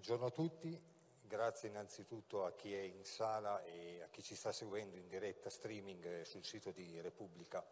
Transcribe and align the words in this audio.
Buongiorno 0.00 0.28
a 0.28 0.30
tutti, 0.30 0.82
grazie 1.20 1.68
innanzitutto 1.68 2.46
a 2.46 2.52
chi 2.54 2.74
è 2.74 2.80
in 2.80 3.04
sala 3.04 3.62
e 3.64 4.00
a 4.00 4.08
chi 4.08 4.22
ci 4.22 4.34
sta 4.34 4.50
seguendo 4.50 4.96
in 4.96 5.06
diretta 5.08 5.50
streaming 5.50 6.02
eh, 6.06 6.24
sul 6.24 6.42
sito 6.42 6.70
di 6.70 6.98
Repubblica. 7.02 7.62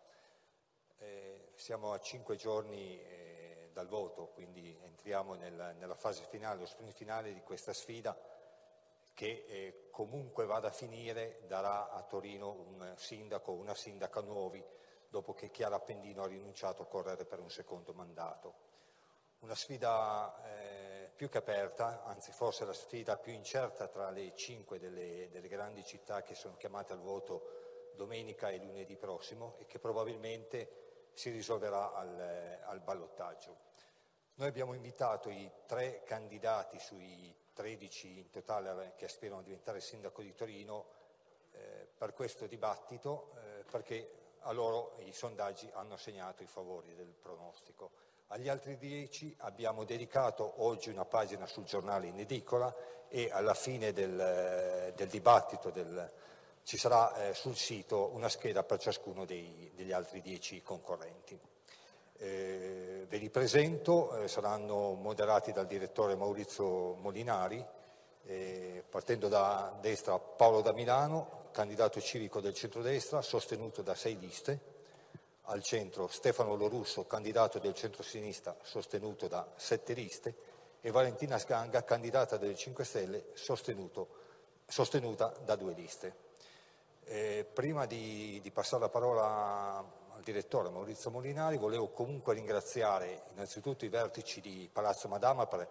Eh, 0.99 1.53
siamo 1.55 1.91
a 1.93 2.01
cinque 2.01 2.37
giorni 2.37 3.01
eh, 3.01 3.71
dal 3.73 3.89
voto, 3.89 4.27
quindi 4.27 4.79
entriamo 4.83 5.37
nel, 5.37 5.75
nella 5.79 5.95
fase 5.95 6.23
finale, 6.25 6.61
lo 6.61 6.67
sprint 6.67 6.93
finale 6.93 7.33
di 7.33 7.41
questa 7.41 7.73
sfida 7.73 8.15
che 9.15 9.47
eh, 9.49 9.89
comunque 9.91 10.45
vada 10.45 10.69
a 10.69 10.73
finire 10.73 11.45
darà 11.47 11.89
a 11.89 12.03
Torino 12.03 12.51
un 12.51 12.93
sindaco, 12.99 13.53
una 13.53 13.75
sindaca 13.75 14.21
nuovi, 14.21 14.63
dopo 15.09 15.33
che 15.33 15.51
Chiara 15.51 15.77
Appendino 15.77 16.25
ha 16.25 16.29
rinunciato 16.29 16.83
a 16.83 16.87
correre 16.89 17.25
per 17.25 17.41
un 17.41 17.49
secondo 17.49 17.95
mandato. 17.95 18.67
Una 19.39 19.55
sfida 19.55 20.43
eh, 20.45 20.88
più 21.19 21.29
che 21.29 21.39
aperta, 21.39 22.05
anzi 22.05 22.31
forse 22.31 22.65
la 22.65 22.73
sfida 22.73 23.17
più 23.17 23.33
incerta 23.33 23.89
tra 23.89 24.09
le 24.11 24.37
cinque 24.37 24.79
delle, 24.79 25.29
delle 25.33 25.49
grandi 25.49 25.85
città 25.85 26.23
che 26.23 26.37
sono 26.37 26.55
chiamate 26.57 26.93
al 26.93 27.01
voto 27.01 27.91
domenica 27.97 28.51
e 28.51 28.59
lunedì 28.59 28.95
prossimo 28.95 29.57
e 29.59 29.67
che 29.67 29.81
probabilmente 29.81 31.09
si 31.15 31.31
risolverà 31.31 31.93
al, 31.93 32.61
al 32.63 32.81
ballottaggio. 32.83 33.57
Noi 34.35 34.47
abbiamo 34.47 34.75
invitato 34.75 35.29
i 35.29 35.51
tre 35.67 36.05
candidati 36.05 36.79
sui 36.79 37.35
13 37.53 38.19
in 38.19 38.31
totale 38.31 38.93
che 38.95 39.07
aspirano 39.07 39.41
a 39.41 39.43
diventare 39.43 39.81
sindaco 39.81 40.23
di 40.23 40.33
Torino 40.37 40.87
eh, 41.51 41.89
per 41.99 42.13
questo 42.13 42.47
dibattito 42.47 43.33
eh, 43.35 43.65
perché 43.69 44.37
a 44.43 44.53
loro 44.53 44.95
i 44.99 45.13
sondaggi 45.13 45.69
hanno 45.73 45.97
segnato 45.97 46.45
i 46.45 46.47
favori 46.47 46.95
del 46.95 47.13
pronostico. 47.21 47.91
Agli 48.31 48.51
altri 48.51 48.77
dieci 48.77 49.35
abbiamo 49.39 49.85
dedicato 49.85 50.63
oggi 50.63 50.91
una 50.91 51.07
pagina 51.07 51.47
sul 51.47 51.65
giornale 51.65 52.09
in 52.09 52.19
edicola 52.19 52.75
e 53.09 53.31
alla 53.33 53.55
fine 53.55 53.95
del, 53.95 54.21
eh, 54.21 54.93
del 54.95 55.09
dibattito 55.09 55.71
del, 55.71 56.13
ci 56.63 56.77
sarà 56.77 57.31
eh, 57.31 57.33
sul 57.33 57.57
sito 57.57 58.11
una 58.13 58.29
scheda 58.29 58.65
per 58.65 58.81
ciascuno 58.81 59.25
dei, 59.25 59.73
degli 59.75 59.93
altri 59.93 60.21
dieci 60.21 60.61
concorrenti. 60.61 61.41
Eh, 62.19 63.07
ve 63.09 63.17
li 63.17 63.31
presento, 63.31 64.19
eh, 64.19 64.29
saranno 64.29 64.93
moderati 64.93 65.51
dal 65.51 65.67
direttore 65.67 66.15
Maurizio 66.15 66.97
Molinari, 66.97 67.65
eh, 68.25 68.85
partendo 68.91 69.29
da 69.29 69.75
destra 69.81 70.19
Paolo 70.19 70.61
da 70.61 70.75
Milano, 70.75 71.49
candidato 71.51 71.99
civico 71.99 72.41
del 72.41 72.53
centrodestra, 72.53 73.23
sostenuto 73.23 73.81
da 73.81 73.95
sei 73.95 74.19
liste, 74.19 74.77
al 75.49 75.63
centro 75.63 76.09
Stefano 76.09 76.55
Lorusso, 76.55 77.07
candidato 77.07 77.59
del 77.59 77.75
centro-sinistra 77.75 78.57
sostenuto 78.63 79.29
da 79.29 79.47
sette 79.57 79.95
liste, 79.95 80.35
e 80.81 80.91
Valentina 80.91 81.39
Sganga, 81.39 81.85
candidata 81.85 82.37
delle 82.37 82.55
5 82.55 82.85
Stelle, 82.85 83.25
sostenuta 83.35 85.33
da 85.45 85.57
due 85.57 85.73
liste. 85.73 86.27
Eh, 87.05 87.47
prima 87.51 87.87
di, 87.87 88.39
di, 88.43 88.51
passare 88.51 88.83
la 88.83 88.89
parola 88.89 89.85
al 90.13 90.23
direttore 90.23 90.69
Maurizio 90.69 91.11
Molinari, 91.11 91.57
volevo 91.57 91.89
comunque 91.89 92.35
ringraziare 92.35 93.23
innanzitutto 93.33 93.85
i 93.85 93.89
vertici 93.89 94.41
di 94.41 94.69
Palazzo 94.71 95.09
Madama 95.09 95.47
per 95.47 95.67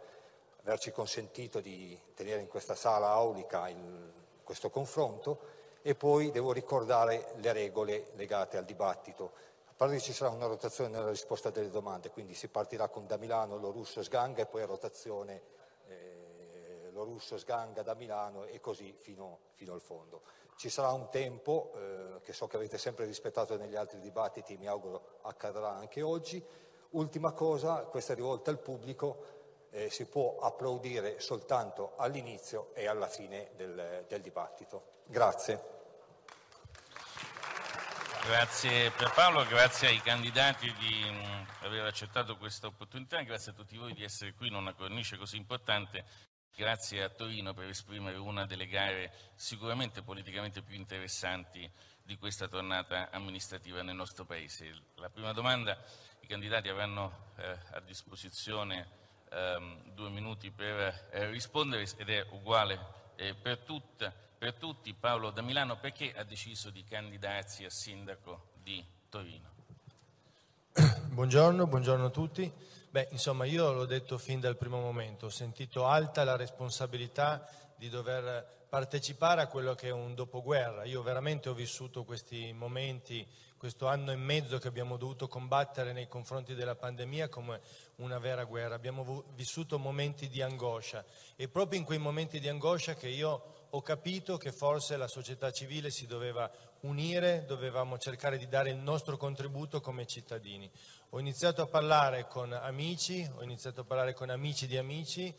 averci 0.62 0.92
consentito 0.92 1.62
di 1.62 1.98
tenere 2.16 2.42
in 2.42 2.48
questa 2.48 2.76
sala 2.76 3.10
aulica 3.10 3.70
il, 3.70 4.12
questo 4.44 4.70
confronto 4.70 5.56
e 5.82 5.96
poi 5.96 6.32
devo 6.32 6.52
ricordare 6.52 7.34
le 7.36 7.54
regole 7.54 8.08
legate 8.16 8.58
al 8.58 8.66
dibattito 8.66 9.32
che 9.86 10.00
ci 10.00 10.12
sarà 10.12 10.32
una 10.32 10.48
rotazione 10.48 10.90
nella 10.90 11.10
risposta 11.10 11.52
delle 11.52 11.70
domande, 11.70 12.10
quindi 12.10 12.34
si 12.34 12.48
partirà 12.48 12.90
con 12.90 13.06
da 13.06 13.18
Milano, 13.18 13.58
Lorusso, 13.58 14.02
Sganga 14.02 14.42
e 14.42 14.46
poi 14.48 14.64
a 14.64 14.66
rotazione 14.66 15.42
eh, 15.88 16.90
Lorusso, 16.92 17.38
Sganga 17.38 17.84
da 17.84 17.94
Milano 17.94 18.46
e 18.46 18.60
così 18.60 18.92
fino, 18.98 19.40
fino 19.54 19.74
al 19.74 19.82
fondo. 19.82 20.24
Ci 20.56 20.70
sarà 20.70 20.92
un 20.92 21.10
tempo 21.10 21.74
eh, 21.76 22.22
che 22.22 22.34
so 22.34 22.48
che 22.48 22.56
avete 22.56 22.80
sempre 22.80 23.06
rispettato 23.06 23.56
negli 23.56 23.76
altri 23.76 24.00
dibattiti, 24.00 24.58
mi 24.58 24.68
auguro 24.68 25.20
accadrà 25.22 25.70
anche 25.70 26.02
oggi. 26.02 26.44
Ultima 26.92 27.32
cosa, 27.34 27.84
questa 27.84 28.14
è 28.14 28.16
rivolta 28.16 28.50
al 28.50 28.60
pubblico, 28.60 29.36
eh, 29.70 29.92
si 29.92 30.06
può 30.06 30.38
applaudire 30.40 31.20
soltanto 31.20 31.92
all'inizio 31.98 32.70
e 32.74 32.88
alla 32.88 33.08
fine 33.08 33.52
del, 33.56 34.06
del 34.08 34.22
dibattito. 34.22 34.96
Grazie. 35.06 35.77
Grazie 38.28 38.92
per 38.92 39.14
Paolo, 39.14 39.46
grazie 39.46 39.88
ai 39.88 40.02
candidati 40.02 40.70
di 40.80 41.02
aver 41.62 41.86
accettato 41.86 42.36
questa 42.36 42.68
opportunità, 42.68 43.22
grazie 43.22 43.54
a 43.54 43.56
tutti 43.56 43.78
voi 43.78 43.94
di 43.94 44.04
essere 44.04 44.34
qui 44.34 44.48
in 44.48 44.56
una 44.56 44.74
cornice 44.74 45.16
così 45.16 45.38
importante, 45.38 46.04
grazie 46.54 47.04
a 47.04 47.10
Torino 47.10 47.54
per 47.54 47.70
esprimere 47.70 48.18
una 48.18 48.46
delle 48.46 48.68
gare 48.68 49.14
sicuramente 49.36 50.02
politicamente 50.02 50.62
più 50.62 50.76
interessanti 50.76 51.72
di 52.04 52.18
questa 52.18 52.50
tornata 52.50 53.10
amministrativa 53.12 53.82
nel 53.82 53.96
nostro 53.96 54.26
Paese. 54.26 54.74
La 54.96 55.10
prima 55.10 55.32
domanda, 55.32 55.82
i 56.20 56.28
candidati 56.28 56.68
avranno 56.68 57.32
eh, 57.38 57.58
a 57.72 57.80
disposizione 57.80 58.90
ehm, 59.30 59.94
due 59.94 60.10
minuti 60.10 60.52
per 60.52 61.08
eh, 61.12 61.30
rispondere 61.30 61.88
ed 61.96 62.10
è 62.10 62.28
uguale 62.32 62.78
eh, 63.16 63.36
per 63.36 63.60
tutta 63.60 64.14
per 64.38 64.54
tutti 64.54 64.94
Paolo 64.94 65.32
da 65.32 65.42
Milano 65.42 65.80
perché 65.80 66.14
ha 66.16 66.24
deciso 66.24 66.70
di 66.70 66.84
candidarsi 66.84 67.66
a 67.66 67.70
sindaco 67.72 68.50
di 68.62 68.86
Torino? 69.10 69.56
Buongiorno, 71.10 71.66
buongiorno 71.66 72.06
a 72.06 72.10
tutti. 72.12 72.52
Beh, 72.90 73.08
insomma, 73.12 73.46
io 73.46 73.72
l'ho 73.74 73.86
detto 73.86 74.20
fin 74.20 74.40
dal 74.40 74.56
primo 74.56 74.80
momento, 74.80 75.26
ho 75.26 75.30
sentito 75.30 75.88
alta 75.88 76.24
la 76.24 76.36
responsabilità 76.36 77.50
di 77.76 77.90
dover 77.90 78.66
partecipare 78.70 79.42
a 79.42 79.48
quello 79.48 79.74
che 79.74 79.88
è 79.88 79.92
un 79.92 80.14
dopoguerra. 80.14 80.84
Io 80.84 81.02
veramente 81.02 81.50
ho 81.50 81.54
vissuto 81.54 82.04
questi 82.04 82.54
momenti, 82.54 83.28
questo 83.58 83.88
anno 83.88 84.12
e 84.12 84.16
mezzo 84.16 84.60
che 84.60 84.68
abbiamo 84.68 84.98
dovuto 84.98 85.28
combattere 85.28 85.94
nei 85.94 86.08
confronti 86.08 86.54
della 86.54 86.76
pandemia 86.76 87.28
come 87.28 87.62
una 87.96 88.20
vera 88.20 88.44
guerra. 88.44 88.76
Abbiamo 88.76 89.24
vissuto 89.34 89.80
momenti 89.80 90.28
di 90.28 90.44
angoscia 90.44 91.04
e 91.36 91.48
proprio 91.48 91.80
in 91.80 91.86
quei 91.86 91.98
momenti 91.98 92.40
di 92.40 92.48
angoscia 92.48 92.94
che 92.94 93.08
io 93.08 93.57
ho 93.72 93.82
capito 93.82 94.38
che 94.38 94.52
forse 94.52 94.98
la 94.98 95.08
società 95.08 95.52
civile 95.52 95.90
si 95.90 96.06
doveva 96.06 96.50
unire, 96.82 97.44
dovevamo 97.46 97.98
cercare 97.98 98.38
di 98.38 98.48
dare 98.48 98.70
il 98.70 98.78
nostro 98.78 99.18
contributo 99.18 99.82
come 99.82 100.06
cittadini. 100.06 100.70
Ho 101.10 101.20
iniziato 101.20 101.62
a 101.62 101.68
parlare 101.68 102.28
con 102.28 102.54
amici, 102.54 103.30
ho 103.36 103.44
iniziato 103.44 103.82
a 103.82 103.84
parlare 103.84 104.14
con 104.14 104.30
amici 104.30 104.68
di 104.68 104.78
amici 104.78 105.36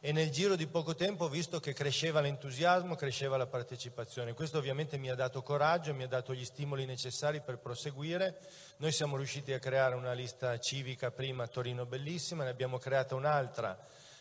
e 0.00 0.12
nel 0.12 0.30
giro 0.30 0.54
di 0.54 0.66
poco 0.66 0.94
tempo 0.94 1.24
ho 1.24 1.28
visto 1.28 1.60
che 1.60 1.72
cresceva 1.72 2.20
l'entusiasmo, 2.20 2.94
cresceva 2.94 3.38
la 3.38 3.46
partecipazione. 3.46 4.34
Questo 4.34 4.58
ovviamente 4.58 4.98
mi 4.98 5.08
ha 5.08 5.14
dato 5.14 5.42
coraggio, 5.42 5.94
mi 5.94 6.02
ha 6.02 6.08
dato 6.08 6.34
gli 6.34 6.44
stimoli 6.44 6.84
necessari 6.84 7.40
per 7.40 7.58
proseguire. 7.58 8.38
Noi 8.76 8.92
siamo 8.92 9.16
riusciti 9.16 9.52
a 9.52 9.58
creare 9.58 9.94
una 9.94 10.12
lista 10.12 10.58
civica 10.58 11.10
prima 11.10 11.46
Torino 11.46 11.86
Bellissima, 11.86 12.44
ne 12.44 12.50
abbiamo 12.50 12.78
creata 12.78 13.14
un'altra 13.14 13.78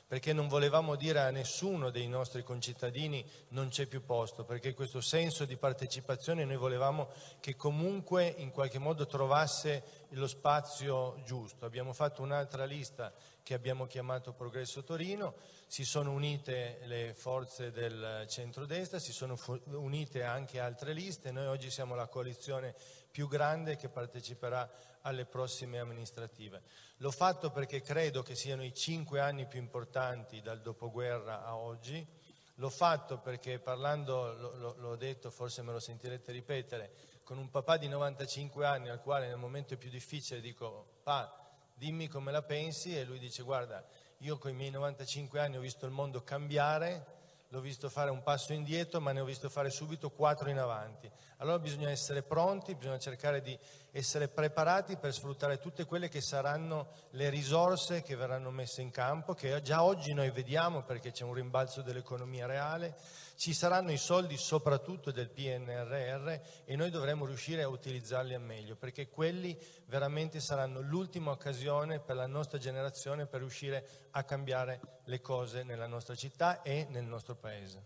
perché 0.08 0.34
non 0.34 0.48
volevamo 0.48 0.96
dire 0.96 1.20
a 1.20 1.32
nessuno 1.32 1.90
dei 1.90 2.08
nostri 2.08 2.44
concittadini 2.44 3.26
non 3.50 3.70
c'è 3.70 3.86
più 3.88 4.04
posto, 4.06 4.44
perché 4.44 4.74
questo 4.74 5.02
senso 5.02 5.46
di 5.46 5.58
partecipazione 5.58 6.46
noi 6.46 6.58
volevamo 6.58 7.10
che 7.40 7.56
comunque 7.56 8.28
in 8.38 8.52
qualche 8.52 8.80
modo 8.80 9.06
trovasse 9.08 10.08
lo 10.10 10.28
spazio 10.28 11.22
giusto. 11.26 11.66
Abbiamo 11.66 11.94
fatto 11.94 12.22
un'altra 12.22 12.66
lista 12.66 13.14
che 13.42 13.54
abbiamo 13.54 13.88
chiamato 13.88 14.34
Progresso 14.34 14.84
Torino, 14.84 15.36
si 15.68 15.84
sono 15.84 16.12
unite 16.12 16.80
le 16.84 17.14
forze 17.14 17.72
del 17.72 18.26
centrodestra, 18.28 19.00
si 19.00 19.12
sono 19.12 19.38
unite 19.72 20.24
anche 20.24 20.60
altre 20.60 20.94
liste, 20.94 21.32
noi 21.32 21.48
oggi 21.48 21.70
siamo 21.70 21.96
la 21.96 22.08
coalizione 22.08 22.76
più 23.12 23.28
grande 23.28 23.76
che 23.76 23.90
parteciperà 23.90 24.70
alle 25.02 25.26
prossime 25.26 25.80
amministrative. 25.80 26.62
L'ho 27.04 27.12
fatto 27.12 27.52
perché 27.52 27.82
credo 27.82 28.24
che 28.24 28.34
siano 28.34 28.64
i 28.64 28.74
cinque 28.74 29.20
anni 29.20 29.46
più 29.46 29.60
importanti 29.60 30.42
dal 30.42 30.62
dopoguerra 30.62 31.44
a 31.44 31.58
oggi, 31.58 32.08
l'ho 32.56 32.70
fatto 32.70 33.18
perché 33.18 33.60
parlando, 33.60 34.74
l'ho 34.78 34.96
detto, 34.96 35.30
forse 35.30 35.62
me 35.64 35.74
lo 35.74 35.82
sentirete 35.82 36.32
ripetere, 36.32 36.94
con 37.26 37.38
un 37.38 37.50
papà 37.50 37.76
di 37.76 37.90
95 37.90 38.66
anni 38.66 38.88
al 38.88 39.02
quale 39.02 39.28
nel 39.28 39.36
momento 39.36 39.76
più 39.76 39.90
difficile 39.90 40.40
dico 40.40 41.00
pa, 41.04 41.46
dimmi 41.74 42.08
come 42.08 42.32
la 42.32 42.42
pensi 42.42 42.98
e 42.98 43.04
lui 43.04 43.20
dice 43.20 43.44
guarda, 43.44 43.86
io 44.20 44.38
con 44.38 44.52
i 44.52 44.54
miei 44.54 44.72
95 44.72 45.42
anni 45.42 45.58
ho 45.58 45.60
visto 45.60 45.86
il 45.86 45.92
mondo 45.92 46.24
cambiare, 46.24 47.06
l'ho 47.50 47.60
visto 47.60 47.90
fare 47.90 48.12
un 48.12 48.24
passo 48.24 48.54
indietro, 48.54 49.02
ma 49.02 49.12
ne 49.12 49.20
ho 49.20 49.26
visto 49.26 49.50
fare 49.50 49.70
subito 49.70 50.10
quattro 50.10 50.50
in 50.50 50.58
avanti. 50.58 51.12
Allora 51.40 51.60
bisogna 51.60 51.90
essere 51.90 52.24
pronti, 52.24 52.74
bisogna 52.76 52.98
cercare 52.98 53.42
di 53.42 53.60
essere 53.96 54.28
preparati 54.28 54.98
per 54.98 55.14
sfruttare 55.14 55.60
tutte 55.60 55.86
quelle 55.86 56.10
che 56.10 56.20
saranno 56.20 56.90
le 57.12 57.30
risorse 57.30 58.02
che 58.02 58.16
verranno 58.16 58.50
messe 58.50 58.82
in 58.82 58.90
campo, 58.90 59.36
che 59.36 59.62
già 59.62 59.84
oggi 59.84 60.14
noi 60.14 60.32
vediamo 60.32 60.82
perché 60.82 61.12
c'è 61.12 61.24
un 61.24 61.36
rimbalzo 61.36 61.84
dell'economia 61.84 62.48
reale, 62.48 62.96
Ci 63.36 63.54
saranno 63.54 63.92
i 63.92 63.98
soldi 63.98 64.38
soprattutto 64.38 65.12
del 65.12 65.30
PNRR 65.30 66.28
e 66.66 66.76
noi 66.76 66.90
dovremo 66.90 67.26
riuscire 67.26 67.64
a 67.64 67.68
utilizzarli 67.68 68.34
al 68.34 68.42
meglio 68.42 68.76
perché 68.76 69.10
quelli 69.10 69.60
veramente 69.86 70.40
saranno 70.40 70.82
l'ultima 70.82 71.32
occasione 71.32 72.00
per 72.00 72.16
la 72.16 72.28
nostra 72.28 72.58
generazione 72.58 73.26
per 73.26 73.40
riuscire 73.42 74.08
a 74.12 74.24
cambiare 74.24 75.02
le 75.06 75.20
cose 75.20 75.64
nella 75.64 75.88
nostra 75.88 76.16
città 76.16 76.62
e 76.62 76.86
nel 76.90 77.06
nostro 77.06 77.36
paese. 77.36 77.84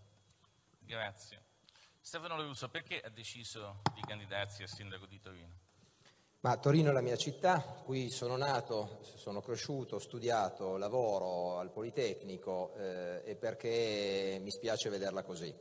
Grazie. 0.80 1.42
Stefano 2.00 2.36
Lorusso, 2.36 2.68
perché 2.68 3.00
ha 3.00 3.10
deciso 3.10 3.82
di 3.94 4.00
candidarsi 4.00 4.62
a 4.62 4.66
sindaco 4.66 5.06
di 5.06 5.18
Torino? 5.18 5.67
Ma 6.40 6.56
Torino 6.56 6.90
è 6.90 6.92
la 6.92 7.00
mia 7.00 7.16
città, 7.16 7.82
qui 7.84 8.10
sono 8.10 8.36
nato, 8.36 9.00
sono 9.16 9.40
cresciuto, 9.40 9.98
studiato, 9.98 10.76
lavoro 10.76 11.58
al 11.58 11.72
Politecnico 11.72 12.74
eh, 12.76 13.22
e 13.24 13.34
perché 13.34 14.38
mi 14.40 14.52
spiace 14.52 14.88
vederla 14.88 15.24
così. 15.24 15.52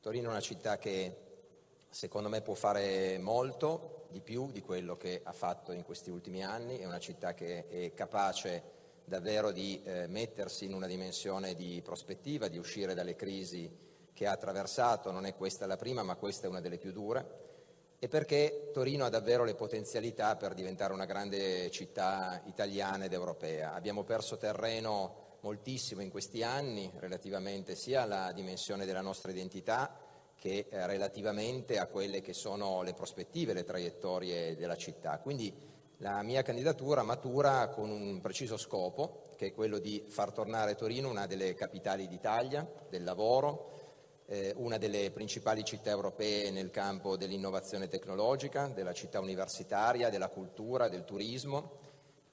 Torino 0.00 0.28
è 0.28 0.30
una 0.30 0.40
città 0.40 0.78
che 0.78 1.14
secondo 1.90 2.30
me 2.30 2.40
può 2.40 2.54
fare 2.54 3.18
molto 3.18 4.06
di 4.08 4.22
più 4.22 4.50
di 4.52 4.62
quello 4.62 4.96
che 4.96 5.20
ha 5.22 5.32
fatto 5.32 5.72
in 5.72 5.82
questi 5.82 6.08
ultimi 6.08 6.42
anni, 6.42 6.78
è 6.78 6.86
una 6.86 6.98
città 6.98 7.34
che 7.34 7.68
è 7.68 7.92
capace 7.92 8.62
davvero 9.04 9.52
di 9.52 9.82
eh, 9.82 10.06
mettersi 10.06 10.64
in 10.64 10.72
una 10.72 10.86
dimensione 10.86 11.54
di 11.54 11.82
prospettiva, 11.84 12.48
di 12.48 12.56
uscire 12.56 12.94
dalle 12.94 13.16
crisi 13.16 13.70
che 14.14 14.26
ha 14.26 14.32
attraversato, 14.32 15.10
non 15.10 15.26
è 15.26 15.34
questa 15.34 15.66
la 15.66 15.76
prima 15.76 16.02
ma 16.02 16.16
questa 16.16 16.46
è 16.46 16.48
una 16.48 16.62
delle 16.62 16.78
più 16.78 16.90
dure 16.90 17.45
e 17.98 18.08
perché 18.08 18.70
Torino 18.72 19.04
ha 19.04 19.08
davvero 19.08 19.44
le 19.44 19.54
potenzialità 19.54 20.36
per 20.36 20.54
diventare 20.54 20.92
una 20.92 21.06
grande 21.06 21.70
città 21.70 22.42
italiana 22.46 23.04
ed 23.04 23.12
europea. 23.12 23.74
Abbiamo 23.74 24.04
perso 24.04 24.36
terreno 24.36 25.38
moltissimo 25.40 26.02
in 26.02 26.10
questi 26.10 26.42
anni 26.42 26.90
relativamente 26.98 27.74
sia 27.74 28.02
alla 28.02 28.32
dimensione 28.32 28.84
della 28.84 29.00
nostra 29.00 29.30
identità 29.30 29.96
che 30.38 30.66
eh, 30.68 30.86
relativamente 30.86 31.78
a 31.78 31.86
quelle 31.86 32.20
che 32.20 32.32
sono 32.32 32.82
le 32.82 32.92
prospettive, 32.92 33.54
le 33.54 33.64
traiettorie 33.64 34.54
della 34.56 34.76
città. 34.76 35.18
Quindi 35.18 35.52
la 36.00 36.22
mia 36.22 36.42
candidatura 36.42 37.02
matura 37.02 37.68
con 37.68 37.90
un 37.90 38.20
preciso 38.20 38.58
scopo, 38.58 39.22
che 39.36 39.46
è 39.46 39.52
quello 39.52 39.78
di 39.78 40.04
far 40.06 40.32
tornare 40.32 40.74
Torino 40.74 41.08
una 41.08 41.26
delle 41.26 41.54
capitali 41.54 42.06
d'Italia, 42.06 42.68
del 42.90 43.02
lavoro, 43.02 43.85
eh, 44.26 44.52
una 44.56 44.78
delle 44.78 45.10
principali 45.10 45.64
città 45.64 45.90
europee 45.90 46.50
nel 46.50 46.70
campo 46.70 47.16
dell'innovazione 47.16 47.88
tecnologica, 47.88 48.68
della 48.68 48.92
città 48.92 49.20
universitaria, 49.20 50.10
della 50.10 50.28
cultura, 50.28 50.88
del 50.88 51.04
turismo 51.04 51.84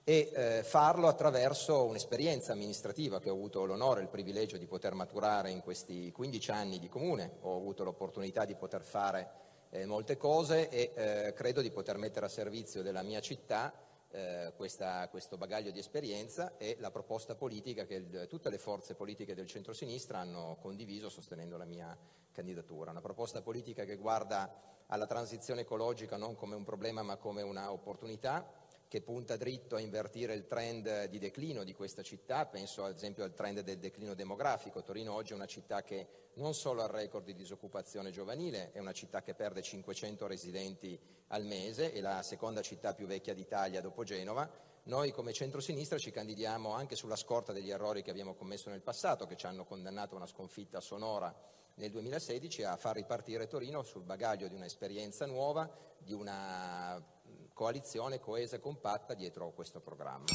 e 0.03 0.31
eh, 0.33 0.63
farlo 0.63 1.07
attraverso 1.07 1.85
un'esperienza 1.85 2.51
amministrativa 2.51 3.19
che 3.19 3.29
ho 3.29 3.33
avuto 3.33 3.65
l'onore 3.65 4.01
e 4.01 4.03
il 4.03 4.09
privilegio 4.09 4.57
di 4.57 4.65
poter 4.65 4.93
maturare 4.93 5.49
in 5.49 5.61
questi 5.61 6.11
15 6.11 6.51
anni 6.51 6.79
di 6.79 6.89
comune. 6.89 7.37
Ho 7.41 7.55
avuto 7.55 7.83
l'opportunità 7.83 8.43
di 8.43 8.55
poter 8.55 8.83
fare 8.83 9.29
eh, 9.69 9.85
molte 9.85 10.17
cose 10.17 10.69
e 10.69 10.91
eh, 10.93 11.33
credo 11.33 11.61
di 11.61 11.71
poter 11.71 11.97
mettere 11.97 12.25
a 12.25 12.29
servizio 12.29 12.81
della 12.81 13.01
mia 13.01 13.21
città 13.21 13.73
eh, 14.13 14.53
questa, 14.55 15.07
questo 15.09 15.37
bagaglio 15.37 15.71
di 15.71 15.79
esperienza 15.79 16.55
e 16.57 16.77
la 16.79 16.91
proposta 16.91 17.33
politica 17.33 17.85
che 17.85 17.95
il, 17.95 18.27
tutte 18.29 18.51
le 18.51 18.59
forze 18.59 18.93
politiche 18.93 19.33
del 19.33 19.47
centro-sinistra 19.47 20.19
hanno 20.19 20.57
condiviso 20.61 21.09
sostenendo 21.09 21.57
la 21.57 21.65
mia 21.65 21.97
candidatura. 22.31 22.91
Una 22.91 23.01
proposta 23.01 23.41
politica 23.41 23.85
che 23.85 23.95
guarda 23.95 24.83
alla 24.87 25.07
transizione 25.07 25.61
ecologica 25.61 26.15
non 26.15 26.35
come 26.35 26.53
un 26.55 26.63
problema 26.63 27.01
ma 27.01 27.17
come 27.17 27.41
un'opportunità 27.41 28.62
che 28.93 29.01
punta 29.01 29.37
dritto 29.37 29.75
a 29.75 29.79
invertire 29.79 30.35
il 30.35 30.45
trend 30.45 31.05
di 31.05 31.17
declino 31.17 31.63
di 31.63 31.73
questa 31.73 32.03
città, 32.03 32.45
penso 32.45 32.83
ad 32.83 32.93
esempio 32.93 33.23
al 33.23 33.33
trend 33.33 33.61
del 33.61 33.79
declino 33.79 34.13
demografico. 34.13 34.83
Torino 34.83 35.15
oggi 35.15 35.31
è 35.31 35.35
una 35.35 35.47
città 35.47 35.81
che 35.81 36.29
non 36.35 36.53
solo 36.53 36.83
ha 36.83 36.85
il 36.85 36.91
record 36.91 37.25
di 37.25 37.33
disoccupazione 37.33 38.11
giovanile, 38.11 38.71
è 38.71 38.77
una 38.77 38.91
città 38.91 39.23
che 39.23 39.33
perde 39.33 39.63
500 39.63 40.27
residenti 40.27 40.99
al 41.29 41.43
mese, 41.43 41.91
è 41.91 42.01
la 42.01 42.21
seconda 42.21 42.61
città 42.61 42.93
più 42.93 43.07
vecchia 43.07 43.33
d'Italia 43.33 43.81
dopo 43.81 44.03
Genova. 44.03 44.47
Noi 44.83 45.11
come 45.11 45.33
centrosinistra 45.33 45.97
ci 45.97 46.11
candidiamo 46.11 46.73
anche 46.73 46.95
sulla 46.95 47.15
scorta 47.15 47.51
degli 47.51 47.71
errori 47.71 48.03
che 48.03 48.11
abbiamo 48.11 48.35
commesso 48.35 48.69
nel 48.69 48.83
passato, 48.83 49.25
che 49.25 49.35
ci 49.35 49.47
hanno 49.47 49.65
condannato 49.65 50.13
a 50.13 50.17
una 50.17 50.27
sconfitta 50.27 50.79
sonora 50.79 51.35
nel 51.77 51.89
2016, 51.89 52.61
a 52.61 52.77
far 52.77 52.97
ripartire 52.97 53.47
Torino 53.47 53.81
sul 53.81 54.03
bagaglio 54.03 54.47
di 54.47 54.53
un'esperienza 54.53 55.25
nuova, 55.25 55.67
di 55.97 56.13
una 56.13 57.12
coalizione 57.53 58.19
coesa 58.19 58.55
e 58.55 58.59
compatta 58.59 59.13
dietro 59.13 59.51
questo 59.53 59.79
programma. 59.79 60.25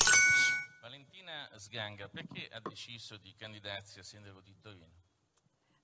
Valentina 0.80 1.50
Sganga, 1.56 2.08
perché 2.08 2.48
ha 2.50 2.60
deciso 2.60 3.16
di 3.16 3.34
candidarsi 3.34 3.98
a 3.98 4.02
sindaco 4.02 4.40
di 4.40 4.56
Torino? 4.60 5.06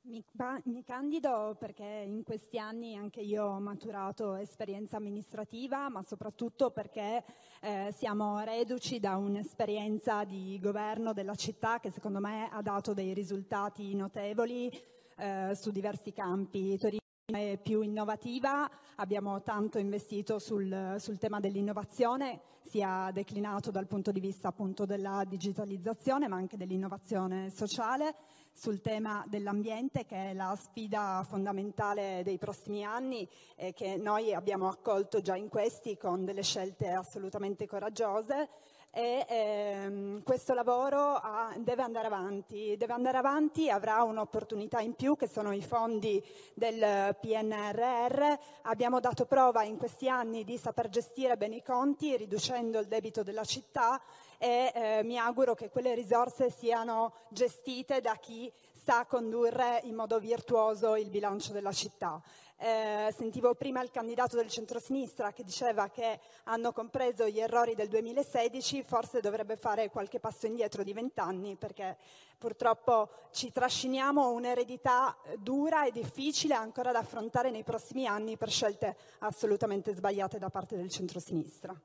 Mi, 0.07 0.23
mi, 0.65 0.85
candido 0.85 1.57
perché 1.59 1.83
in 1.83 2.25
questi 2.25 2.59
anni 2.59 2.95
anche 2.95 3.23
io 3.23 3.45
ho 3.45 3.59
maturato 3.59 4.35
esperienza 4.35 4.99
amministrativa, 4.99 5.89
ma 5.89 6.03
soprattutto 6.03 6.71
perché 6.71 7.25
eh, 7.61 7.91
siamo 7.97 8.39
reduci 8.41 9.01
da 9.01 9.17
un'esperienza 9.17 10.25
di 10.25 10.59
governo 10.61 11.15
della 11.15 11.35
città 11.35 11.81
che 11.81 11.91
secondo 11.91 12.21
me 12.21 12.51
ha 12.51 12.61
dato 12.61 12.93
dei 12.93 13.15
risultati 13.15 13.95
notevoli 13.95 14.71
eh, 15.17 15.55
su 15.55 15.71
diversi 15.71 16.13
campi. 16.13 16.77
Torino 16.77 17.04
è 17.33 17.57
più 17.57 17.81
innovativa, 17.81 18.71
abbiamo 18.97 19.41
tanto 19.41 19.79
investito 19.79 20.39
sul, 20.39 20.97
sul, 20.99 21.17
tema 21.17 21.41
dell'innovazione, 21.41 22.39
sia 22.61 23.09
declinato 23.15 23.71
dal 23.71 23.87
punto 23.87 24.13
di 24.13 24.21
vista 24.21 24.49
appunto 24.49 24.85
della 24.85 25.25
digitalizzazione 25.27 26.29
ma 26.29 26.37
anche 26.37 26.59
dell'innovazione 26.59 27.49
sociale, 27.49 28.15
sul 28.53 28.83
tema 28.83 29.25
dell'ambiente 29.27 30.05
che 30.05 30.31
è 30.31 30.35
la 30.35 30.55
sfida 30.55 31.25
fondamentale 31.27 32.21
dei 32.23 32.37
prossimi 32.37 32.85
anni 32.85 33.27
e 33.57 33.73
che 33.73 33.97
noi 33.97 34.35
abbiamo 34.35 34.69
accolto 34.69 35.23
già 35.23 35.35
in 35.35 35.49
questi 35.49 35.97
con 35.97 36.27
delle 36.27 36.43
scelte 36.43 36.91
assolutamente 36.91 37.67
coraggiose 37.67 38.51
e 38.95 39.27
ehm, 39.29 40.23
questo 40.23 40.55
lavoro 40.55 41.17
ha, 41.17 41.53
deve 41.59 41.83
andare 41.83 42.07
avanti, 42.07 42.77
deve 42.77 42.93
andare 42.93 43.19
avanti, 43.19 43.69
avrà 43.69 44.05
un'opportunità 44.05 44.79
in 44.79 44.95
più 44.95 45.17
che 45.17 45.27
sono 45.27 45.51
i 45.51 45.63
fondi 45.63 46.25
del 46.55 47.17
PNRR. 47.21 48.23
Abbiamo 48.63 49.01
dato 49.01 49.27
prova 49.27 49.65
in 49.65 49.79
questi 49.79 50.09
anni 50.09 50.45
di 50.45 50.57
saper 50.57 50.89
gestire 50.91 51.37
bene 51.37 51.57
i 51.57 51.63
conti 51.63 52.17
riducendo 52.17 52.79
il 52.79 52.87
debito 52.87 53.25
della 53.25 53.45
città 53.45 54.01
e 54.39 54.71
eh, 54.73 55.03
mi 55.03 55.19
auguro 55.19 55.55
che 55.55 55.71
quelle 55.71 55.95
risorse 55.95 56.49
siano 56.51 57.15
gestite 57.31 58.01
da 58.01 58.15
chi 58.15 58.53
sa 58.71 59.07
condurre 59.07 59.81
in 59.85 59.95
modo 59.97 60.21
virtuoso 60.21 60.95
il 60.95 61.11
bilancio 61.11 61.53
della 61.53 61.73
città. 61.73 62.23
Eh, 62.65 63.13
sentivo 63.15 63.55
prima 63.55 63.83
il 63.83 63.91
candidato 63.91 64.37
del 64.37 64.49
centrosinistra 64.49 65.35
che 65.35 65.45
diceva 65.45 65.91
che 65.91 66.19
hanno 66.45 66.73
compreso 66.73 67.29
gli 67.29 67.39
errori 67.39 67.75
del 67.75 67.89
2016, 67.89 68.83
forse 68.85 69.21
dovrebbe 69.21 69.59
fare 69.59 69.91
qualche 69.91 70.19
passo 70.19 70.47
indietro 70.47 70.83
di 70.83 70.95
vent'anni 70.95 71.57
perché 71.57 71.99
purtroppo 72.39 73.29
ci 73.33 73.53
trasciniamo 73.53 74.31
un'eredità 74.31 75.15
dura 75.37 75.85
e 75.85 75.91
difficile 75.91 76.55
ancora 76.55 76.91
da 76.91 77.01
affrontare 77.01 77.51
nei 77.51 77.65
prossimi 77.65 78.07
anni 78.07 78.39
per 78.39 78.49
scelte 78.49 78.97
assolutamente 79.19 79.93
sbagliate 79.93 80.39
da 80.39 80.49
parte 80.49 80.75
del 80.75 80.89
centrosinistra. 80.89 81.79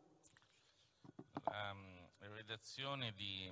La 1.43 1.75
redazione 2.19 3.11
di 3.15 3.51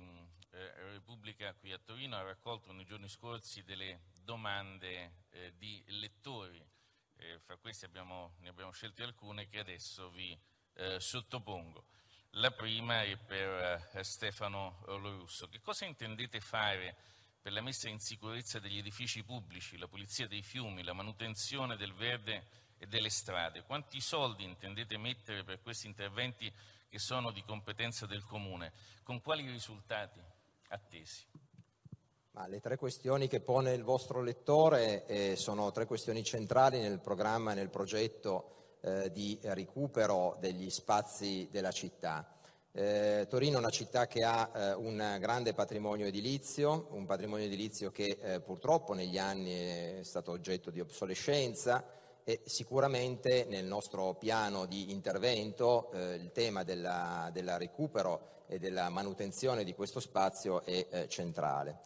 eh, 0.52 0.72
Repubblica 0.92 1.52
qui 1.52 1.72
a 1.72 1.78
Torino 1.78 2.16
ha 2.16 2.22
raccolto 2.22 2.72
nei 2.72 2.86
giorni 2.86 3.10
scorsi 3.10 3.62
delle 3.64 4.04
domande 4.22 5.26
eh, 5.28 5.52
di 5.58 5.84
lettori 5.88 6.76
eh, 7.18 7.38
fra 7.40 7.56
questi 7.56 7.84
abbiamo, 7.84 8.34
ne 8.40 8.48
abbiamo 8.48 8.72
scelte 8.72 9.02
alcune 9.02 9.48
che 9.48 9.58
adesso 9.58 10.10
vi 10.10 10.38
eh, 10.74 11.00
sottopongo. 11.00 11.84
La 12.32 12.50
prima 12.50 13.02
è 13.02 13.16
per 13.16 13.88
eh, 13.92 14.04
Stefano 14.04 14.82
Lorusso. 14.86 15.48
Che 15.48 15.60
cosa 15.60 15.84
intendete 15.84 16.40
fare 16.40 16.96
per 17.40 17.52
la 17.52 17.60
messa 17.60 17.88
in 17.88 17.98
sicurezza 17.98 18.58
degli 18.58 18.78
edifici 18.78 19.24
pubblici, 19.24 19.76
la 19.76 19.88
pulizia 19.88 20.28
dei 20.28 20.42
fiumi, 20.42 20.82
la 20.82 20.92
manutenzione 20.92 21.76
del 21.76 21.94
verde 21.94 22.46
e 22.78 22.86
delle 22.86 23.10
strade? 23.10 23.62
Quanti 23.62 24.00
soldi 24.00 24.44
intendete 24.44 24.96
mettere 24.98 25.42
per 25.42 25.60
questi 25.60 25.86
interventi 25.86 26.52
che 26.88 26.98
sono 26.98 27.32
di 27.32 27.42
competenza 27.42 28.06
del 28.06 28.24
Comune? 28.24 28.72
Con 29.02 29.20
quali 29.20 29.48
risultati 29.50 30.20
attesi? 30.68 31.47
Ma 32.38 32.46
le 32.46 32.60
tre 32.60 32.76
questioni 32.76 33.26
che 33.26 33.40
pone 33.40 33.72
il 33.72 33.82
vostro 33.82 34.22
lettore 34.22 35.04
eh, 35.06 35.34
sono 35.34 35.72
tre 35.72 35.86
questioni 35.86 36.22
centrali 36.22 36.78
nel 36.78 37.00
programma 37.00 37.50
e 37.50 37.56
nel 37.56 37.68
progetto 37.68 38.76
eh, 38.80 39.10
di 39.10 39.36
recupero 39.42 40.36
degli 40.38 40.70
spazi 40.70 41.48
della 41.50 41.72
città. 41.72 42.38
Eh, 42.70 43.26
Torino 43.28 43.56
è 43.56 43.58
una 43.58 43.70
città 43.70 44.06
che 44.06 44.22
ha 44.22 44.50
eh, 44.54 44.72
un 44.74 45.16
grande 45.18 45.52
patrimonio 45.52 46.06
edilizio, 46.06 46.86
un 46.92 47.06
patrimonio 47.06 47.46
edilizio 47.46 47.90
che 47.90 48.18
eh, 48.22 48.40
purtroppo 48.40 48.92
negli 48.92 49.18
anni 49.18 49.98
è 49.98 50.00
stato 50.04 50.30
oggetto 50.30 50.70
di 50.70 50.78
obsolescenza 50.78 51.84
e 52.22 52.42
sicuramente 52.44 53.46
nel 53.48 53.64
nostro 53.64 54.14
piano 54.14 54.64
di 54.64 54.92
intervento 54.92 55.90
eh, 55.90 56.14
il 56.14 56.30
tema 56.30 56.62
del 56.62 57.56
recupero 57.58 58.44
e 58.46 58.60
della 58.60 58.88
manutenzione 58.90 59.64
di 59.64 59.74
questo 59.74 59.98
spazio 59.98 60.62
è 60.62 61.06
centrale. 61.08 61.80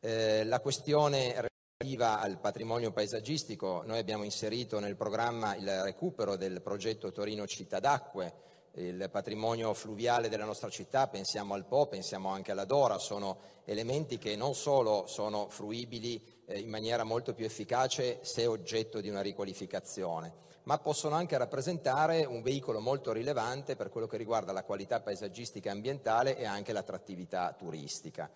Eh, 0.00 0.44
la 0.44 0.60
questione 0.60 1.34
relativa 1.76 2.20
al 2.20 2.38
patrimonio 2.38 2.92
paesaggistico, 2.92 3.82
noi 3.84 3.98
abbiamo 3.98 4.22
inserito 4.22 4.78
nel 4.78 4.94
programma 4.94 5.56
il 5.56 5.82
recupero 5.82 6.36
del 6.36 6.62
progetto 6.62 7.10
Torino 7.10 7.48
Città 7.48 7.80
d'Acque, 7.80 8.46
il 8.74 9.08
patrimonio 9.10 9.74
fluviale 9.74 10.28
della 10.28 10.44
nostra 10.44 10.70
città, 10.70 11.08
pensiamo 11.08 11.54
al 11.54 11.66
Po, 11.66 11.88
pensiamo 11.88 12.28
anche 12.28 12.52
alla 12.52 12.64
Dora, 12.64 12.98
sono 12.98 13.40
elementi 13.64 14.18
che 14.18 14.36
non 14.36 14.54
solo 14.54 15.08
sono 15.08 15.48
fruibili 15.48 16.24
eh, 16.46 16.60
in 16.60 16.68
maniera 16.68 17.02
molto 17.02 17.34
più 17.34 17.44
efficace 17.44 18.20
se 18.22 18.46
oggetto 18.46 19.00
di 19.00 19.08
una 19.08 19.20
riqualificazione, 19.20 20.32
ma 20.62 20.78
possono 20.78 21.16
anche 21.16 21.36
rappresentare 21.36 22.24
un 22.24 22.40
veicolo 22.40 22.78
molto 22.78 23.10
rilevante 23.10 23.74
per 23.74 23.88
quello 23.88 24.06
che 24.06 24.16
riguarda 24.16 24.52
la 24.52 24.62
qualità 24.62 25.00
paesaggistica 25.00 25.70
e 25.70 25.72
ambientale 25.72 26.36
e 26.36 26.44
anche 26.44 26.72
l'attrattività 26.72 27.52
turistica. 27.58 28.30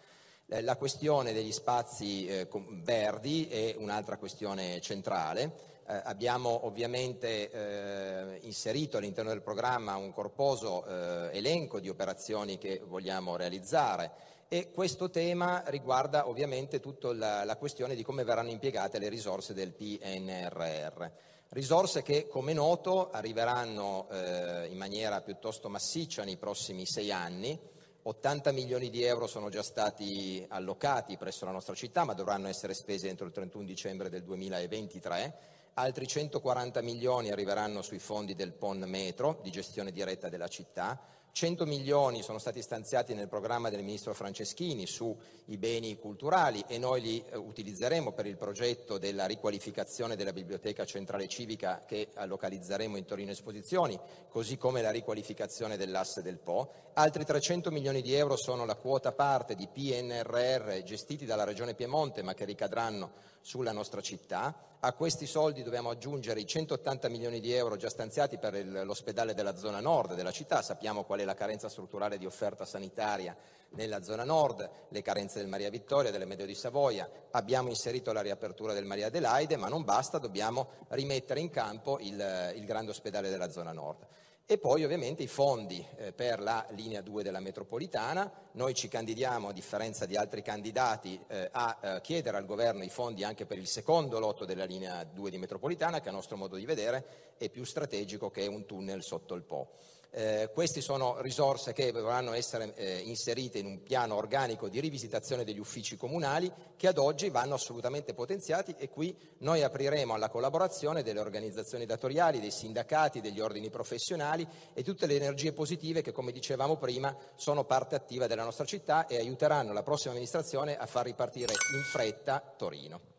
Eh, 0.52 0.60
la 0.60 0.76
questione 0.76 1.32
degli 1.32 1.50
spazi 1.50 2.26
eh, 2.26 2.46
verdi 2.82 3.48
è 3.48 3.74
un'altra 3.78 4.18
questione 4.18 4.82
centrale. 4.82 5.50
Eh, 5.88 5.98
abbiamo 6.04 6.66
ovviamente 6.66 7.50
eh, 7.50 8.38
inserito 8.42 8.98
all'interno 8.98 9.30
del 9.30 9.40
programma 9.40 9.96
un 9.96 10.12
corposo 10.12 10.84
eh, 10.84 11.38
elenco 11.38 11.80
di 11.80 11.88
operazioni 11.88 12.58
che 12.58 12.82
vogliamo 12.86 13.36
realizzare 13.36 14.10
e 14.48 14.70
questo 14.70 15.08
tema 15.08 15.62
riguarda 15.68 16.28
ovviamente 16.28 16.80
tutta 16.80 17.14
la, 17.14 17.44
la 17.44 17.56
questione 17.56 17.94
di 17.94 18.02
come 18.02 18.22
verranno 18.22 18.50
impiegate 18.50 18.98
le 18.98 19.08
risorse 19.08 19.54
del 19.54 19.72
PNRR. 19.72 21.06
Risorse 21.48 22.02
che, 22.02 22.28
come 22.28 22.52
noto, 22.52 23.10
arriveranno 23.10 24.06
eh, 24.10 24.66
in 24.70 24.76
maniera 24.76 25.22
piuttosto 25.22 25.70
massiccia 25.70 26.24
nei 26.24 26.36
prossimi 26.36 26.84
sei 26.84 27.10
anni. 27.10 27.58
80 28.04 28.52
milioni 28.52 28.90
di 28.90 29.02
euro 29.04 29.26
sono 29.26 29.48
già 29.48 29.62
stati 29.62 30.44
allocati 30.48 31.16
presso 31.16 31.44
la 31.44 31.52
nostra 31.52 31.74
città, 31.74 32.04
ma 32.04 32.14
dovranno 32.14 32.48
essere 32.48 32.74
spesi 32.74 33.06
entro 33.06 33.26
il 33.26 33.32
31 33.32 33.64
dicembre 33.64 34.08
del 34.08 34.22
2023 34.22 35.60
altri 35.74 36.06
140 36.06 36.82
milioni 36.82 37.30
arriveranno 37.30 37.80
sui 37.82 37.98
fondi 37.98 38.34
del 38.34 38.52
PON 38.52 38.84
Metro 38.86 39.38
di 39.42 39.50
gestione 39.50 39.90
diretta 39.90 40.28
della 40.28 40.48
città, 40.48 41.00
100 41.34 41.64
milioni 41.64 42.22
sono 42.22 42.38
stati 42.38 42.60
stanziati 42.60 43.14
nel 43.14 43.26
programma 43.26 43.70
del 43.70 43.82
Ministro 43.82 44.12
Franceschini 44.12 44.86
sui 44.86 45.16
beni 45.56 45.96
culturali 45.96 46.62
e 46.68 46.76
noi 46.76 47.00
li 47.00 47.24
eh, 47.24 47.38
utilizzeremo 47.38 48.12
per 48.12 48.26
il 48.26 48.36
progetto 48.36 48.98
della 48.98 49.24
riqualificazione 49.24 50.14
della 50.14 50.34
Biblioteca 50.34 50.84
Centrale 50.84 51.28
Civica 51.28 51.84
che 51.86 52.08
localizzeremo 52.26 52.98
in 52.98 53.06
Torino 53.06 53.30
Esposizioni, 53.30 53.98
così 54.28 54.58
come 54.58 54.82
la 54.82 54.90
riqualificazione 54.90 55.78
dell'asse 55.78 56.20
del 56.20 56.36
Po. 56.36 56.70
Altri 56.92 57.24
300 57.24 57.70
milioni 57.70 58.02
di 58.02 58.12
euro 58.12 58.36
sono 58.36 58.66
la 58.66 58.76
quota 58.76 59.12
parte 59.12 59.54
di 59.54 59.66
PNRR 59.66 60.82
gestiti 60.82 61.24
dalla 61.24 61.44
Regione 61.44 61.72
Piemonte 61.72 62.22
ma 62.22 62.34
che 62.34 62.44
ricadranno 62.44 63.10
sulla 63.40 63.72
nostra 63.72 64.02
città. 64.02 64.54
A 64.84 64.94
questi 64.94 65.26
soldi 65.26 65.62
dobbiamo 65.62 65.90
aggiungere 65.90 66.40
i 66.40 66.46
180 66.46 67.08
milioni 67.08 67.38
di 67.38 67.52
euro 67.52 67.76
già 67.76 67.88
stanziati 67.88 68.36
per 68.36 68.66
l'ospedale 68.84 69.32
della 69.32 69.54
zona 69.54 69.78
nord 69.78 70.16
della 70.16 70.32
città. 70.32 70.60
Sappiamo 70.60 71.04
qual 71.04 71.20
è 71.20 71.24
la 71.24 71.36
carenza 71.36 71.68
strutturale 71.68 72.18
di 72.18 72.26
offerta 72.26 72.64
sanitaria 72.64 73.36
nella 73.74 74.02
zona 74.02 74.24
nord, 74.24 74.68
le 74.88 75.00
carenze 75.00 75.38
del 75.38 75.46
Maria 75.46 75.70
Vittoria, 75.70 76.10
delle 76.10 76.24
Medio 76.24 76.46
di 76.46 76.56
Savoia. 76.56 77.08
Abbiamo 77.30 77.68
inserito 77.68 78.12
la 78.12 78.22
riapertura 78.22 78.72
del 78.72 78.84
Maria 78.84 79.06
Adelaide, 79.06 79.56
ma 79.56 79.68
non 79.68 79.84
basta, 79.84 80.18
dobbiamo 80.18 80.70
rimettere 80.88 81.38
in 81.38 81.50
campo 81.50 82.00
il, 82.00 82.52
il 82.56 82.64
grande 82.64 82.90
ospedale 82.90 83.30
della 83.30 83.52
zona 83.52 83.70
nord. 83.70 84.04
E 84.44 84.58
poi 84.58 84.84
ovviamente 84.84 85.22
i 85.22 85.28
fondi 85.28 85.86
eh, 85.96 86.12
per 86.12 86.40
la 86.40 86.66
linea 86.70 87.00
2 87.00 87.22
della 87.22 87.40
metropolitana. 87.40 88.30
Noi 88.52 88.74
ci 88.74 88.88
candidiamo, 88.88 89.48
a 89.48 89.52
differenza 89.52 90.04
di 90.04 90.16
altri 90.16 90.42
candidati, 90.42 91.18
eh, 91.28 91.48
a 91.50 91.78
eh, 91.80 92.00
chiedere 92.02 92.36
al 92.36 92.44
governo 92.44 92.82
i 92.82 92.90
fondi 92.90 93.24
anche 93.24 93.46
per 93.46 93.56
il 93.56 93.68
secondo 93.68 94.18
lotto 94.18 94.44
della 94.44 94.64
linea 94.64 95.04
2 95.04 95.30
di 95.30 95.38
metropolitana, 95.38 96.00
che 96.00 96.08
a 96.08 96.12
nostro 96.12 96.36
modo 96.36 96.56
di 96.56 96.66
vedere 96.66 97.34
è 97.38 97.48
più 97.48 97.64
strategico 97.64 98.30
che 98.30 98.46
un 98.46 98.66
tunnel 98.66 99.02
sotto 99.02 99.34
il 99.34 99.42
Po. 99.42 99.70
Eh, 100.14 100.50
queste 100.52 100.82
sono 100.82 101.22
risorse 101.22 101.72
che 101.72 101.90
dovranno 101.90 102.34
essere 102.34 102.74
eh, 102.74 102.98
inserite 102.98 103.56
in 103.60 103.64
un 103.64 103.82
piano 103.82 104.14
organico 104.14 104.68
di 104.68 104.78
rivisitazione 104.78 105.42
degli 105.42 105.58
uffici 105.58 105.96
comunali 105.96 106.52
che 106.76 106.86
ad 106.86 106.98
oggi 106.98 107.30
vanno 107.30 107.54
assolutamente 107.54 108.12
potenziati 108.12 108.74
e 108.76 108.90
qui 108.90 109.16
noi 109.38 109.62
apriremo 109.62 110.12
alla 110.12 110.28
collaborazione 110.28 111.02
delle 111.02 111.20
organizzazioni 111.20 111.86
datoriali, 111.86 112.40
dei 112.40 112.50
sindacati, 112.50 113.22
degli 113.22 113.40
ordini 113.40 113.70
professionali 113.70 114.46
e 114.74 114.82
tutte 114.82 115.06
le 115.06 115.16
energie 115.16 115.54
positive 115.54 116.02
che, 116.02 116.12
come 116.12 116.30
dicevamo 116.30 116.76
prima, 116.76 117.16
sono 117.36 117.64
parte 117.64 117.94
attiva 117.94 118.26
della 118.26 118.44
nostra 118.44 118.66
città 118.66 119.06
e 119.06 119.16
aiuteranno 119.16 119.72
la 119.72 119.82
prossima 119.82 120.10
amministrazione 120.10 120.76
a 120.76 120.84
far 120.84 121.06
ripartire 121.06 121.54
in 121.74 121.82
fretta 121.90 122.52
Torino. 122.58 123.12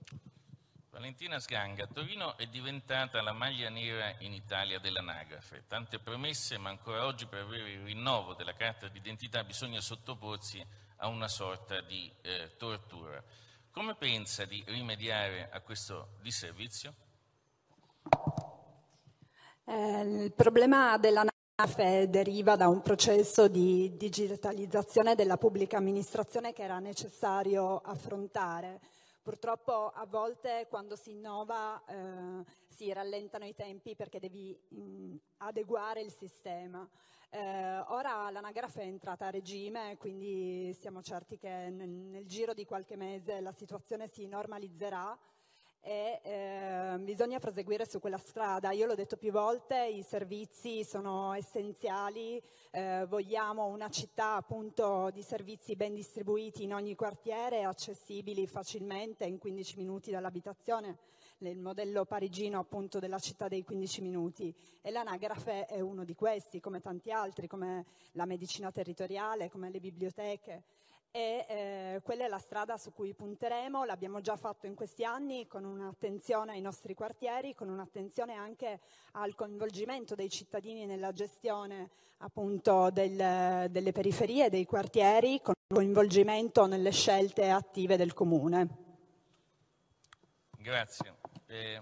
Valentina 0.94 1.40
Sganga, 1.40 1.88
Torino 1.88 2.38
è 2.38 2.46
diventata 2.46 3.20
la 3.24 3.34
maglia 3.34 3.68
nera 3.68 4.14
in 4.20 4.32
Italia 4.32 4.78
dell'anagrafe. 4.78 5.64
Tante 5.68 5.98
promesse, 5.98 6.60
ma 6.60 6.70
ancora 6.70 7.08
oggi 7.08 7.26
per 7.26 7.42
avere 7.42 7.72
il 7.72 7.84
rinnovo 7.84 8.36
della 8.36 8.54
carta 8.54 8.88
d'identità 8.88 9.44
bisogna 9.44 9.82
sottoporsi 9.82 10.64
a 10.98 11.08
una 11.08 11.28
sorta 11.28 11.82
di 11.82 12.14
eh, 12.22 12.52
tortura. 12.58 13.22
Come 13.72 13.96
pensa 13.96 14.46
di 14.46 14.64
rimediare 14.68 15.50
a 15.52 15.62
questo 15.62 16.10
disservizio? 16.22 16.94
Eh, 19.66 20.00
il 20.02 20.32
problema 20.34 21.00
dell'anagrafe 21.00 22.08
deriva 22.08 22.56
da 22.56 22.68
un 22.68 22.84
processo 22.84 23.48
di 23.48 23.98
digitalizzazione 23.98 25.16
della 25.16 25.38
pubblica 25.38 25.78
amministrazione 25.78 26.54
che 26.54 26.62
era 26.62 26.78
necessario 26.78 27.80
affrontare 27.80 28.80
Purtroppo 29.24 29.88
a 29.88 30.06
volte 30.06 30.68
quando 30.70 30.98
si 30.98 31.12
innova 31.12 31.82
eh, 31.86 32.44
si 32.68 32.92
rallentano 32.92 33.46
i 33.46 33.56
tempi 33.56 33.96
perché 33.96 34.20
devi 34.20 34.54
mh, 34.68 34.82
mm, 34.82 35.16
adeguare 35.38 36.02
il 36.02 36.12
sistema. 36.12 36.86
Eh, 37.30 37.80
ora 37.88 38.30
l'anagrafe 38.30 38.82
è 38.82 38.86
entrata 38.86 39.28
a 39.28 39.30
regime, 39.30 39.96
quindi 39.96 40.74
siamo 40.74 41.02
certi 41.02 41.38
che 41.38 41.48
nel, 41.48 41.88
nel 41.88 42.26
giro 42.26 42.54
di 42.54 42.66
qualche 42.66 42.98
mese 42.98 43.40
la 43.40 43.54
situazione 43.54 44.08
si 44.10 44.28
normalizzerà 44.28 45.18
e 45.80 46.20
eh, 46.24 46.98
bisogna 47.00 47.40
proseguire 47.40 47.86
su 47.86 48.00
quella 48.00 48.18
strada. 48.18 48.72
Io 48.72 48.86
l'ho 48.86 48.96
detto 48.96 49.16
più 49.16 49.32
volte, 49.32 49.86
i 49.86 50.02
servizi 50.02 50.84
sono 50.84 51.34
essenziali, 51.34 52.44
eh, 52.76 53.06
vogliamo 53.08 53.68
una 53.68 53.88
città 53.90 54.34
appunto 54.34 55.12
di 55.14 55.22
servizi 55.22 55.76
ben 55.76 55.94
distribuiti 55.94 56.64
in 56.64 56.74
ogni 56.74 56.96
quartiere, 56.96 57.64
accessibili 57.64 58.48
facilmente 58.48 59.26
in 59.26 59.38
15 59.38 59.78
minuti 59.78 60.10
dall'abitazione, 60.10 60.98
il 61.38 61.60
modello 61.60 62.04
parigino 62.06 62.58
appunto 62.58 62.98
della 62.98 63.20
città 63.20 63.48
dei 63.48 63.64
15 63.64 64.02
minuti. 64.02 64.52
E 64.82 64.90
l'anagrafe 64.90 65.68
è 65.68 65.82
uno 65.82 66.04
di 66.04 66.16
questi, 66.16 66.60
come 66.60 66.82
tanti 66.82 67.12
altri, 67.12 67.46
come 67.46 67.86
la 68.14 68.26
medicina 68.26 68.72
territoriale, 68.72 69.52
come 69.52 69.70
le 69.70 69.80
biblioteche 69.80 70.64
e 71.16 71.46
eh, 71.48 72.02
quella 72.02 72.26
è 72.26 72.28
la 72.28 72.40
strada 72.40 72.76
su 72.76 72.92
cui 72.92 73.14
punteremo, 73.14 73.84
l'abbiamo 73.84 74.20
già 74.20 74.36
fatto 74.36 74.66
in 74.66 74.74
questi 74.74 75.04
anni 75.04 75.46
con 75.46 75.64
un'attenzione 75.64 76.54
ai 76.54 76.62
nostri 76.62 76.96
quartieri, 76.96 77.54
con 77.54 77.70
un'attenzione 77.70 78.34
anche 78.34 78.80
al 79.12 79.36
coinvolgimento 79.36 80.16
dei 80.16 80.28
cittadini 80.30 80.88
nella 80.88 81.12
gestione 81.12 81.92
appunto 82.18 82.90
del, 82.90 83.68
delle 83.70 83.92
periferie, 83.92 84.50
dei 84.50 84.66
quartieri, 84.66 85.40
con 85.40 85.54
coinvolgimento 85.68 86.66
nelle 86.66 86.92
scelte 86.92 87.50
attive 87.52 87.96
del 87.96 88.14
comune. 88.14 88.68
Grazie. 90.58 91.16
Eh... 91.46 91.82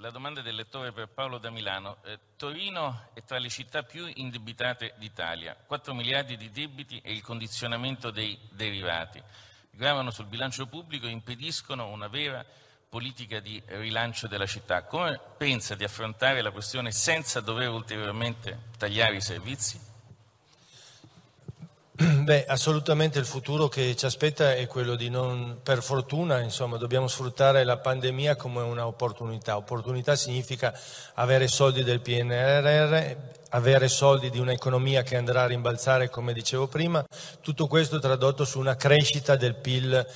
La 0.00 0.08
domanda 0.08 0.40
del 0.40 0.54
lettore 0.54 0.92
per 0.92 1.08
Paolo 1.08 1.36
da 1.36 1.50
Milano. 1.50 1.98
Eh, 2.04 2.18
Torino 2.38 3.10
è 3.12 3.22
tra 3.22 3.38
le 3.38 3.50
città 3.50 3.82
più 3.82 4.10
indebitate 4.14 4.94
d'Italia, 4.96 5.54
4 5.54 5.92
miliardi 5.92 6.38
di 6.38 6.50
debiti 6.50 7.02
e 7.04 7.12
il 7.12 7.20
condizionamento 7.20 8.10
dei 8.10 8.38
derivati 8.50 9.22
gravano 9.70 10.10
sul 10.10 10.24
bilancio 10.24 10.66
pubblico 10.68 11.06
e 11.06 11.10
impediscono 11.10 11.88
una 11.88 12.08
vera 12.08 12.42
politica 12.88 13.40
di 13.40 13.62
rilancio 13.66 14.26
della 14.26 14.46
città. 14.46 14.84
Come 14.84 15.20
pensa 15.36 15.74
di 15.74 15.84
affrontare 15.84 16.40
la 16.40 16.50
questione 16.50 16.92
senza 16.92 17.40
dover 17.40 17.68
ulteriormente 17.68 18.70
tagliare 18.78 19.16
i 19.16 19.20
servizi? 19.20 19.89
Beh, 22.24 22.46
assolutamente 22.46 23.18
il 23.18 23.26
futuro 23.26 23.68
che 23.68 23.94
ci 23.94 24.06
aspetta 24.06 24.54
è 24.54 24.66
quello 24.66 24.94
di 24.94 25.10
non, 25.10 25.58
per 25.62 25.82
fortuna, 25.82 26.40
insomma, 26.40 26.78
dobbiamo 26.78 27.08
sfruttare 27.08 27.62
la 27.62 27.76
pandemia 27.76 28.36
come 28.36 28.62
un'opportunità. 28.62 29.58
Opportunità 29.58 30.16
significa 30.16 30.72
avere 31.14 31.46
soldi 31.46 31.82
del 31.84 32.00
PNRR, 32.00 33.16
avere 33.50 33.88
soldi 33.88 34.30
di 34.30 34.38
un'economia 34.38 35.02
che 35.02 35.16
andrà 35.16 35.42
a 35.42 35.46
rimbalzare, 35.48 36.08
come 36.08 36.32
dicevo 36.32 36.68
prima, 36.68 37.04
tutto 37.42 37.66
questo 37.66 37.98
tradotto 37.98 38.46
su 38.46 38.58
una 38.58 38.76
crescita 38.76 39.36
del 39.36 39.56
PIL 39.56 40.06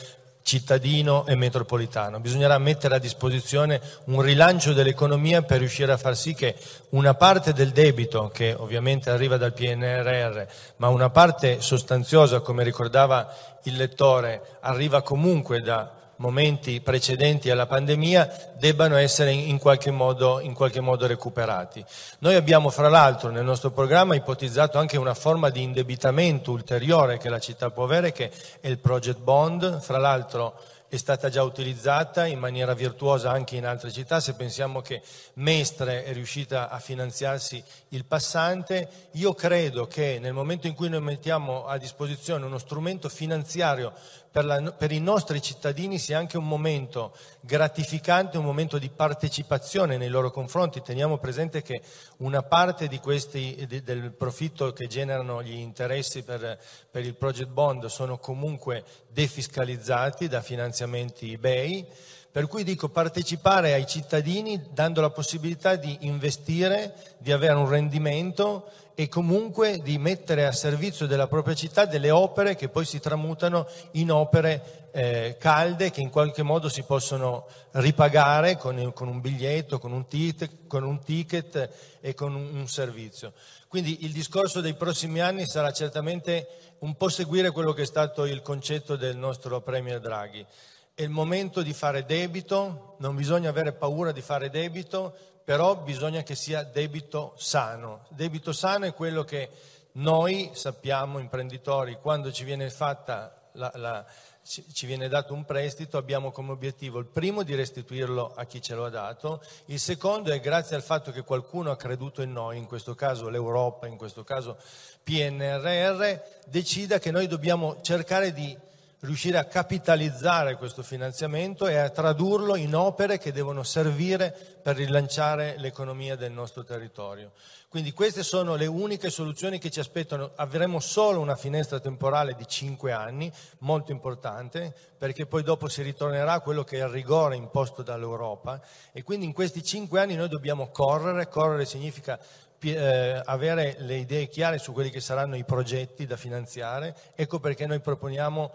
cittadino 0.44 1.26
e 1.26 1.34
metropolitano. 1.34 2.20
Bisognerà 2.20 2.58
mettere 2.58 2.94
a 2.94 2.98
disposizione 2.98 3.80
un 4.04 4.20
rilancio 4.20 4.74
dell'economia 4.74 5.42
per 5.42 5.58
riuscire 5.58 5.90
a 5.90 5.96
far 5.96 6.16
sì 6.16 6.34
che 6.34 6.54
una 6.90 7.14
parte 7.14 7.54
del 7.54 7.70
debito, 7.70 8.28
che 8.28 8.54
ovviamente 8.56 9.08
arriva 9.08 9.38
dal 9.38 9.54
PNRR, 9.54 10.42
ma 10.76 10.88
una 10.88 11.08
parte 11.08 11.62
sostanziosa, 11.62 12.40
come 12.40 12.62
ricordava 12.62 13.34
il 13.64 13.76
lettore, 13.76 14.58
arriva 14.60 15.00
comunque 15.00 15.62
da 15.62 16.03
momenti 16.16 16.80
precedenti 16.80 17.50
alla 17.50 17.66
pandemia 17.66 18.52
debbano 18.56 18.96
essere 18.96 19.32
in 19.32 19.58
qualche, 19.58 19.90
modo, 19.90 20.40
in 20.40 20.54
qualche 20.54 20.80
modo 20.80 21.06
recuperati. 21.06 21.84
Noi 22.20 22.34
abbiamo 22.34 22.70
fra 22.70 22.88
l'altro 22.88 23.30
nel 23.30 23.44
nostro 23.44 23.70
programma 23.70 24.14
ipotizzato 24.14 24.78
anche 24.78 24.96
una 24.96 25.14
forma 25.14 25.50
di 25.50 25.62
indebitamento 25.62 26.50
ulteriore 26.50 27.18
che 27.18 27.28
la 27.28 27.38
città 27.40 27.70
può 27.70 27.84
avere, 27.84 28.12
che 28.12 28.30
è 28.60 28.68
il 28.68 28.78
project 28.78 29.18
bond, 29.18 29.80
fra 29.80 29.98
l'altro 29.98 30.60
è 30.94 30.96
stata 30.96 31.28
già 31.28 31.42
utilizzata 31.42 32.24
in 32.24 32.38
maniera 32.38 32.72
virtuosa 32.72 33.30
anche 33.30 33.56
in 33.56 33.66
altre 33.66 33.90
città, 33.90 34.20
se 34.20 34.34
pensiamo 34.34 34.80
che 34.80 35.02
Mestre 35.34 36.04
è 36.04 36.12
riuscita 36.12 36.70
a 36.70 36.78
finanziarsi 36.78 37.62
il 37.88 38.04
passante, 38.04 39.08
io 39.12 39.34
credo 39.34 39.86
che 39.88 40.18
nel 40.20 40.32
momento 40.32 40.68
in 40.68 40.74
cui 40.74 40.88
noi 40.88 41.00
mettiamo 41.00 41.66
a 41.66 41.78
disposizione 41.78 42.44
uno 42.44 42.58
strumento 42.58 43.08
finanziario 43.08 43.92
per, 44.34 44.44
la, 44.44 44.72
per, 44.72 44.90
i 44.90 44.98
nostri 44.98 45.40
cittadini 45.40 45.96
sia 45.96 46.18
anche 46.18 46.36
un 46.36 46.48
momento 46.48 47.16
gratificante, 47.38 48.36
un 48.36 48.44
momento 48.44 48.78
di 48.78 48.88
partecipazione 48.88 49.96
nei 49.96 50.08
loro 50.08 50.32
confronti. 50.32 50.82
Teniamo 50.82 51.18
presente 51.18 51.62
che 51.62 51.80
una 52.16 52.42
parte 52.42 52.88
questi, 52.98 53.64
di, 53.68 53.84
del 53.84 54.10
profitto 54.10 54.72
che 54.72 54.88
generano 54.88 55.40
gli 55.40 55.52
interessi 55.52 56.24
per, 56.24 56.58
per 56.90 57.04
il 57.04 57.14
project 57.14 57.50
bond 57.50 57.86
sono 57.86 58.18
comunque 58.18 58.82
defiscalizzati 59.08 60.26
da 60.26 60.42
finanziamenti 60.42 61.38
BEI. 61.38 61.86
Per 62.32 62.48
cui 62.48 62.64
dico 62.64 62.88
partecipare 62.88 63.72
ai 63.74 63.86
cittadini 63.86 64.60
dando 64.72 65.00
la 65.00 65.10
possibilità 65.10 65.76
di 65.76 65.96
investire, 66.00 66.92
di 67.18 67.30
avere 67.30 67.54
un 67.54 67.68
rendimento 67.68 68.68
e 68.94 69.08
comunque 69.08 69.80
di 69.82 69.98
mettere 69.98 70.46
a 70.46 70.52
servizio 70.52 71.06
della 71.06 71.26
propria 71.26 71.54
città 71.54 71.84
delle 71.84 72.10
opere 72.10 72.54
che 72.54 72.68
poi 72.68 72.84
si 72.84 73.00
tramutano 73.00 73.66
in 73.92 74.12
opere 74.12 74.88
eh, 74.92 75.36
calde 75.38 75.90
che 75.90 76.00
in 76.00 76.10
qualche 76.10 76.44
modo 76.44 76.68
si 76.68 76.84
possono 76.84 77.46
ripagare 77.72 78.56
con, 78.56 78.92
con 78.92 79.08
un 79.08 79.20
biglietto, 79.20 79.80
con 79.80 79.90
un, 79.90 80.06
ticket, 80.06 80.68
con 80.68 80.84
un, 80.84 81.02
ticket, 81.02 81.98
e 82.00 82.14
con 82.14 82.34
un, 82.34 82.54
un 82.54 82.68
servizio. 82.68 83.32
Quindi 83.66 84.04
il 84.04 84.12
discorso 84.12 84.60
dei 84.60 84.74
prossimi 84.74 85.20
anni 85.20 85.46
sarà 85.46 85.72
certamente 85.72 86.46
un 86.80 86.94
po' 86.94 87.08
seguire 87.08 87.50
quello 87.50 87.72
che 87.72 87.82
è 87.82 87.86
stato 87.86 88.24
il 88.24 88.42
concetto 88.42 88.94
del 88.94 89.16
nostro 89.16 89.60
Premier 89.62 89.98
Draghi. 89.98 90.46
È 90.94 91.02
il 91.02 91.10
momento 91.10 91.62
di 91.62 91.72
fare 91.72 92.04
debito, 92.04 92.94
non 92.98 93.16
bisogna 93.16 93.48
avere 93.48 93.72
paura 93.72 94.12
di 94.12 94.20
fare 94.20 94.48
debito, 94.48 95.16
però 95.44 95.76
bisogna 95.76 96.22
che 96.22 96.34
sia 96.34 96.62
debito 96.62 97.34
sano. 97.36 98.06
Debito 98.08 98.52
sano 98.52 98.86
è 98.86 98.94
quello 98.94 99.24
che 99.24 99.50
noi 99.92 100.50
sappiamo, 100.54 101.18
imprenditori, 101.18 101.98
quando 102.00 102.32
ci 102.32 102.44
viene, 102.44 102.72
la, 102.76 103.70
la, 103.74 104.04
ci 104.44 104.86
viene 104.86 105.08
dato 105.08 105.32
un 105.32 105.44
prestito 105.44 105.96
abbiamo 105.96 106.30
come 106.30 106.52
obiettivo 106.52 106.98
il 106.98 107.06
primo 107.06 107.42
di 107.42 107.54
restituirlo 107.54 108.32
a 108.34 108.44
chi 108.44 108.60
ce 108.60 108.74
lo 108.74 108.84
ha 108.84 108.90
dato, 108.90 109.42
il 109.66 109.78
secondo 109.78 110.32
è 110.32 110.40
grazie 110.40 110.76
al 110.76 110.82
fatto 110.82 111.12
che 111.12 111.22
qualcuno 111.22 111.70
ha 111.70 111.76
creduto 111.76 112.22
in 112.22 112.32
noi, 112.32 112.58
in 112.58 112.66
questo 112.66 112.94
caso 112.94 113.28
l'Europa, 113.28 113.86
in 113.86 113.96
questo 113.96 114.24
caso 114.24 114.56
PNRR, 115.02 116.20
decida 116.46 116.98
che 116.98 117.10
noi 117.10 117.26
dobbiamo 117.26 117.80
cercare 117.80 118.32
di 118.32 118.56
riuscire 119.04 119.38
a 119.38 119.44
capitalizzare 119.44 120.56
questo 120.56 120.82
finanziamento 120.82 121.66
e 121.66 121.76
a 121.76 121.90
tradurlo 121.90 122.56
in 122.56 122.74
opere 122.74 123.18
che 123.18 123.32
devono 123.32 123.62
servire 123.62 124.34
per 124.62 124.76
rilanciare 124.76 125.56
l'economia 125.58 126.16
del 126.16 126.32
nostro 126.32 126.64
territorio. 126.64 127.32
Quindi 127.68 127.92
queste 127.92 128.22
sono 128.22 128.54
le 128.54 128.66
uniche 128.66 129.10
soluzioni 129.10 129.58
che 129.58 129.68
ci 129.68 129.80
aspettano. 129.80 130.30
Avremo 130.36 130.78
solo 130.78 131.20
una 131.20 131.34
finestra 131.34 131.80
temporale 131.80 132.34
di 132.34 132.46
cinque 132.46 132.92
anni, 132.92 133.30
molto 133.58 133.90
importante, 133.90 134.72
perché 134.96 135.26
poi 135.26 135.42
dopo 135.42 135.68
si 135.68 135.82
ritornerà 135.82 136.34
a 136.34 136.40
quello 136.40 136.62
che 136.62 136.78
è 136.78 136.84
il 136.84 136.88
rigore 136.88 137.36
imposto 137.36 137.82
dall'Europa 137.82 138.60
e 138.92 139.02
quindi 139.02 139.26
in 139.26 139.32
questi 139.32 139.62
cinque 139.62 140.00
anni 140.00 140.14
noi 140.14 140.28
dobbiamo 140.28 140.68
correre. 140.68 141.28
Correre 141.28 141.64
significa 141.64 142.18
eh, 142.60 143.20
avere 143.24 143.76
le 143.80 143.96
idee 143.96 144.28
chiare 144.28 144.58
su 144.58 144.72
quelli 144.72 144.90
che 144.90 145.00
saranno 145.00 145.36
i 145.36 145.44
progetti 145.44 146.06
da 146.06 146.16
finanziare. 146.16 146.94
Ecco 147.14 147.40
perché 147.40 147.66
noi 147.66 147.80
proponiamo 147.80 148.52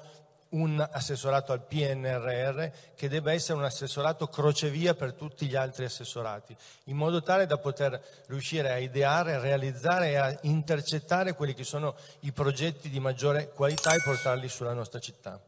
un 0.49 0.79
assessorato 0.91 1.51
al 1.51 1.65
PNRR 1.65 2.95
che 2.95 3.09
debba 3.09 3.31
essere 3.31 3.57
un 3.57 3.65
assessorato 3.65 4.27
crocevia 4.27 4.93
per 4.93 5.13
tutti 5.13 5.47
gli 5.47 5.55
altri 5.55 5.85
assessorati, 5.85 6.55
in 6.85 6.95
modo 6.95 7.21
tale 7.21 7.45
da 7.45 7.57
poter 7.57 8.01
riuscire 8.27 8.71
a 8.71 8.77
ideare, 8.77 9.35
a 9.35 9.39
realizzare 9.39 10.09
e 10.09 10.15
a 10.15 10.39
intercettare 10.43 11.33
quelli 11.33 11.53
che 11.53 11.63
sono 11.63 11.95
i 12.21 12.31
progetti 12.31 12.89
di 12.89 12.99
maggiore 12.99 13.49
qualità 13.49 13.93
e 13.93 14.01
portarli 14.03 14.49
sulla 14.49 14.73
nostra 14.73 14.99
città. 14.99 15.39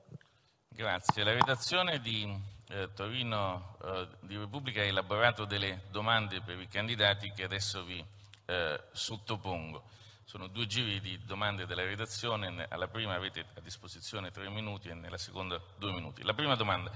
Grazie. 0.67 1.23
La 1.23 1.33
redazione 1.33 1.99
di 1.99 2.33
eh, 2.69 2.89
Torino 2.93 3.75
eh, 3.83 4.07
di 4.21 4.37
Repubblica 4.37 4.81
ha 4.81 4.85
elaborato 4.85 5.45
delle 5.45 5.81
domande 5.91 6.41
per 6.41 6.59
i 6.59 6.67
candidati 6.67 7.31
che 7.31 7.43
adesso 7.43 7.83
vi 7.83 8.03
eh, 8.45 8.81
sottopongo. 8.91 9.83
Sono 10.32 10.48
due 10.48 10.65
giri 10.65 11.02
di 11.02 11.20
domande 11.26 11.65
della 11.65 11.84
redazione, 11.84 12.65
alla 12.70 12.88
prima 12.88 13.15
avete 13.15 13.48
a 13.56 13.60
disposizione 13.60 14.32
tre 14.32 14.50
minuti 14.50 14.88
e 14.88 14.94
nella 14.94 15.17
seconda 15.17 15.62
due 15.78 15.91
minuti. 15.91 16.24
La 16.24 16.34
prima 16.34 16.56
domanda, 16.56 16.89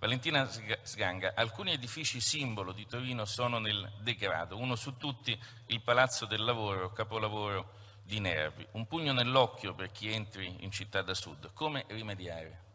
Valentina 0.00 0.44
Sganga, 0.44 1.34
alcuni 1.36 1.70
edifici 1.70 2.18
simbolo 2.18 2.72
di 2.72 2.88
Torino 2.88 3.26
sono 3.26 3.60
nel 3.60 3.92
degrado, 4.00 4.58
uno 4.58 4.74
su 4.74 4.96
tutti 4.96 5.40
il 5.66 5.80
Palazzo 5.82 6.26
del 6.26 6.42
Lavoro, 6.42 6.90
capolavoro 6.90 7.74
di 8.02 8.18
Nervi, 8.18 8.66
un 8.72 8.88
pugno 8.88 9.12
nell'occhio 9.12 9.72
per 9.72 9.92
chi 9.92 10.10
entri 10.10 10.64
in 10.64 10.72
città 10.72 11.00
da 11.02 11.14
sud, 11.14 11.52
come 11.52 11.84
rimediare? 11.90 12.69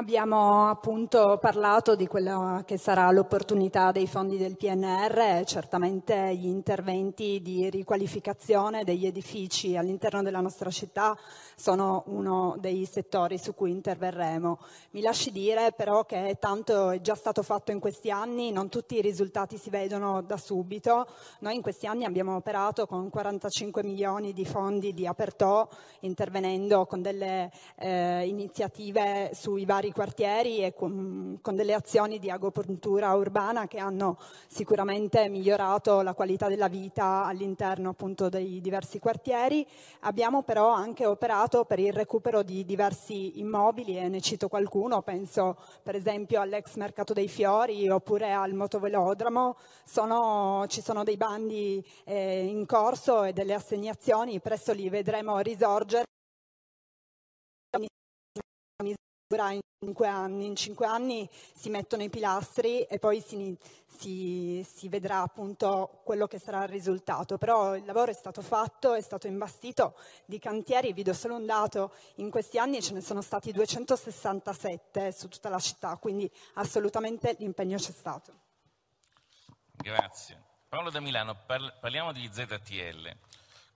Abbiamo 0.00 0.70
appunto 0.70 1.36
parlato 1.38 1.94
di 1.94 2.06
quella 2.06 2.62
che 2.64 2.78
sarà 2.78 3.10
l'opportunità 3.10 3.92
dei 3.92 4.06
fondi 4.06 4.38
del 4.38 4.56
PNR, 4.56 5.44
certamente 5.44 6.34
gli 6.36 6.46
interventi 6.46 7.42
di 7.42 7.68
riqualificazione 7.68 8.82
degli 8.82 9.04
edifici 9.04 9.76
all'interno 9.76 10.22
della 10.22 10.40
nostra 10.40 10.70
città 10.70 11.14
sono 11.60 12.04
uno 12.06 12.56
dei 12.58 12.86
settori 12.86 13.36
su 13.36 13.54
cui 13.54 13.72
interverremo. 13.72 14.58
Mi 14.92 15.00
lasci 15.02 15.32
dire 15.32 15.72
però 15.72 16.04
che 16.04 16.36
tanto 16.38 16.90
è 16.90 17.00
già 17.00 17.14
stato 17.14 17.42
fatto 17.42 17.72
in 17.72 17.80
questi 17.80 18.10
anni, 18.10 18.52
non 18.52 18.68
tutti 18.68 18.96
i 18.96 19.00
risultati 19.02 19.58
si 19.58 19.70
vedono 19.70 20.22
da 20.22 20.36
subito. 20.36 21.06
Noi 21.40 21.56
in 21.56 21.62
questi 21.62 21.86
anni 21.86 22.04
abbiamo 22.04 22.36
operato 22.36 22.86
con 22.86 23.10
45 23.10 23.82
milioni 23.82 24.32
di 24.32 24.46
fondi 24.46 24.94
di 24.94 25.06
Apertò, 25.06 25.68
intervenendo 26.00 26.86
con 26.86 27.02
delle 27.02 27.50
eh, 27.76 28.26
iniziative 28.26 29.32
sui 29.34 29.64
vari 29.64 29.78
vari 29.80 29.92
quartieri 29.92 30.58
e 30.58 30.74
con, 30.74 31.38
con, 31.40 31.56
delle 31.56 31.72
azioni 31.72 32.18
di 32.18 32.30
agopuntura 32.30 33.14
urbana 33.14 33.66
che 33.66 33.78
hanno 33.78 34.18
sicuramente 34.46 35.28
migliorato 35.28 36.02
la 36.02 36.12
qualità 36.12 36.48
della 36.48 36.68
vita 36.68 37.24
all'interno 37.24 37.90
appunto 37.90 38.28
dei 38.28 38.60
diversi 38.60 38.98
quartieri. 38.98 39.66
Abbiamo 40.00 40.42
però 40.42 40.68
anche 40.68 41.06
operato 41.06 41.49
per 41.50 41.80
il 41.80 41.92
recupero 41.92 42.42
di 42.42 42.64
diversi 42.64 43.40
immobili 43.40 43.98
e 43.98 44.08
ne 44.08 44.20
cito 44.20 44.48
qualcuno, 44.48 45.02
penso 45.02 45.56
per 45.82 45.96
esempio 45.96 46.40
all'ex 46.40 46.76
Mercato 46.76 47.12
dei 47.12 47.28
Fiori 47.28 47.88
oppure 47.88 48.32
al 48.32 48.54
motovelodromo. 48.54 49.56
Sono, 49.84 50.64
ci 50.68 50.80
sono 50.80 51.02
dei 51.02 51.16
bandi 51.16 51.84
eh, 52.04 52.44
in 52.44 52.64
corso 52.66 53.24
e 53.24 53.32
delle 53.32 53.54
assegnazioni, 53.54 54.40
presto 54.40 54.72
li 54.72 54.88
vedremo 54.88 55.38
risorgere 55.40 56.04
in 59.52 59.60
cinque 59.78 60.08
anni. 60.08 60.46
In 60.46 60.56
cinque 60.56 60.86
anni 60.86 61.28
si 61.54 61.70
mettono 61.70 62.02
i 62.02 62.10
pilastri 62.10 62.82
e 62.82 62.98
poi 62.98 63.20
si, 63.20 63.56
si, 63.86 64.66
si, 64.68 64.88
vedrà 64.88 65.20
appunto 65.20 66.00
quello 66.04 66.26
che 66.26 66.40
sarà 66.40 66.64
il 66.64 66.68
risultato. 66.68 67.38
Però 67.38 67.76
il 67.76 67.84
lavoro 67.84 68.10
è 68.10 68.14
stato 68.14 68.42
fatto, 68.42 68.94
è 68.94 69.00
stato 69.00 69.28
imbastito 69.28 69.96
di 70.24 70.38
cantieri. 70.40 70.92
Vi 70.92 71.04
do 71.04 71.12
solo 71.12 71.36
un 71.36 71.46
dato, 71.46 71.92
in 72.16 72.30
questi 72.30 72.58
anni 72.58 72.82
ce 72.82 72.92
ne 72.92 73.00
sono 73.00 73.22
stati 73.22 73.52
267 73.52 75.12
su 75.12 75.28
tutta 75.28 75.48
la 75.48 75.60
città, 75.60 75.96
quindi 75.96 76.30
assolutamente 76.54 77.36
l'impegno 77.38 77.76
c'è 77.76 77.92
stato. 77.92 78.32
Grazie. 79.76 80.42
Paolo 80.68 80.90
da 80.90 81.00
Milano, 81.00 81.36
parliamo 81.46 82.12
di 82.12 82.28
ZTL. 82.32 83.16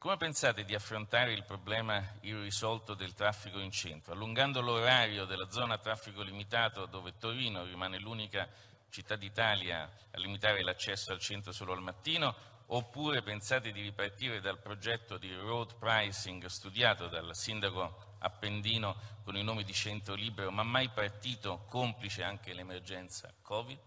Come 0.04 0.18
pensate 0.18 0.66
di 0.66 0.74
affrontare 0.74 1.32
il 1.32 1.44
problema 1.44 2.16
irrisolto 2.20 2.92
del 2.92 3.14
traffico 3.14 3.58
in 3.58 3.70
centro, 3.70 4.12
allungando 4.12 4.60
l'orario 4.60 5.24
della 5.24 5.48
zona 5.48 5.76
a 5.76 5.78
traffico 5.78 6.20
limitato 6.20 6.84
dove 6.84 7.16
Torino 7.16 7.64
rimane 7.64 7.98
l'unica 7.98 8.46
città 8.90 9.16
d'Italia 9.16 9.90
a 10.10 10.18
limitare 10.18 10.62
l'accesso 10.62 11.10
al 11.10 11.20
centro 11.20 11.52
solo 11.52 11.72
al 11.72 11.80
mattino, 11.80 12.34
oppure 12.66 13.22
pensate 13.22 13.72
di 13.72 13.80
ripartire 13.80 14.42
dal 14.42 14.60
progetto 14.60 15.16
di 15.16 15.34
road 15.34 15.74
pricing 15.78 16.44
studiato 16.48 17.08
dal 17.08 17.34
sindaco 17.34 18.16
Appendino 18.18 19.22
con 19.24 19.36
i 19.36 19.42
nomi 19.42 19.64
di 19.64 19.72
centro 19.72 20.12
libero, 20.12 20.50
ma 20.50 20.64
mai 20.64 20.90
partito, 20.90 21.64
complice 21.66 22.22
anche 22.22 22.52
l'emergenza 22.52 23.32
Covid? 23.40 23.78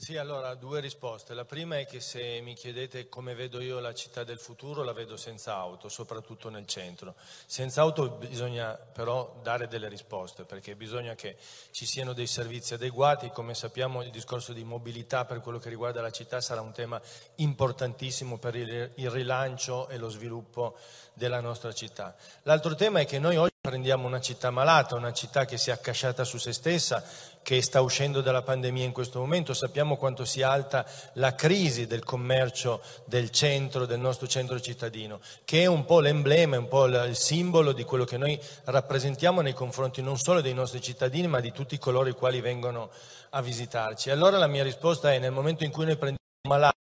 Sì, 0.00 0.16
allora 0.16 0.54
due 0.54 0.78
risposte. 0.78 1.34
La 1.34 1.44
prima 1.44 1.76
è 1.76 1.84
che 1.84 1.98
se 1.98 2.40
mi 2.40 2.54
chiedete 2.54 3.08
come 3.08 3.34
vedo 3.34 3.60
io 3.60 3.80
la 3.80 3.92
città 3.92 4.22
del 4.22 4.38
futuro, 4.38 4.84
la 4.84 4.92
vedo 4.92 5.16
senza 5.16 5.56
auto, 5.56 5.88
soprattutto 5.88 6.48
nel 6.50 6.66
centro. 6.66 7.16
Senza 7.46 7.80
auto 7.80 8.08
bisogna 8.10 8.74
però 8.74 9.40
dare 9.42 9.66
delle 9.66 9.88
risposte, 9.88 10.44
perché 10.44 10.76
bisogna 10.76 11.16
che 11.16 11.36
ci 11.72 11.84
siano 11.84 12.12
dei 12.12 12.28
servizi 12.28 12.74
adeguati. 12.74 13.30
Come 13.30 13.54
sappiamo 13.54 14.00
il 14.02 14.12
discorso 14.12 14.52
di 14.52 14.62
mobilità 14.62 15.24
per 15.24 15.40
quello 15.40 15.58
che 15.58 15.68
riguarda 15.68 16.00
la 16.00 16.12
città 16.12 16.40
sarà 16.40 16.60
un 16.60 16.72
tema 16.72 17.02
importantissimo 17.34 18.38
per 18.38 18.54
il 18.54 19.10
rilancio 19.10 19.88
e 19.88 19.98
lo 19.98 20.10
sviluppo 20.10 20.76
della 21.12 21.40
nostra 21.40 21.72
città. 21.72 22.14
L'altro 22.44 22.76
tema 22.76 23.00
è 23.00 23.04
che 23.04 23.18
noi 23.18 23.36
oggi 23.36 23.57
prendiamo 23.68 24.06
una 24.06 24.18
città 24.18 24.50
malata, 24.50 24.94
una 24.94 25.12
città 25.12 25.44
che 25.44 25.58
si 25.58 25.68
è 25.68 25.74
accasciata 25.74 26.24
su 26.24 26.38
se 26.38 26.54
stessa, 26.54 27.04
che 27.42 27.60
sta 27.60 27.82
uscendo 27.82 28.22
dalla 28.22 28.40
pandemia 28.40 28.82
in 28.82 28.92
questo 28.92 29.18
momento, 29.18 29.52
sappiamo 29.52 29.98
quanto 29.98 30.24
sia 30.24 30.50
alta 30.50 30.86
la 31.14 31.34
crisi 31.34 31.86
del 31.86 32.02
commercio 32.02 32.80
del 33.04 33.28
centro, 33.28 33.84
del 33.84 34.00
nostro 34.00 34.26
centro 34.26 34.58
cittadino, 34.58 35.20
che 35.44 35.64
è 35.64 35.66
un 35.66 35.84
po' 35.84 36.00
l'emblema, 36.00 36.58
un 36.58 36.66
po' 36.66 36.86
il 36.86 37.14
simbolo 37.14 37.72
di 37.72 37.84
quello 37.84 38.04
che 38.04 38.16
noi 38.16 38.40
rappresentiamo 38.64 39.42
nei 39.42 39.52
confronti 39.52 40.00
non 40.00 40.16
solo 40.16 40.40
dei 40.40 40.54
nostri 40.54 40.80
cittadini, 40.80 41.26
ma 41.26 41.40
di 41.40 41.52
tutti 41.52 41.76
coloro 41.76 42.08
i 42.08 42.14
quali 42.14 42.40
vengono 42.40 42.90
a 43.30 43.42
visitarci. 43.42 44.08
Allora 44.08 44.38
la 44.38 44.46
mia 44.46 44.62
risposta 44.62 45.12
è 45.12 45.18
nel 45.18 45.32
momento 45.32 45.64
in 45.64 45.70
cui 45.70 45.84
noi 45.84 45.96
prendiamo 45.96 46.16
un 46.44 46.50
malato 46.50 46.78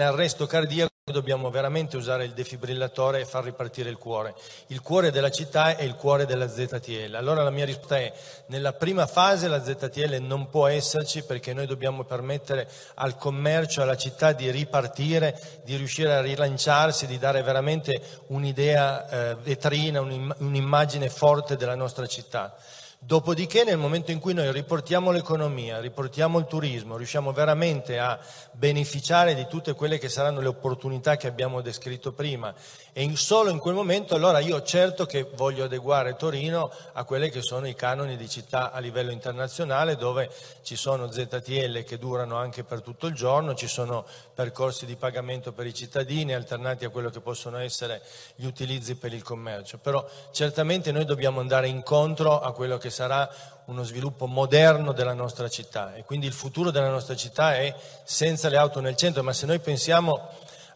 Nell'arresto 0.00 0.46
cardiaco 0.46 0.88
dobbiamo 1.10 1.50
veramente 1.50 1.96
usare 1.96 2.24
il 2.24 2.32
defibrillatore 2.32 3.20
e 3.20 3.24
far 3.24 3.44
ripartire 3.44 3.90
il 3.90 3.98
cuore. 3.98 4.34
Il 4.68 4.80
cuore 4.80 5.10
della 5.10 5.30
città 5.30 5.76
è 5.76 5.82
il 5.82 5.94
cuore 5.94 6.26
della 6.26 6.48
ZTL. 6.48 7.14
Allora 7.14 7.42
la 7.42 7.50
mia 7.50 7.64
risposta 7.64 7.98
è, 7.98 8.12
nella 8.46 8.72
prima 8.72 9.06
fase 9.06 9.48
la 9.48 9.62
ZTL 9.62 10.16
non 10.20 10.48
può 10.48 10.66
esserci 10.66 11.22
perché 11.24 11.52
noi 11.52 11.66
dobbiamo 11.66 12.04
permettere 12.04 12.68
al 12.94 13.16
commercio, 13.16 13.82
alla 13.82 13.96
città 13.96 14.32
di 14.32 14.50
ripartire, 14.50 15.60
di 15.64 15.76
riuscire 15.76 16.14
a 16.14 16.20
rilanciarsi, 16.20 17.06
di 17.06 17.18
dare 17.18 17.42
veramente 17.42 18.00
un'idea 18.28 19.08
eh, 19.08 19.34
vetrina, 19.36 20.00
un'immagine 20.00 21.08
forte 21.08 21.56
della 21.56 21.74
nostra 21.74 22.06
città. 22.06 22.56
Dopodiché 23.02 23.64
nel 23.64 23.78
momento 23.78 24.10
in 24.10 24.18
cui 24.18 24.34
noi 24.34 24.52
riportiamo 24.52 25.10
l'economia, 25.10 25.80
riportiamo 25.80 26.38
il 26.38 26.44
turismo, 26.44 26.98
riusciamo 26.98 27.32
veramente 27.32 27.98
a 27.98 28.20
beneficiare 28.52 29.34
di 29.34 29.46
tutte 29.48 29.72
quelle 29.72 29.96
che 29.96 30.10
saranno 30.10 30.42
le 30.42 30.48
opportunità 30.48 31.16
che 31.16 31.26
abbiamo 31.26 31.62
descritto 31.62 32.12
prima 32.12 32.54
e 32.92 33.02
in, 33.02 33.16
solo 33.16 33.50
in 33.50 33.58
quel 33.58 33.74
momento 33.74 34.14
allora 34.14 34.40
io 34.40 34.62
certo 34.62 35.06
che 35.06 35.28
voglio 35.34 35.64
adeguare 35.64 36.16
Torino 36.16 36.70
a 36.92 37.04
quelli 37.04 37.30
che 37.30 37.42
sono 37.42 37.68
i 37.68 37.74
canoni 37.74 38.16
di 38.16 38.28
città 38.28 38.72
a 38.72 38.78
livello 38.80 39.10
internazionale 39.10 39.96
dove 39.96 40.30
ci 40.62 40.76
sono 40.76 41.10
ZTL 41.10 41.84
che 41.84 41.98
durano 41.98 42.36
anche 42.36 42.64
per 42.64 42.82
tutto 42.82 43.06
il 43.06 43.14
giorno, 43.14 43.54
ci 43.54 43.68
sono 43.68 44.04
percorsi 44.34 44.86
di 44.86 44.96
pagamento 44.96 45.52
per 45.52 45.66
i 45.66 45.74
cittadini 45.74 46.34
alternati 46.34 46.84
a 46.84 46.90
quello 46.90 47.10
che 47.10 47.20
possono 47.20 47.58
essere 47.58 48.02
gli 48.34 48.46
utilizzi 48.46 48.96
per 48.96 49.12
il 49.12 49.22
commercio, 49.22 49.78
però 49.78 50.04
certamente 50.32 50.92
noi 50.92 51.04
dobbiamo 51.04 51.40
andare 51.40 51.68
incontro 51.68 52.40
a 52.40 52.52
quello 52.52 52.78
che 52.78 52.90
sarà 52.90 53.28
uno 53.66 53.84
sviluppo 53.84 54.26
moderno 54.26 54.92
della 54.92 55.14
nostra 55.14 55.48
città. 55.48 55.94
E 55.94 56.04
quindi 56.04 56.26
il 56.26 56.32
futuro 56.32 56.70
della 56.70 56.88
nostra 56.88 57.14
città 57.14 57.54
è 57.54 57.74
senza 58.04 58.48
le 58.48 58.56
auto 58.56 58.80
nel 58.80 58.96
centro, 58.96 59.22
ma 59.22 59.32
se 59.32 59.46
noi 59.46 59.60
pensiamo 59.60 60.28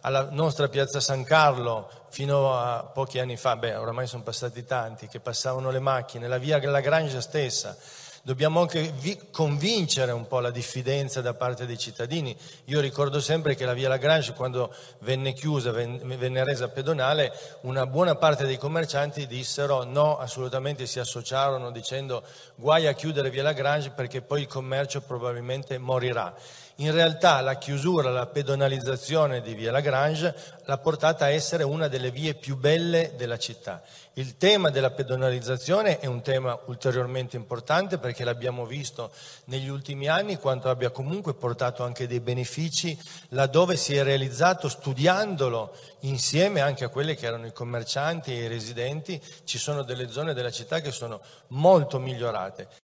alla 0.04 0.28
nostra 0.30 0.68
piazza 0.68 1.00
San 1.00 1.24
Carlo 1.24 1.88
fino 2.10 2.56
a 2.56 2.84
pochi 2.84 3.18
anni 3.18 3.36
fa, 3.36 3.56
beh 3.56 3.76
oramai 3.76 4.06
sono 4.06 4.22
passati 4.22 4.64
tanti, 4.64 5.08
che 5.08 5.18
passavano 5.18 5.70
le 5.70 5.80
macchine, 5.80 6.28
la 6.28 6.38
via 6.38 6.60
Lagrange 6.62 7.20
stessa, 7.22 7.76
dobbiamo 8.22 8.60
anche 8.60 8.92
vi- 8.98 9.18
convincere 9.30 10.12
un 10.12 10.26
po' 10.26 10.40
la 10.40 10.50
diffidenza 10.50 11.22
da 11.22 11.32
parte 11.32 11.64
dei 11.66 11.78
cittadini. 11.78 12.36
Io 12.66 12.80
ricordo 12.80 13.18
sempre 13.18 13.54
che 13.54 13.64
la 13.64 13.72
via 13.72 13.88
Lagrange, 13.88 14.34
quando 14.34 14.72
venne 15.00 15.32
chiusa, 15.32 15.72
venne 15.72 16.44
resa 16.44 16.68
pedonale, 16.68 17.32
una 17.62 17.86
buona 17.86 18.14
parte 18.14 18.44
dei 18.44 18.58
commercianti 18.58 19.26
dissero 19.26 19.84
no, 19.84 20.18
assolutamente 20.18 20.86
si 20.86 21.00
associarono 21.00 21.70
dicendo 21.70 22.22
guai 22.56 22.86
a 22.86 22.92
chiudere 22.92 23.30
via 23.30 23.42
Lagrange 23.42 23.90
perché 23.90 24.20
poi 24.20 24.42
il 24.42 24.48
commercio 24.48 25.00
probabilmente 25.00 25.78
morirà. 25.78 26.34
In 26.78 26.90
realtà 26.90 27.40
la 27.40 27.56
chiusura, 27.56 28.10
la 28.10 28.26
pedonalizzazione 28.26 29.40
di 29.42 29.54
Via 29.54 29.70
Lagrange 29.70 30.34
l'ha 30.64 30.78
portata 30.78 31.26
a 31.26 31.30
essere 31.30 31.62
una 31.62 31.86
delle 31.86 32.10
vie 32.10 32.34
più 32.34 32.56
belle 32.56 33.12
della 33.16 33.38
città. 33.38 33.80
Il 34.14 34.36
tema 34.38 34.70
della 34.70 34.90
pedonalizzazione 34.90 36.00
è 36.00 36.06
un 36.06 36.20
tema 36.20 36.58
ulteriormente 36.66 37.36
importante 37.36 37.98
perché 37.98 38.24
l'abbiamo 38.24 38.66
visto 38.66 39.12
negli 39.44 39.68
ultimi 39.68 40.08
anni 40.08 40.36
quanto 40.36 40.68
abbia 40.68 40.90
comunque 40.90 41.34
portato 41.34 41.84
anche 41.84 42.08
dei 42.08 42.18
benefici 42.18 42.98
laddove 43.28 43.76
si 43.76 43.94
è 43.94 44.02
realizzato 44.02 44.68
studiandolo 44.68 45.76
insieme 46.00 46.60
anche 46.60 46.82
a 46.82 46.88
quelli 46.88 47.14
che 47.14 47.26
erano 47.26 47.46
i 47.46 47.52
commercianti 47.52 48.32
e 48.32 48.44
i 48.44 48.48
residenti, 48.48 49.22
ci 49.44 49.58
sono 49.58 49.84
delle 49.84 50.10
zone 50.10 50.34
della 50.34 50.50
città 50.50 50.80
che 50.80 50.90
sono 50.90 51.20
molto 51.48 52.00
migliorate. 52.00 52.82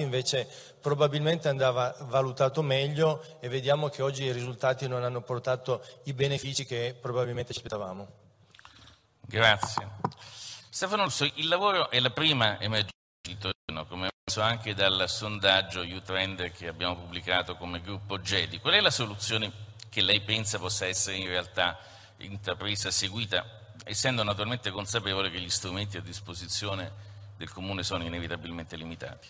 Invece 0.00 0.48
probabilmente 0.80 1.48
andava 1.48 1.94
valutato 2.00 2.62
meglio 2.62 3.22
e 3.40 3.48
vediamo 3.48 3.88
che 3.88 4.02
oggi 4.02 4.24
i 4.24 4.32
risultati 4.32 4.88
non 4.88 5.04
hanno 5.04 5.20
portato 5.20 5.84
i 6.04 6.14
benefici 6.14 6.64
che 6.64 6.96
probabilmente 6.98 7.52
ci 7.52 7.58
aspettavamo. 7.58 8.08
Grazie. 9.20 9.88
Stefano 10.70 11.02
Orso, 11.02 11.30
il 11.34 11.48
lavoro 11.48 11.90
è 11.90 12.00
la 12.00 12.10
prima 12.10 12.58
emergenza 12.60 12.90
di 13.22 13.36
Torino, 13.36 13.86
come 13.86 14.08
so 14.24 14.40
anche 14.40 14.74
dal 14.74 15.04
sondaggio 15.08 15.82
Youtrend 15.82 16.50
che 16.52 16.66
abbiamo 16.66 16.96
pubblicato 16.96 17.56
come 17.56 17.80
gruppo 17.80 18.20
GEDI. 18.20 18.58
Qual 18.58 18.74
è 18.74 18.80
la 18.80 18.90
soluzione 18.90 19.52
che 19.90 20.00
lei 20.00 20.22
pensa 20.22 20.58
possa 20.58 20.86
essere 20.86 21.16
in 21.16 21.28
realtà 21.28 21.78
intrapresa, 22.18 22.90
seguita, 22.90 23.44
essendo 23.84 24.22
naturalmente 24.22 24.70
consapevole 24.70 25.30
che 25.30 25.40
gli 25.40 25.50
strumenti 25.50 25.98
a 25.98 26.00
disposizione 26.00 26.90
del 27.36 27.52
Comune 27.52 27.82
sono 27.82 28.04
inevitabilmente 28.04 28.76
limitati? 28.76 29.28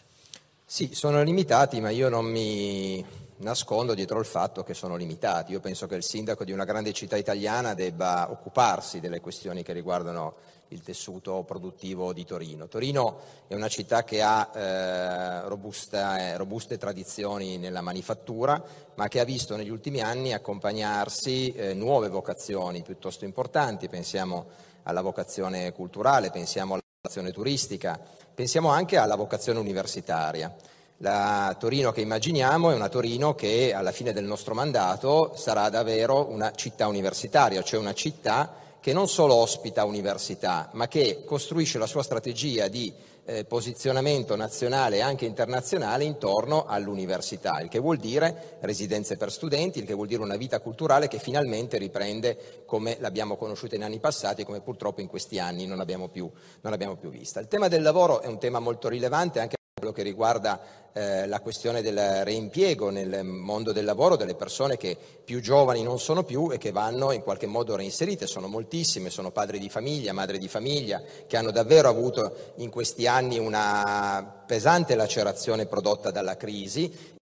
Sì, 0.64 0.90
sono 0.94 1.22
limitati, 1.22 1.81
ma 1.81 1.90
io 1.90 2.09
non 2.09 2.25
mi 2.25 3.05
nascondo 3.38 3.94
dietro 3.94 4.18
il 4.18 4.25
fatto 4.25 4.62
che 4.62 4.72
sono 4.75 4.96
limitati. 4.96 5.53
Io 5.53 5.61
penso 5.61 5.87
che 5.87 5.96
il 5.96 6.05
sindaco 6.05 6.44
di 6.44 6.53
una 6.53 6.64
grande 6.64 6.92
città 6.92 7.16
italiana 7.16 7.75
debba 7.75 8.31
occuparsi 8.31 9.01
delle 9.01 9.20
questioni 9.20 9.62
che 9.62 9.72
riguardano 9.72 10.35
il 10.68 10.83
tessuto 10.83 11.42
produttivo 11.42 12.14
di 12.14 12.25
Torino. 12.25 12.68
Torino 12.68 13.18
è 13.46 13.55
una 13.55 13.68
città 13.68 14.05
che 14.05 14.22
ha 14.22 14.51
eh, 14.55 15.48
robusta, 15.48 16.18
eh, 16.18 16.37
robuste 16.38 16.79
tradizioni 16.79 17.59
nella 17.59 17.83
manifattura, 17.83 18.62
ma 18.94 19.09
che 19.09 19.20
ha 19.20 19.25
visto 19.25 19.57
negli 19.57 19.68
ultimi 19.68 20.01
anni 20.01 20.33
accompagnarsi 20.33 21.53
eh, 21.53 21.75
nuove 21.75 22.09
vocazioni 22.09 22.83
piuttosto 22.83 23.27
importanti. 23.27 23.88
Pensiamo 23.88 24.46
alla 24.85 25.03
vocazione 25.03 25.72
culturale, 25.72 26.31
pensiamo 26.31 26.75
alla 26.75 26.83
vocazione 27.03 27.33
turistica 27.33 28.01
Pensiamo 28.35 28.71
anche 28.71 28.97
alla 28.97 29.14
vocazione 29.14 29.59
universitaria. 29.59 30.55
La 30.99 31.55
Torino 31.59 31.92
che 31.92 32.01
immaginiamo 32.01 32.71
è 32.71 32.75
una 32.75 32.88
Torino 32.88 33.35
che 33.35 33.75
alla 33.75 33.92
fine 33.92 34.14
del 34.14 34.25
nostro 34.25 34.55
mandato 34.55 35.35
sarà 35.37 35.68
davvero 35.68 36.31
una 36.31 36.53
città 36.53 36.87
universitaria, 36.87 37.62
cioè 37.62 37.79
una 37.79 37.92
città 37.92 38.55
che 38.81 38.95
non 38.95 39.07
solo 39.07 39.35
ospita 39.35 39.85
università, 39.85 40.71
ma 40.73 40.88
che 40.88 41.25
costruisce 41.27 41.77
la 41.77 41.87
sua 41.87 42.03
strategia 42.03 42.68
di 42.68 42.90
eh, 43.25 43.45
posizionamento 43.45 44.37
nazionale 44.37 44.97
e 44.97 45.01
anche 45.01 45.27
internazionale 45.27 46.05
intorno 46.05 46.65
all'università, 46.65 47.61
il 47.61 47.69
che 47.69 47.79
vuol 47.79 47.99
dire 47.99 48.59
residenze 48.61 49.17
per 49.17 49.31
studenti, 49.31 49.79
il 49.79 49.87
che 49.87 49.95
vuol 49.95 50.09
dire 50.09 50.23
una 50.23 50.37
vita 50.37 50.61
culturale 50.61 51.09
che 51.09 51.19
finalmente 51.19 51.79
riprende 51.79 52.65
come 52.67 52.97
l'abbiamo 53.01 53.37
conosciuta 53.37 53.77
in 53.77 53.85
anni 53.85 54.01
passati 54.01 54.43
e 54.43 54.45
come 54.45 54.61
purtroppo 54.61 55.01
in 55.01 55.07
questi 55.07 55.39
anni 55.39 55.67
non 55.67 55.81
abbiamo 55.81 56.09
più, 56.09 56.31
non 56.63 56.73
abbiamo 56.73 56.97
più 56.97 57.11
vista. 57.11 57.41
Il 57.41 57.49
tema 57.49 57.69
del 57.69 57.83
lavoro 57.83 58.21
è 58.21 58.27
un 58.27 58.39
tema 58.39 58.59
molto 58.59 58.89
rilevante 58.89 59.41
anche 59.41 59.57
quello 59.83 59.97
che 59.97 60.05
riguarda 60.05 60.61
eh, 60.92 61.27
la 61.27 61.40
questione 61.40 61.83
del 61.83 62.25
reimpiego 62.25 62.90
nel 62.90 63.25
mondo 63.25 63.73
del 63.73 63.85
lavoro 63.85 64.14
delle 64.14 64.37
persone 64.37 64.77
che 64.77 64.97
più 65.25 65.40
giovani 65.40 65.83
non 65.83 65.99
sono 65.99 66.23
più 66.23 66.53
e 66.53 66.59
che 66.59 66.71
vanno 66.71 67.11
in 67.11 67.21
qualche 67.21 67.49
modo 67.49 67.75
reinserite, 67.75 68.29
sono 68.29 68.47
moltissime, 68.47 69.11
sono 69.11 69.33
padri 69.33 69.59
di 69.59 69.68
famiglia, 69.68 70.12
madri 70.12 70.38
di 70.38 70.47
famiglia, 70.47 71.03
che 71.27 71.37
hanno 71.37 71.51
davvero 71.51 71.88
avuto 71.88 72.53
in 72.59 72.71
questi 72.71 73.09
anni 73.09 73.38
una 73.38 74.45
pesante 74.47 74.95
lacerazione 74.95 75.66
prodotta 75.66 76.12
dalla 76.12 76.37
crisi 76.37 77.21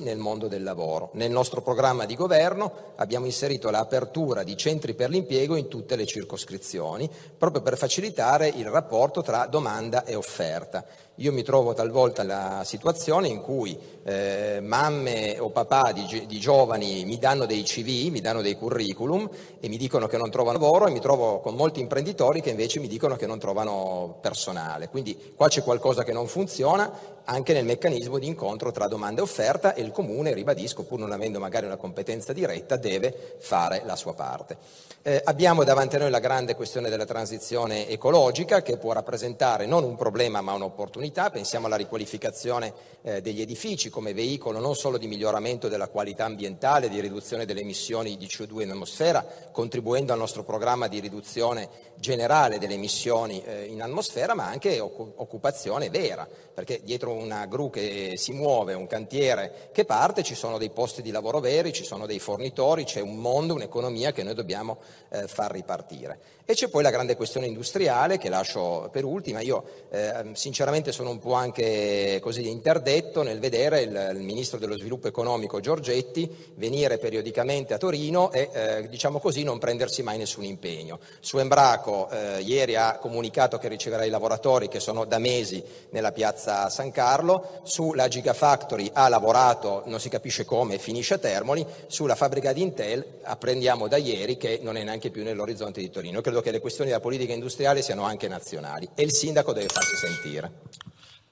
nel 0.00 0.16
mondo 0.16 0.46
del 0.46 0.62
lavoro. 0.62 1.10
Nel 1.14 1.32
nostro 1.32 1.60
programma 1.60 2.04
di 2.04 2.14
governo 2.14 2.92
abbiamo 2.96 3.26
inserito 3.26 3.68
l'apertura 3.70 4.44
di 4.44 4.56
centri 4.56 4.94
per 4.94 5.10
l'impiego 5.10 5.56
in 5.56 5.66
tutte 5.66 5.96
le 5.96 6.06
circoscrizioni, 6.06 7.10
proprio 7.36 7.60
per 7.60 7.76
facilitare 7.76 8.46
il 8.46 8.66
rapporto 8.66 9.22
tra 9.22 9.46
domanda 9.46 10.04
e 10.04 10.14
offerta. 10.14 10.84
Io 11.20 11.32
mi 11.32 11.42
trovo 11.42 11.74
talvolta 11.74 12.22
nella 12.22 12.62
situazione 12.64 13.28
in 13.28 13.42
cui 13.42 13.78
eh, 14.04 14.60
mamme 14.62 15.38
o 15.38 15.50
papà 15.50 15.92
di, 15.92 16.24
di, 16.26 16.38
giovani 16.38 17.04
mi 17.04 17.18
danno 17.18 17.44
dei 17.44 17.62
CV, 17.62 18.10
mi 18.10 18.22
danno 18.22 18.40
dei 18.40 18.56
curriculum 18.56 19.28
e 19.60 19.68
mi 19.68 19.76
dicono 19.76 20.06
che 20.06 20.16
non 20.16 20.30
trovano 20.30 20.58
lavoro 20.58 20.86
e 20.86 20.90
mi 20.90 20.98
trovo 21.00 21.40
con 21.40 21.56
molti 21.56 21.80
imprenditori 21.80 22.40
che 22.40 22.48
invece 22.48 22.80
mi 22.80 22.88
dicono 22.88 23.16
che 23.16 23.26
non 23.26 23.38
trovano 23.38 24.16
personale. 24.22 24.88
Quindi 24.88 25.34
qua 25.36 25.48
c'è 25.48 25.62
qualcosa 25.62 26.04
che 26.04 26.12
non 26.14 26.26
funziona 26.26 27.18
anche 27.24 27.52
nel 27.52 27.64
meccanismo 27.64 28.18
di 28.18 28.26
incontro 28.26 28.72
tra 28.72 28.88
domanda 28.88 29.20
e 29.20 29.24
offerta 29.24 29.74
e 29.74 29.82
il 29.82 29.92
comune, 29.92 30.32
ribadisco, 30.32 30.84
pur 30.84 30.98
non 30.98 31.12
avendo 31.12 31.38
magari 31.38 31.66
una 31.66 31.76
competenza 31.76 32.32
diretta, 32.32 32.76
deve 32.76 33.36
fare 33.38 33.82
la 33.84 33.94
sua 33.94 34.14
parte. 34.14 34.56
Eh, 35.02 35.20
abbiamo 35.24 35.64
davanti 35.64 35.96
a 35.96 36.00
noi 36.00 36.10
la 36.10 36.18
grande 36.18 36.54
questione 36.54 36.90
della 36.90 37.04
transizione 37.04 37.88
ecologica 37.88 38.62
che 38.62 38.76
può 38.76 38.92
rappresentare 38.92 39.64
non 39.66 39.84
un 39.84 39.96
problema 39.96 40.40
ma 40.40 40.52
un'opportunità, 40.52 41.09
pensiamo 41.10 41.66
alla 41.66 41.76
riqualificazione 41.76 42.72
eh, 43.02 43.20
degli 43.20 43.40
edifici 43.40 43.90
come 43.90 44.14
veicolo 44.14 44.58
non 44.60 44.74
solo 44.74 44.98
di 44.98 45.06
miglioramento 45.06 45.68
della 45.68 45.88
qualità 45.88 46.24
ambientale, 46.24 46.88
di 46.88 47.00
riduzione 47.00 47.44
delle 47.44 47.60
emissioni 47.60 48.16
di 48.16 48.26
CO2 48.26 48.62
in 48.62 48.70
atmosfera, 48.70 49.26
contribuendo 49.50 50.12
al 50.12 50.18
nostro 50.18 50.44
programma 50.44 50.88
di 50.88 51.00
riduzione 51.00 51.68
generale 52.00 52.58
delle 52.58 52.74
emissioni 52.74 53.42
eh, 53.44 53.66
in 53.66 53.82
atmosfera, 53.82 54.34
ma 54.34 54.46
anche 54.46 54.80
occupazione 54.80 55.90
vera, 55.90 56.26
perché 56.52 56.80
dietro 56.82 57.12
una 57.12 57.46
gru 57.46 57.70
che 57.70 58.14
si 58.16 58.32
muove, 58.32 58.74
un 58.74 58.86
cantiere 58.86 59.68
che 59.72 59.84
parte, 59.84 60.22
ci 60.22 60.34
sono 60.34 60.58
dei 60.58 60.70
posti 60.70 61.02
di 61.02 61.10
lavoro 61.10 61.40
veri, 61.40 61.72
ci 61.72 61.84
sono 61.84 62.06
dei 62.06 62.18
fornitori, 62.18 62.84
c'è 62.84 63.00
un 63.00 63.16
mondo, 63.16 63.54
un'economia 63.54 64.12
che 64.12 64.22
noi 64.22 64.34
dobbiamo 64.34 64.78
eh, 65.10 65.28
far 65.28 65.52
ripartire. 65.52 66.38
E 66.50 66.54
c'è 66.54 66.68
poi 66.68 66.82
la 66.82 66.90
grande 66.90 67.14
questione 67.14 67.46
industriale 67.46 68.18
che 68.18 68.28
lascio 68.28 68.88
per 68.90 69.04
ultima. 69.04 69.40
Io 69.40 69.62
eh, 69.90 70.30
sinceramente 70.32 70.90
sono 70.90 71.10
un 71.10 71.20
po' 71.20 71.34
anche 71.34 72.18
così 72.20 72.48
interdetto 72.48 73.22
nel 73.22 73.38
vedere 73.38 73.82
il, 73.82 74.10
il, 74.16 74.22
Ministro 74.22 74.58
dello 74.58 74.76
Sviluppo 74.76 75.06
Economico 75.06 75.60
Giorgetti 75.60 76.28
venire 76.56 76.98
periodicamente 76.98 77.72
a 77.72 77.78
Torino 77.78 78.32
e 78.32 78.50
eh, 78.52 78.88
diciamo 78.88 79.20
così 79.20 79.44
non 79.44 79.60
prendersi 79.60 80.02
mai 80.02 80.18
nessun 80.18 80.42
impegno. 80.42 80.98
Su 81.20 81.38
Embraco 81.38 81.89
eh, 82.10 82.40
ieri 82.40 82.76
ha 82.76 82.98
comunicato 82.98 83.58
che 83.58 83.68
riceverà 83.68 84.04
i 84.04 84.10
lavoratori 84.10 84.68
che 84.68 84.80
sono 84.80 85.04
da 85.04 85.18
mesi 85.18 85.62
nella 85.90 86.12
piazza 86.12 86.68
San 86.68 86.90
Carlo, 86.90 87.60
sulla 87.64 88.08
Gigafactory 88.08 88.90
ha 88.92 89.08
lavorato, 89.08 89.82
non 89.86 90.00
si 90.00 90.08
capisce 90.08 90.44
come, 90.44 90.78
finisce 90.78 91.14
a 91.14 91.18
Termoli, 91.18 91.66
sulla 91.86 92.14
fabbrica 92.14 92.52
di 92.52 92.62
Intel 92.62 93.18
apprendiamo 93.22 93.88
da 93.88 93.96
ieri 93.96 94.36
che 94.36 94.60
non 94.62 94.76
è 94.76 94.82
neanche 94.82 95.10
più 95.10 95.22
nell'orizzonte 95.22 95.80
di 95.80 95.90
Torino. 95.90 96.20
Credo 96.20 96.40
che 96.40 96.50
le 96.50 96.60
questioni 96.60 96.90
della 96.90 97.02
politica 97.02 97.32
industriale 97.32 97.82
siano 97.82 98.04
anche 98.04 98.28
nazionali 98.28 98.88
e 98.94 99.02
il 99.02 99.12
sindaco 99.12 99.52
deve 99.52 99.68
farsi 99.68 99.96
sentire. 99.96 100.52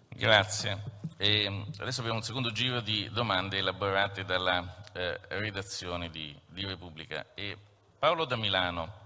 Grazie. 0.09 0.97
E 1.17 1.65
adesso 1.79 2.01
abbiamo 2.01 2.19
un 2.19 2.25
secondo 2.25 2.53
giro 2.53 2.81
di 2.81 3.09
domande 3.13 3.59
elaborate 3.59 4.25
dalla 4.25 4.83
eh, 4.93 5.19
redazione 5.29 6.11
di, 6.11 6.37
di 6.49 6.65
Repubblica. 6.65 7.27
E 7.35 7.57
Paolo 7.99 8.25
da 8.25 8.37
Milano. 8.37 8.98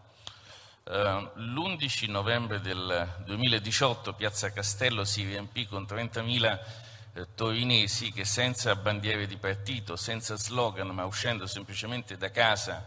Uh, 0.85 1.29
L'11 1.38 2.11
novembre 2.11 2.61
del 2.61 3.23
2018 3.25 4.14
Piazza 4.14 4.51
Castello 4.51 5.05
si 5.05 5.23
riempì 5.25 5.64
con 5.64 5.85
30.000 5.85 6.59
eh, 7.14 7.27
torinesi 7.37 8.11
che 8.11 8.25
senza 8.25 8.75
bandiere 8.75 9.29
di 9.29 9.37
partito, 9.37 9.95
senza 9.95 10.37
slogan, 10.37 10.88
ma 10.88 11.05
uscendo 11.05 11.47
semplicemente 11.47 12.16
da 12.16 12.33
casa 12.33 12.85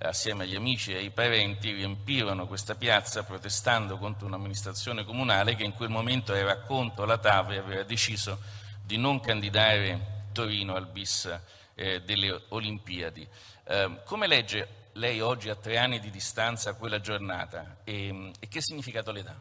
assieme 0.00 0.44
agli 0.44 0.56
amici 0.56 0.92
e 0.92 0.98
ai 0.98 1.10
parenti, 1.10 1.72
riempirono 1.72 2.46
questa 2.46 2.74
piazza 2.74 3.22
protestando 3.22 3.96
contro 3.96 4.26
un'amministrazione 4.26 5.04
comunale 5.04 5.56
che 5.56 5.64
in 5.64 5.72
quel 5.72 5.88
momento 5.88 6.34
era 6.34 6.60
contro 6.60 7.06
la 7.06 7.16
TAV 7.16 7.52
e 7.52 7.56
aveva 7.56 7.82
deciso 7.82 8.38
di 8.84 8.98
non 8.98 9.20
candidare 9.20 10.26
Torino 10.32 10.74
al 10.74 10.86
bis 10.86 11.34
eh, 11.74 12.02
delle 12.02 12.42
Olimpiadi. 12.48 13.26
Eh, 13.64 14.00
come 14.04 14.26
legge 14.26 14.87
lei 14.98 15.20
oggi 15.20 15.48
a 15.48 15.54
tre 15.54 15.78
anni 15.78 16.00
di 16.00 16.10
distanza 16.10 16.74
quella 16.74 17.00
giornata 17.00 17.78
e, 17.84 18.32
e 18.38 18.48
che 18.48 18.60
significato 18.60 19.10
le 19.12 19.22
dà? 19.22 19.34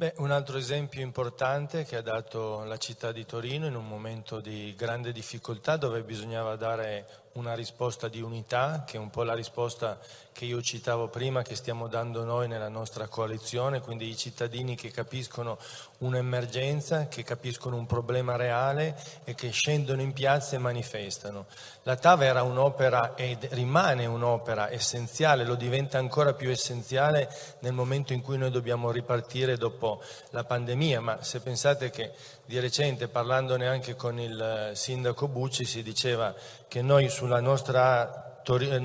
Beh, 0.00 0.14
un 0.16 0.30
altro 0.30 0.56
esempio 0.56 1.02
importante 1.02 1.84
che 1.84 1.96
ha 1.96 2.00
dato 2.00 2.64
la 2.64 2.78
città 2.78 3.12
di 3.12 3.26
Torino 3.26 3.66
in 3.66 3.74
un 3.74 3.86
momento 3.86 4.40
di 4.40 4.74
grande 4.74 5.12
difficoltà 5.12 5.76
dove 5.76 6.02
bisognava 6.02 6.56
dare 6.56 7.06
una 7.32 7.54
risposta 7.54 8.08
di 8.08 8.20
unità, 8.20 8.82
che 8.86 8.96
è 8.96 9.00
un 9.00 9.10
po' 9.10 9.22
la 9.22 9.34
risposta 9.34 9.98
che 10.32 10.44
io 10.44 10.62
citavo 10.62 11.08
prima, 11.08 11.42
che 11.42 11.54
stiamo 11.54 11.86
dando 11.86 12.24
noi 12.24 12.48
nella 12.48 12.68
nostra 12.68 13.06
coalizione, 13.06 13.80
quindi 13.80 14.08
i 14.08 14.16
cittadini 14.16 14.74
che 14.74 14.90
capiscono 14.90 15.58
un'emergenza, 15.98 17.08
che 17.08 17.22
capiscono 17.22 17.76
un 17.76 17.86
problema 17.86 18.36
reale 18.36 18.96
e 19.24 19.34
che 19.34 19.50
scendono 19.50 20.00
in 20.00 20.12
piazza 20.12 20.56
e 20.56 20.58
manifestano. 20.58 21.46
La 21.82 21.96
TAV 21.96 22.22
era 22.22 22.42
un'opera 22.42 23.14
ed 23.14 23.48
rimane 23.50 24.06
un'opera 24.06 24.70
essenziale, 24.70 25.44
lo 25.44 25.56
diventa 25.56 25.98
ancora 25.98 26.32
più 26.32 26.50
essenziale 26.50 27.28
nel 27.60 27.72
momento 27.72 28.12
in 28.12 28.22
cui 28.22 28.38
noi 28.38 28.50
dobbiamo 28.50 28.90
ripartire 28.90 29.56
dopo 29.56 30.02
la 30.30 30.44
pandemia, 30.44 31.00
ma 31.00 31.22
se 31.22 31.40
pensate 31.40 31.90
che 31.90 32.12
di 32.50 32.58
recente 32.58 33.06
parlandone 33.06 33.68
anche 33.68 33.94
con 33.94 34.18
il 34.18 34.72
sindaco 34.74 35.28
Bucci 35.28 35.64
si 35.64 35.84
diceva 35.84 36.34
che 36.66 36.82
noi 36.82 37.08
nostra 37.38 38.30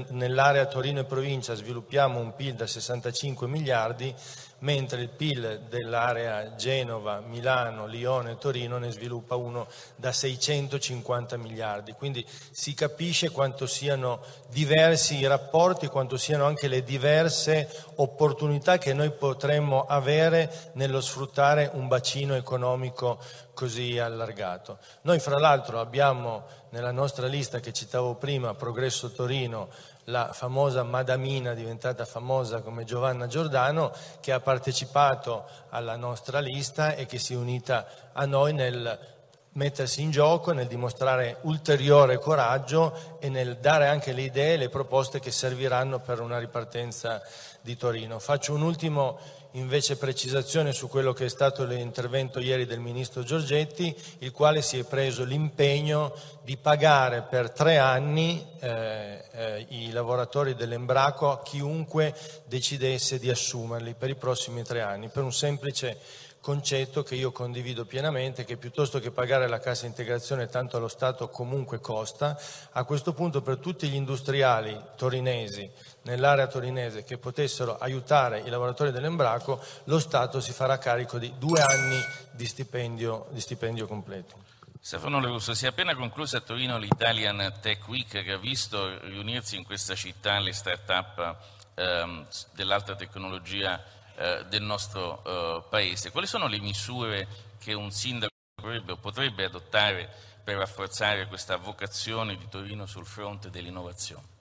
nell'area 0.10 0.68
Torino 0.68 1.00
e 1.00 1.06
provincia 1.06 1.56
sviluppiamo 1.56 2.20
un 2.20 2.36
PIL 2.36 2.54
da 2.54 2.68
65 2.68 3.48
miliardi, 3.48 4.14
mentre 4.60 5.02
il 5.02 5.10
PIL 5.10 5.62
dell'area 5.70 6.56
Genova, 6.56 7.20
Milano, 7.20 7.88
Lione 7.88 8.32
e 8.32 8.38
Torino 8.38 8.78
ne 8.78 8.92
sviluppa 8.92 9.36
uno 9.36 9.68
da 9.96 10.12
650 10.12 11.38
miliardi. 11.38 11.94
Quindi 11.94 12.26
si 12.52 12.74
capisce 12.74 13.32
quanto 13.32 13.66
siano 13.66 14.22
diversi 14.50 15.18
i 15.18 15.28
rapporti, 15.28 15.88
quanto 15.88 16.18
siano 16.18 16.46
anche 16.46 16.68
le 16.68 16.84
diverse 16.84 17.68
opportunità 17.96 18.78
che 18.78 18.94
noi 18.94 19.12
potremmo 19.12 19.86
avere 19.86 20.72
nello 20.74 21.02
sfruttare 21.02 21.70
un 21.74 21.88
bacino 21.88 22.36
economico 22.36 23.20
così 23.56 23.98
allargato. 23.98 24.78
Noi 25.02 25.20
fra 25.20 25.40
l'altro 25.40 25.80
abbiamo 25.80 26.44
nella 26.70 26.92
nostra 26.92 27.26
lista 27.26 27.60
che 27.60 27.74
citavo 27.74 28.14
prima, 28.14 28.54
Progresso 28.54 29.10
Torino, 29.10 29.70
la 30.06 30.32
famosa 30.34 30.84
Madamina 30.84 31.56
diventata 31.56 32.06
famosa 32.06 32.62
come 32.62 32.84
Giovanna 32.84 33.26
Giordano 33.26 33.92
che 34.20 34.32
ha 34.32 34.40
partecipato 34.40 35.46
alla 35.70 35.96
nostra 35.96 36.40
lista 36.40 36.94
e 36.94 37.08
che 37.08 37.18
si 37.18 37.34
è 37.34 37.38
unita 37.38 37.88
a 38.14 38.26
noi 38.26 38.54
nel 38.54 39.14
mettersi 39.56 40.02
in 40.02 40.12
gioco, 40.12 40.52
nel 40.52 40.68
dimostrare 40.68 41.38
ulteriore 41.44 42.20
coraggio 42.20 43.18
e 43.20 43.30
nel 43.30 43.58
dare 43.58 43.88
anche 43.88 44.12
le 44.12 44.24
idee 44.24 44.54
e 44.54 44.58
le 44.58 44.70
proposte 44.70 45.20
che 45.20 45.32
serviranno 45.32 46.00
per 46.00 46.20
una 46.20 46.38
ripartenza 46.38 47.22
di 47.62 47.78
Torino. 47.78 48.20
Faccio 48.20 48.54
un 48.54 48.62
ultimo 48.62 49.18
invece 49.56 49.98
precisazione 49.98 50.74
su 50.74 50.88
quello 50.88 51.14
che 51.14 51.26
è 51.26 51.30
stato 51.30 51.64
l'intervento 51.66 52.40
ieri 52.40 52.66
del 52.66 52.80
Ministro 52.80 53.24
Giorgetti, 53.24 53.96
il 54.20 54.32
quale 54.32 54.62
si 54.62 54.80
è 54.80 54.84
preso 54.84 55.24
l'impegno 55.24 56.14
di 56.44 56.58
pagare 56.58 57.24
per 57.24 57.52
tre 57.52 57.78
anni 57.78 58.46
eh, 58.60 59.24
eh, 59.32 59.66
i 59.70 59.92
lavoratori 59.92 60.56
dell'Embraco 60.56 61.32
a 61.32 61.42
chiunque 61.42 62.14
decidesse 62.46 63.18
di 63.18 63.30
assumerli 63.30 63.94
per 63.94 64.10
i 64.10 64.16
prossimi 64.16 64.64
tre 64.64 64.82
anni, 64.82 65.10
per 65.10 65.24
un 65.24 65.34
semplice 65.34 65.98
concetto 66.46 67.02
che 67.02 67.16
io 67.16 67.32
condivido 67.32 67.86
pienamente, 67.86 68.46
che 68.46 68.58
piuttosto 68.58 69.00
che 69.00 69.10
pagare 69.10 69.48
la 69.48 69.60
cassa 69.60 69.88
integrazione 69.88 70.46
tanto 70.46 70.78
allo 70.78 70.88
Stato 70.88 71.30
comunque 71.30 71.80
costa, 71.80 72.40
a 72.72 72.84
questo 72.84 73.14
punto 73.14 73.42
per 73.42 73.58
tutti 73.58 73.88
gli 73.88 73.96
industriali 73.96 74.80
torinesi 74.96 75.68
nell'area 76.06 76.48
torinese 76.48 77.04
che 77.04 77.18
potessero 77.18 77.78
aiutare 77.78 78.40
i 78.40 78.50
lavoratori 78.50 78.92
dell'Embraco, 78.92 79.62
lo 79.86 80.00
Stato 80.00 80.40
si 80.40 80.52
farà 80.52 80.78
carico 80.78 81.18
di 81.18 81.34
due 81.38 81.62
anni 81.62 82.00
di 82.32 82.46
stipendio, 82.46 83.28
di 83.30 83.40
stipendio 83.40 83.88
completo. 83.88 84.54
Stefano 84.80 85.20
Lerusso, 85.20 85.56
si 85.56 85.66
è 85.66 85.70
appena 85.70 85.96
conclusa 85.96 86.38
a 86.38 86.42
Torino 86.42 86.78
l'Italian 86.78 87.54
Tech 87.60 87.88
Week 87.88 88.08
che 88.08 88.32
ha 88.32 88.38
visto 88.38 89.00
riunirsi 89.00 89.56
in 89.56 89.64
questa 89.64 89.96
città 89.96 90.38
le 90.40 90.54
start-up 90.54 91.38
ehm, 91.74 92.28
dell'alta 92.52 92.96
tecnologia 92.96 93.84
eh, 94.16 94.46
del 94.48 94.62
nostro 94.62 95.24
eh, 95.24 95.64
Paese. 95.70 96.12
Quali 96.12 96.28
sono 96.28 96.48
le 96.48 96.60
misure 96.60 97.28
che 97.58 97.74
un 97.74 97.90
sindaco 97.90 98.34
potrebbe, 98.54 98.96
potrebbe 98.96 99.46
adottare 99.46 100.08
per 100.44 100.58
rafforzare 100.58 101.26
questa 101.26 101.58
vocazione 101.58 102.38
di 102.38 102.48
Torino 102.48 102.86
sul 102.86 103.08
fronte 103.08 103.50
dell'innovazione? 103.50 104.35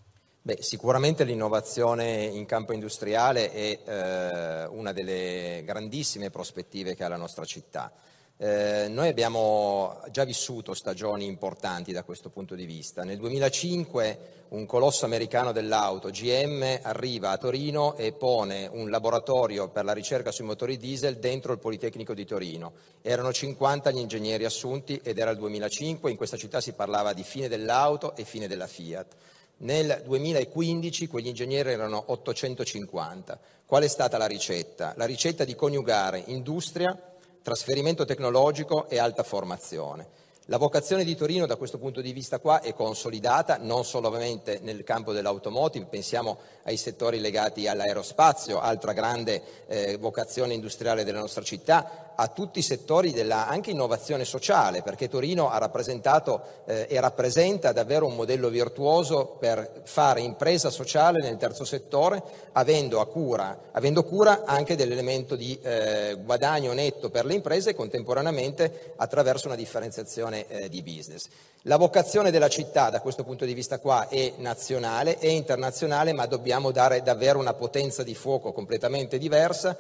Beh, 0.47 0.59
sicuramente 0.61 1.25
l'innovazione 1.25 2.25
in 2.25 2.45
campo 2.45 2.75
industriale 2.75 3.51
è 3.51 3.79
eh, 3.83 4.67
una 4.67 4.93
delle 4.93 5.63
grandissime 5.65 6.29
prospettive 6.29 6.95
che 6.95 7.03
ha 7.03 7.09
la 7.09 7.17
nostra 7.17 7.47
città. 7.47 7.91
Eh, 8.37 8.89
noi 8.91 9.09
abbiamo 9.09 10.03
già 10.11 10.25
vissuto 10.25 10.75
stagioni 10.75 11.25
importanti 11.25 11.93
da 11.93 12.05
questo 12.05 12.29
punto 12.29 12.55
di 12.55 12.67
vista. 12.67 13.05
Nel 13.05 13.17
2005 13.17 14.19
un 14.49 14.67
colosso 14.67 15.07
americano 15.07 15.51
dell'auto, 15.51 16.11
GM, 16.11 16.81
arriva 16.83 17.31
a 17.31 17.39
Torino 17.39 17.97
e 17.97 18.13
pone 18.13 18.69
un 18.71 18.91
laboratorio 18.91 19.71
per 19.71 19.87
la 19.87 19.95
ricerca 19.95 20.31
sui 20.31 20.45
motori 20.45 20.77
diesel 20.77 21.17
dentro 21.17 21.55
il 21.55 21.59
Politecnico 21.59 22.13
di 22.13 22.27
Torino. 22.27 22.75
Erano 23.01 23.33
50 23.33 23.91
gli 23.93 23.99
ingegneri 23.99 24.45
assunti 24.45 25.01
ed 25.03 25.19
era 25.19 25.31
il 25.31 25.39
2005, 25.39 26.11
in 26.11 26.19
questa 26.19 26.37
città 26.37 26.61
si 26.61 26.75
parlava 26.75 27.15
di 27.15 27.23
fine 27.23 27.49
dell'auto 27.49 28.15
e 28.15 28.25
fine 28.25 28.47
della 28.47 28.67
Fiat. 28.67 29.17
Nel 29.59 30.03
2015 30.05 31.07
quegli 31.07 31.29
ingegneri 31.29 31.71
erano 31.71 32.03
850. 32.07 33.39
Qual 33.65 33.83
è 33.83 33.89
stata 33.89 34.19
la 34.19 34.27
ricetta? 34.27 34.95
La 34.97 35.05
ricetta 35.05 35.45
di 35.45 35.55
coniugare 35.55 36.23
industria, 36.27 36.99
trasferimento 37.41 38.05
tecnologico 38.05 38.89
e 38.89 38.99
alta 38.99 39.23
formazione. 39.23 40.23
La 40.49 40.59
vocazione 40.59 41.05
di 41.05 41.17
Torino 41.17 41.47
da 41.47 41.57
questo 41.57 41.79
punto 41.79 42.03
di 42.03 42.13
vista 42.13 42.39
qua 42.39 42.61
è 42.61 42.75
consolidata 42.75 43.57
non 43.59 43.83
solamente 43.83 44.59
nel 44.61 44.85
campo 44.85 45.13
dell'automotive, 45.13 45.87
pensiamo 45.87 46.39
ai 46.65 46.77
settori 46.77 47.19
legati 47.19 47.67
all'aerospazio, 47.67 48.61
altra 48.61 48.93
grande 48.93 49.43
eh, 49.67 49.97
vocazione 49.97 50.53
industriale 50.53 51.03
della 51.03 51.21
nostra 51.21 51.43
città, 51.43 52.04
a 52.17 52.29
tutti 52.29 52.59
i 52.59 52.63
settori 52.63 53.13
della 53.13 53.49
anche 53.49 53.71
innovazione 53.71 54.25
sociale, 54.25 54.83
perché 54.83 55.09
Torino 55.09 55.51
ha 55.51 55.59
rappresentato 55.59 56.43
eh, 56.67 56.87
e 56.89 57.01
rappresenta 57.01 57.73
davvero 57.73 58.07
un 58.07 58.15
modello 58.15 58.49
virtuoso 58.49 59.37
per 59.39 59.83
fare 59.85 60.21
impresa 60.21 60.71
sociale 60.71 61.21
nel 61.21 61.37
terzo 61.37 61.65
settore, 61.65 62.23
avendo, 62.53 63.05
cura, 63.07 63.59
avendo 63.73 64.05
cura, 64.05 64.43
anche 64.45 64.77
dell'elemento 64.77 65.37
di 65.37 65.59
eh, 65.63 66.17
guadagno 66.23 66.73
netto 66.73 67.11
per 67.11 67.25
le 67.25 67.35
imprese 67.35 67.71
e 67.71 67.75
contemporaneamente 67.75 68.95
attraverso 68.97 69.47
una 69.47 69.57
differenziazione 69.57 70.47
eh, 70.49 70.69
di 70.69 70.83
business. 70.83 71.29
La 71.67 71.77
vocazione 71.77 72.31
della 72.31 72.49
città 72.49 72.91
da 72.91 73.01
questo 73.01 73.25
punto 73.25 73.47
di 73.47 73.55
vista 73.55 73.79
qua 73.79 74.09
è 74.09 74.35
nazionale, 74.37 75.19
è 75.19 75.29
internazionale, 75.29 76.13
ma 76.13 76.27
dobbiamo 76.27 76.71
dare 76.71 77.03
davvero 77.03 77.39
una 77.39 77.55
potenza 77.55 78.03
di 78.03 78.15
fuoco 78.15 78.53
completamente 78.53 79.17
diversa 79.17 79.77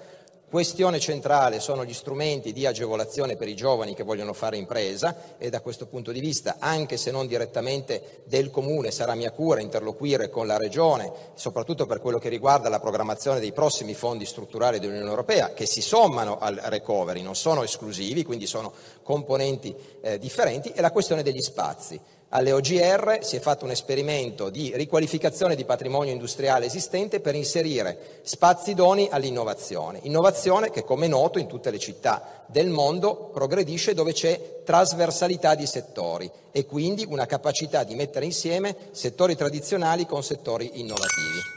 Questione 0.54 1.00
centrale 1.00 1.58
sono 1.58 1.84
gli 1.84 1.92
strumenti 1.92 2.52
di 2.52 2.64
agevolazione 2.64 3.34
per 3.34 3.48
i 3.48 3.56
giovani 3.56 3.92
che 3.92 4.04
vogliono 4.04 4.32
fare 4.32 4.56
impresa 4.56 5.34
e 5.36 5.50
da 5.50 5.60
questo 5.60 5.86
punto 5.86 6.12
di 6.12 6.20
vista, 6.20 6.58
anche 6.60 6.96
se 6.96 7.10
non 7.10 7.26
direttamente 7.26 8.22
del 8.26 8.52
Comune, 8.52 8.92
sarà 8.92 9.16
mia 9.16 9.32
cura 9.32 9.60
interloquire 9.60 10.30
con 10.30 10.46
la 10.46 10.56
Regione, 10.56 11.10
soprattutto 11.34 11.86
per 11.86 11.98
quello 11.98 12.18
che 12.18 12.28
riguarda 12.28 12.68
la 12.68 12.78
programmazione 12.78 13.40
dei 13.40 13.50
prossimi 13.50 13.94
fondi 13.94 14.26
strutturali 14.26 14.78
dell'Unione 14.78 15.10
Europea, 15.10 15.52
che 15.54 15.66
si 15.66 15.82
sommano 15.82 16.38
al 16.38 16.54
recovery, 16.54 17.20
non 17.20 17.34
sono 17.34 17.64
esclusivi, 17.64 18.22
quindi 18.22 18.46
sono 18.46 18.72
componenti 19.02 19.74
eh, 20.02 20.20
differenti, 20.20 20.68
e 20.68 20.80
la 20.80 20.92
questione 20.92 21.24
degli 21.24 21.42
spazi. 21.42 22.00
Alle 22.36 22.50
OGR 22.50 23.20
si 23.20 23.36
è 23.36 23.38
fatto 23.38 23.64
un 23.64 23.70
esperimento 23.70 24.50
di 24.50 24.72
riqualificazione 24.74 25.54
di 25.54 25.64
patrimonio 25.64 26.12
industriale 26.12 26.66
esistente 26.66 27.20
per 27.20 27.36
inserire 27.36 28.18
spazi 28.22 28.72
idonei 28.72 29.06
all'innovazione. 29.08 30.00
Innovazione 30.02 30.70
che, 30.70 30.82
come 30.82 31.06
è 31.06 31.08
noto, 31.08 31.38
in 31.38 31.46
tutte 31.46 31.70
le 31.70 31.78
città 31.78 32.42
del 32.46 32.70
mondo 32.70 33.30
progredisce 33.32 33.94
dove 33.94 34.12
c'è 34.12 34.62
trasversalità 34.64 35.54
di 35.54 35.66
settori 35.66 36.28
e 36.50 36.66
quindi 36.66 37.06
una 37.08 37.26
capacità 37.26 37.84
di 37.84 37.94
mettere 37.94 38.24
insieme 38.24 38.74
settori 38.90 39.36
tradizionali 39.36 40.04
con 40.04 40.24
settori 40.24 40.80
innovativi. 40.80 41.53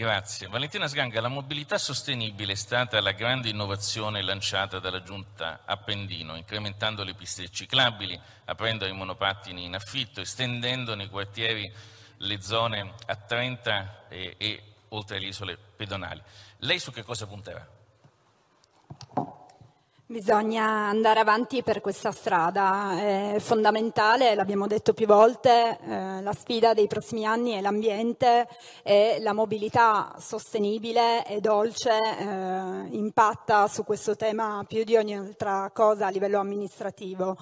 Grazie. 0.00 0.48
Valentina 0.48 0.88
Sganga, 0.88 1.20
la 1.20 1.28
mobilità 1.28 1.76
sostenibile 1.76 2.52
è 2.52 2.56
stata 2.56 3.02
la 3.02 3.12
grande 3.12 3.50
innovazione 3.50 4.22
lanciata 4.22 4.78
dalla 4.78 5.02
Giunta 5.02 5.60
Appendino, 5.66 6.36
incrementando 6.36 7.04
le 7.04 7.12
piste 7.12 7.50
ciclabili, 7.50 8.18
aprendo 8.46 8.86
i 8.86 8.92
monopattini 8.92 9.66
in 9.66 9.74
affitto, 9.74 10.22
estendendo 10.22 10.94
nei 10.94 11.10
quartieri 11.10 11.70
le 12.16 12.40
zone 12.40 12.94
a 13.04 13.14
30 13.14 14.06
e, 14.08 14.36
e 14.38 14.62
oltre 14.88 15.18
alle 15.18 15.26
isole 15.26 15.58
pedonali. 15.76 16.22
Lei 16.60 16.78
su 16.78 16.92
che 16.92 17.02
cosa 17.02 17.26
punterà? 17.26 17.68
Bisogna 20.10 20.88
andare 20.88 21.20
avanti 21.20 21.62
per 21.62 21.80
questa 21.80 22.10
strada, 22.10 22.98
è 22.98 23.36
fondamentale, 23.38 24.34
l'abbiamo 24.34 24.66
detto 24.66 24.92
più 24.92 25.06
volte, 25.06 25.78
eh, 25.86 26.20
la 26.20 26.32
sfida 26.32 26.74
dei 26.74 26.88
prossimi 26.88 27.24
anni 27.24 27.52
è 27.52 27.60
l'ambiente 27.60 28.48
e 28.82 29.18
la 29.20 29.32
mobilità 29.32 30.16
sostenibile 30.18 31.24
e 31.24 31.38
dolce 31.38 31.92
eh, 31.92 32.88
impatta 32.90 33.68
su 33.68 33.84
questo 33.84 34.16
tema 34.16 34.64
più 34.66 34.82
di 34.82 34.96
ogni 34.96 35.16
altra 35.16 35.70
cosa 35.72 36.06
a 36.06 36.10
livello 36.10 36.40
amministrativo. 36.40 37.36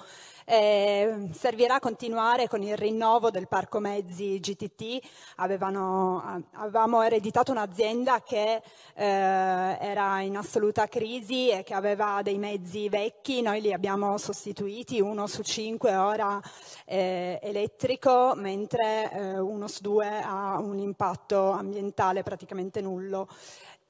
Eh, 0.51 1.29
servirà 1.31 1.79
continuare 1.79 2.47
con 2.47 2.63
il 2.63 2.75
rinnovo 2.75 3.29
del 3.29 3.47
parco 3.47 3.77
mezzi 3.77 4.39
GTT. 4.39 4.99
Avevano, 5.35 6.43
avevamo 6.53 7.03
ereditato 7.03 7.51
un'azienda 7.51 8.23
che 8.23 8.55
eh, 8.95 9.03
era 9.05 10.21
in 10.21 10.35
assoluta 10.35 10.87
crisi 10.87 11.49
e 11.49 11.61
che 11.61 11.75
aveva 11.75 12.21
dei 12.23 12.39
mezzi 12.39 12.89
vecchi, 12.89 13.43
noi 13.43 13.61
li 13.61 13.71
abbiamo 13.71 14.17
sostituiti, 14.17 14.99
uno 14.99 15.27
su 15.27 15.43
cinque 15.43 15.95
ora 15.95 16.41
eh, 16.85 17.39
elettrico, 17.43 18.33
mentre 18.35 19.11
eh, 19.11 19.37
uno 19.37 19.67
su 19.67 19.83
due 19.83 20.19
ha 20.19 20.57
un 20.57 20.79
impatto 20.79 21.51
ambientale 21.51 22.23
praticamente 22.23 22.81
nullo. 22.81 23.27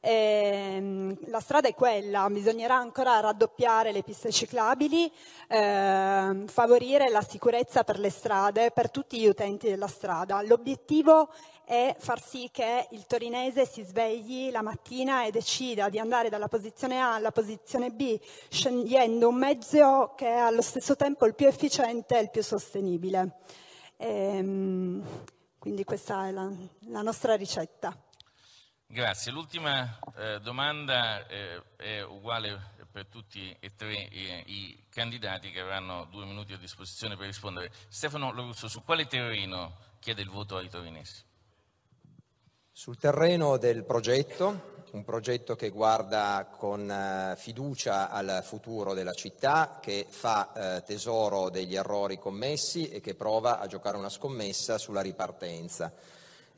Eh, 0.02 1.18
la 1.26 1.40
strada 1.42 1.68
è 1.68 1.74
quella, 1.74 2.30
bisognerà 2.30 2.78
ancora 2.78 3.20
raddoppiare 3.20 3.92
le 3.92 4.02
piste 4.02 4.32
ciclabili, 4.32 5.12
eh, 5.48 6.44
favorire 6.46 7.10
la 7.10 7.22
sicurezza 7.22 7.84
per 7.84 8.00
le 8.00 8.10
strade, 8.10 8.72
per 8.72 8.92
tutti 8.92 9.20
gli 9.20 9.28
utenti 9.28 9.68
della 9.68 9.88
strada. 9.88 10.42
L'obiettivo 10.42 11.30
è 11.66 11.96
far 12.00 12.22
sì 12.22 12.50
che 12.52 12.88
il 12.92 13.06
torinese 13.06 13.66
si 13.66 13.84
svegli 13.84 14.50
la 14.52 14.62
mattina 14.62 15.26
e 15.26 15.32
decida 15.32 15.90
di 15.90 16.00
andare 16.00 16.30
dalla 16.30 16.48
posizione 16.48 17.02
A 17.02 17.16
alla 17.16 17.32
posizione 17.32 17.92
B, 17.92 18.18
scegliendo 18.50 19.28
un 19.28 19.36
mezzo 19.36 20.14
che 20.16 20.28
è 20.28 20.38
allo 20.38 20.62
stesso 20.62 20.96
tempo 20.96 21.26
il 21.26 21.36
più 21.36 21.48
efficiente 21.48 22.18
e 22.18 22.22
il 22.22 22.30
più 22.30 22.42
sostenibile. 22.42 23.40
Eh, 23.98 25.02
quindi 25.60 25.84
questa 25.84 26.28
è 26.28 26.32
la, 26.32 26.50
la 26.88 27.02
nostra 27.02 27.36
ricetta. 27.36 27.96
Grazie. 28.92 29.32
L'ultima 29.32 30.00
eh, 30.18 30.40
domanda 30.42 31.28
eh, 31.28 31.62
è 31.76 32.02
uguale 32.02 32.60
per 32.92 33.06
tutti 33.06 33.56
e 33.60 33.76
tre 33.76 34.10
eh, 34.10 34.44
i 34.48 34.86
candidati 34.90 35.52
che 35.52 35.60
avranno 35.60 36.06
due 36.06 36.26
minuti 36.26 36.54
a 36.54 36.58
disposizione 36.58 37.16
per 37.16 37.28
rispondere. 37.28 37.72
Stefano 37.88 38.34
Lorusso, 38.34 38.68
su 38.68 38.84
quale 38.84 39.06
terreno 39.06 39.76
chiede 40.00 40.24
il 40.24 40.30
voto 40.32 40.58
ai 40.58 40.70
torinesi? 40.70 41.24
Sul 42.72 42.98
terreno 42.98 43.58
del 43.58 43.84
progetto, 43.84 44.82
un 44.94 45.04
progetto 45.04 45.56
che 45.56 45.70
guarda 45.70 46.50
con 46.58 46.90
eh, 46.90 47.36
fiducia 47.38 48.10
al 48.10 48.42
futuro 48.44 48.96
della 48.96 49.14
città, 49.14 49.78
che 49.80 50.08
fa 50.10 50.78
eh, 50.78 50.82
tesoro 50.82 51.52
degli 51.52 51.76
errori 51.76 52.18
commessi 52.18 52.90
e 52.90 53.02
che 53.02 53.14
prova 53.14 53.60
a 53.60 53.68
giocare 53.68 53.98
una 53.98 54.10
scommessa 54.10 54.80
sulla 54.80 55.02
ripartenza. 55.02 55.94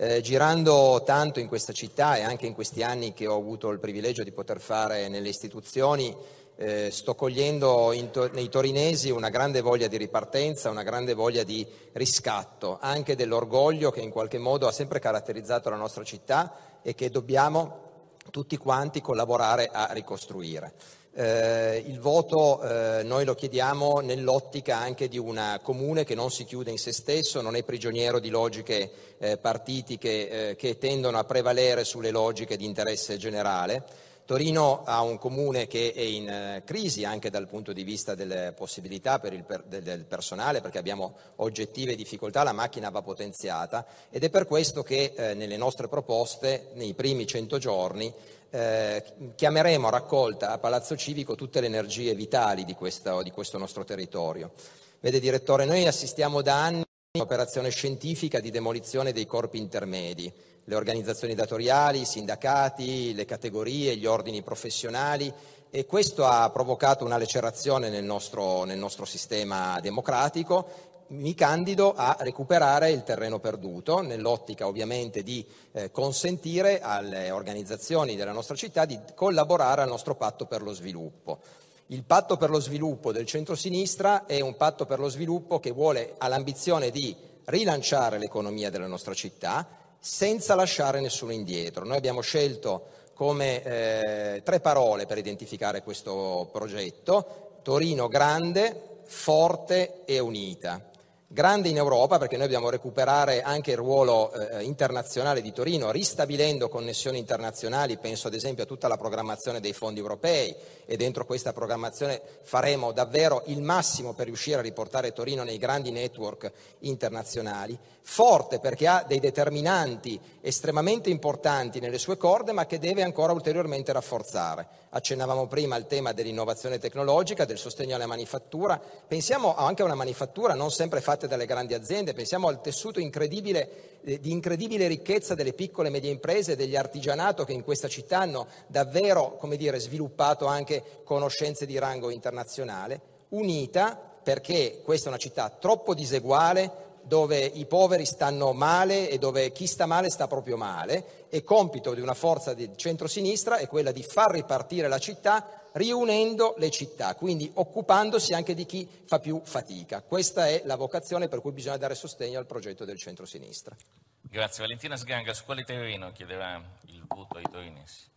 Eh, 0.04 0.20
girando 0.22 1.04
tanto 1.06 1.40
in 1.40 1.48
questa 1.48 1.74
città 1.74 2.16
e 2.16 2.24
anche 2.24 2.48
in 2.48 2.56
questi 2.56 2.82
anni 2.82 3.14
che 3.14 3.28
ho 3.28 3.38
avuto 3.38 3.70
il 3.70 3.78
privilegio 3.78 4.24
di 4.24 4.32
poter 4.32 4.60
fare 4.60 5.08
nelle 5.10 5.30
istituzioni, 5.30 6.12
eh, 6.56 6.90
sto 6.90 7.14
cogliendo 7.14 7.94
to- 8.12 8.32
nei 8.34 8.50
torinesi 8.50 9.12
una 9.12 9.30
grande 9.30 9.62
voglia 9.62 9.86
di 9.86 9.98
ripartenza, 9.98 10.72
una 10.72 10.82
grande 10.82 11.14
voglia 11.14 11.44
di 11.44 11.64
riscatto, 11.92 12.80
anche 12.82 13.16
dell'orgoglio 13.16 13.92
che 13.92 14.02
in 14.02 14.10
qualche 14.10 14.40
modo 14.40 14.66
ha 14.66 14.72
sempre 14.72 14.98
caratterizzato 14.98 15.70
la 15.70 15.76
nostra 15.76 16.04
città 16.04 16.80
e 16.82 16.96
che 16.96 17.12
dobbiamo 17.12 18.16
tutti 18.32 18.58
quanti 18.58 19.02
collaborare 19.02 19.70
a 19.72 19.92
ricostruire. 19.92 20.74
Eh, 21.14 21.84
il 21.88 22.00
voto 22.00 22.62
eh, 22.62 23.04
noi 23.04 23.26
lo 23.26 23.36
chiediamo 23.36 24.00
nell'ottica 24.00 24.78
anche 24.78 25.10
di 25.10 25.18
un 25.18 25.60
comune 25.62 26.06
che 26.06 26.16
non 26.16 26.32
si 26.32 26.46
chiude 26.46 26.72
in 26.72 26.78
se 26.78 26.94
stesso, 26.94 27.42
non 27.42 27.58
è 27.58 27.64
prigioniero 27.64 28.20
di 28.20 28.30
logiche 28.30 28.90
eh, 29.18 29.38
partitiche 29.38 30.50
eh, 30.50 30.56
che 30.56 30.78
tendono 30.78 31.18
a 31.18 31.26
prevalere 31.26 31.84
sulle 31.84 32.12
logiche 32.12 32.56
di 32.56 32.64
interesse 32.64 33.18
generale. 33.18 33.84
Torino 34.32 34.84
ha 34.86 35.02
un 35.02 35.18
comune 35.18 35.68
che 35.68 35.92
è 35.94 36.00
in 36.00 36.30
eh, 36.30 36.64
crisi 36.66 37.04
anche 37.04 37.30
dal 37.30 37.50
punto 37.50 37.74
di 37.74 37.84
vista 37.84 38.16
delle 38.16 38.54
possibilità 38.56 39.20
per 39.20 39.44
per, 39.44 39.64
del 39.64 40.06
personale 40.06 40.62
perché 40.62 40.78
abbiamo 40.78 41.16
oggettive 41.38 41.96
difficoltà, 41.96 42.42
la 42.42 42.54
macchina 42.54 42.90
va 42.90 43.02
potenziata 43.02 43.86
ed 44.10 44.24
è 44.24 44.30
per 44.30 44.46
questo 44.46 44.84
che 44.84 45.12
eh, 45.14 45.34
nelle 45.34 45.58
nostre 45.58 45.90
proposte 45.90 46.70
nei 46.76 46.94
primi 46.94 47.28
100 47.28 47.58
giorni 47.58 48.14
eh, 48.52 49.04
chiameremo 49.36 49.90
raccolta 49.90 50.52
a 50.52 50.60
Palazzo 50.60 50.96
Civico 50.96 51.36
tutte 51.36 51.60
le 51.60 51.68
energie 51.68 52.16
vitali 52.16 52.64
di 52.64 52.74
questo, 52.74 53.22
di 53.24 53.32
questo 53.32 53.58
nostro 53.58 53.84
territorio. 53.84 54.54
Vede 55.02 55.20
direttore, 55.20 55.66
noi 55.66 55.86
assistiamo 55.86 56.42
da 56.42 56.56
anni 56.56 56.80
a 56.80 56.86
un'operazione 57.18 57.70
scientifica 57.70 58.40
di 58.40 58.50
demolizione 58.50 59.12
dei 59.12 59.26
corpi 59.26 59.58
intermedi, 59.58 60.32
le 60.72 60.78
organizzazioni 60.78 61.36
datoriali, 61.36 62.00
i 62.00 62.06
sindacati, 62.06 63.14
le 63.14 63.26
categorie, 63.26 63.98
gli 63.98 64.06
ordini 64.06 64.42
professionali 64.42 65.32
e 65.70 65.86
questo 65.86 66.26
ha 66.26 66.50
provocato 66.50 67.04
una 67.04 67.18
lacerazione 67.18 67.90
nel 67.90 68.06
nostro, 68.06 68.64
nel 68.64 68.78
nostro 68.78 69.04
sistema 69.04 69.82
democratico 69.82 70.90
mi 71.10 71.34
candido 71.34 71.94
a 71.94 72.16
recuperare 72.22 72.90
il 72.90 73.04
terreno 73.04 73.40
perduto, 73.40 74.00
nell'ottica 74.00 74.66
ovviamente 74.66 75.24
di 75.24 75.46
eh, 75.74 75.92
consentire 75.92 76.80
alle 76.80 77.32
organizzazioni 77.32 78.16
della 78.16 78.32
nostra 78.32 78.56
città 78.56 78.86
di 78.86 78.98
collaborare 79.14 79.82
al 79.82 79.90
nostro 79.90 80.16
patto 80.16 80.46
per 80.46 80.62
lo 80.62 80.72
sviluppo. 80.72 81.40
Il 81.88 82.06
patto 82.06 82.38
per 82.38 82.50
lo 82.50 82.62
sviluppo 82.62 83.12
del 83.12 83.26
centro-sinistra 83.26 84.26
è 84.26 84.40
un 84.40 84.56
patto 84.56 84.86
per 84.86 85.00
lo 85.00 85.10
sviluppo 85.10 85.60
che 85.60 85.72
vuole, 85.72 86.16
ha 86.18 86.30
l'ambizione 86.30 86.92
di 86.92 87.14
rilanciare 87.44 88.18
l'economia 88.18 88.70
della 88.70 88.88
nostra 88.88 89.14
città 89.14 89.80
senza 90.02 90.56
lasciare 90.56 91.00
nessuno 91.00 91.32
indietro. 91.32 91.86
Noi 91.86 91.96
abbiamo 91.98 92.22
scelto 92.22 92.88
come 93.14 93.62
eh, 93.64 94.42
tre 94.44 94.60
parole 94.60 95.06
per 95.06 95.20
identificare 95.20 95.84
questo 95.84 96.50
progetto, 96.52 97.60
Torino 97.62 98.08
grande, 98.08 99.02
forte 99.06 100.02
e 100.06 100.18
unita 100.18 100.91
grande 101.34 101.70
in 101.70 101.78
Europa 101.78 102.18
perché 102.18 102.36
noi 102.36 102.48
dobbiamo 102.48 102.70
recuperare 102.70 103.42
anche 103.42 103.72
il 103.72 103.78
ruolo 103.78 104.34
eh, 104.34 104.64
internazionale 104.64 105.42
di 105.42 105.54
Torino, 105.54 105.90
ristabilendo 105.90 106.68
connessioni 106.68 107.18
internazionali, 107.20 107.98
penso 107.98 108.28
ad 108.28 108.34
esempio 108.34 108.64
a 108.64 108.68
tutta 108.68 108.90
la 108.90 108.98
programmazione 108.98 109.62
dei 109.62 109.72
fondi 109.72 110.02
europei 110.02 110.54
e 110.86 110.98
dentro 110.98 111.26
questa 111.26 111.54
programmazione 111.54 112.22
faremo 112.42 112.92
davvero 112.92 113.44
il 113.46 113.62
massimo 113.62 114.14
per 114.14 114.26
riuscire 114.26 114.60
a 114.60 114.62
riportare 114.62 115.14
Torino 115.14 115.44
nei 115.44 115.58
grandi 115.58 115.92
network 115.92 116.52
internazionali, 116.80 117.80
forte 118.02 118.60
perché 118.60 118.88
ha 118.88 119.06
dei 119.08 119.22
determinanti 119.22 120.20
estremamente 120.42 121.10
importanti 121.10 121.80
nelle 121.80 121.98
sue 121.98 122.18
corde 122.18 122.52
ma 122.52 122.66
che 122.66 122.78
deve 122.78 123.04
ancora 123.04 123.32
ulteriormente 123.32 123.94
rafforzare. 123.94 124.81
Accennavamo 124.94 125.48
prima 125.48 125.76
al 125.76 125.88
tema 125.88 126.12
dell'innovazione 126.12 126.78
tecnologica, 126.78 127.46
del 127.46 127.58
sostegno 127.58 127.96
alla 127.96 128.08
manifattura, 128.08 128.78
pensiamo 129.08 129.56
anche 129.56 129.84
a 129.84 129.86
una 129.86 129.96
manifattura 129.96 130.54
non 130.54 130.70
sempre 130.70 131.00
fatta 131.00 131.28
dalle 131.28 131.46
grandi 131.46 131.74
aziende, 131.74 132.14
pensiamo 132.14 132.50
al 132.50 132.60
tessuto 132.60 133.00
incredibile, 133.00 134.02
eh, 134.04 134.20
di 134.20 134.32
incredibile 134.32 134.88
ricchezza 134.88 135.34
delle 135.34 135.54
piccole 135.54 135.88
e 135.88 135.92
medie 135.92 136.12
imprese, 136.12 136.58
degli 136.58 136.76
artigianato 136.76 137.46
che 137.46 137.54
in 137.54 137.64
questa 137.64 137.88
città 137.88 138.20
hanno 138.20 138.48
davvero 138.68 139.40
dire, 139.56 139.80
sviluppato 139.80 140.46
anche 140.46 140.84
conoscenze 141.06 141.66
di 141.66 141.80
rango 141.80 142.10
internazionale, 142.10 143.00
unita 143.30 143.98
perché 144.22 144.82
questa 144.84 145.06
è 145.06 145.10
una 145.10 145.18
città 145.18 145.50
troppo 145.50 145.94
diseguale, 145.94 146.91
dove 147.04 147.40
i 147.40 147.66
poveri 147.66 148.06
stanno 148.06 148.54
male 148.54 149.10
e 149.10 149.18
dove 149.18 149.52
chi 149.52 149.68
sta 149.68 149.86
male 149.86 150.10
sta 150.10 150.28
proprio 150.28 150.58
male 150.58 151.28
e 151.30 151.44
compito 151.44 151.94
di 151.94 152.02
una 152.02 152.14
forza 152.14 152.54
di 152.54 152.70
centrosinistra 152.76 153.58
è 153.58 153.68
quella 153.68 153.92
di 153.92 154.04
far 154.04 154.32
ripartire 154.32 154.88
la 154.88 155.00
città 155.00 155.62
riunendo 155.74 156.56
le 156.58 156.70
città, 156.70 157.16
quindi 157.16 157.50
occupandosi 157.54 158.34
anche 158.34 158.54
di 158.54 158.66
chi 158.66 158.88
fa 159.06 159.20
più 159.20 159.42
fatica. 159.44 160.02
Questa 160.02 160.48
è 160.48 160.64
la 160.66 160.76
vocazione 160.76 161.28
per 161.28 161.42
cui 161.42 161.52
bisogna 161.52 161.78
dare 161.78 161.96
sostegno 161.96 162.40
al 162.40 162.46
progetto 162.46 162.84
del 162.84 162.98
centrosinistra. 162.98 163.76
Grazie. 164.22 164.64
Valentina 164.64 164.98
Sganga, 164.98 165.34
su 165.34 165.46
quale 165.46 165.64
terreno 165.64 166.12
chiederà 166.12 166.62
il 166.88 167.04
voto 167.08 167.38
ai 167.38 167.46
torinesi? 167.50 168.11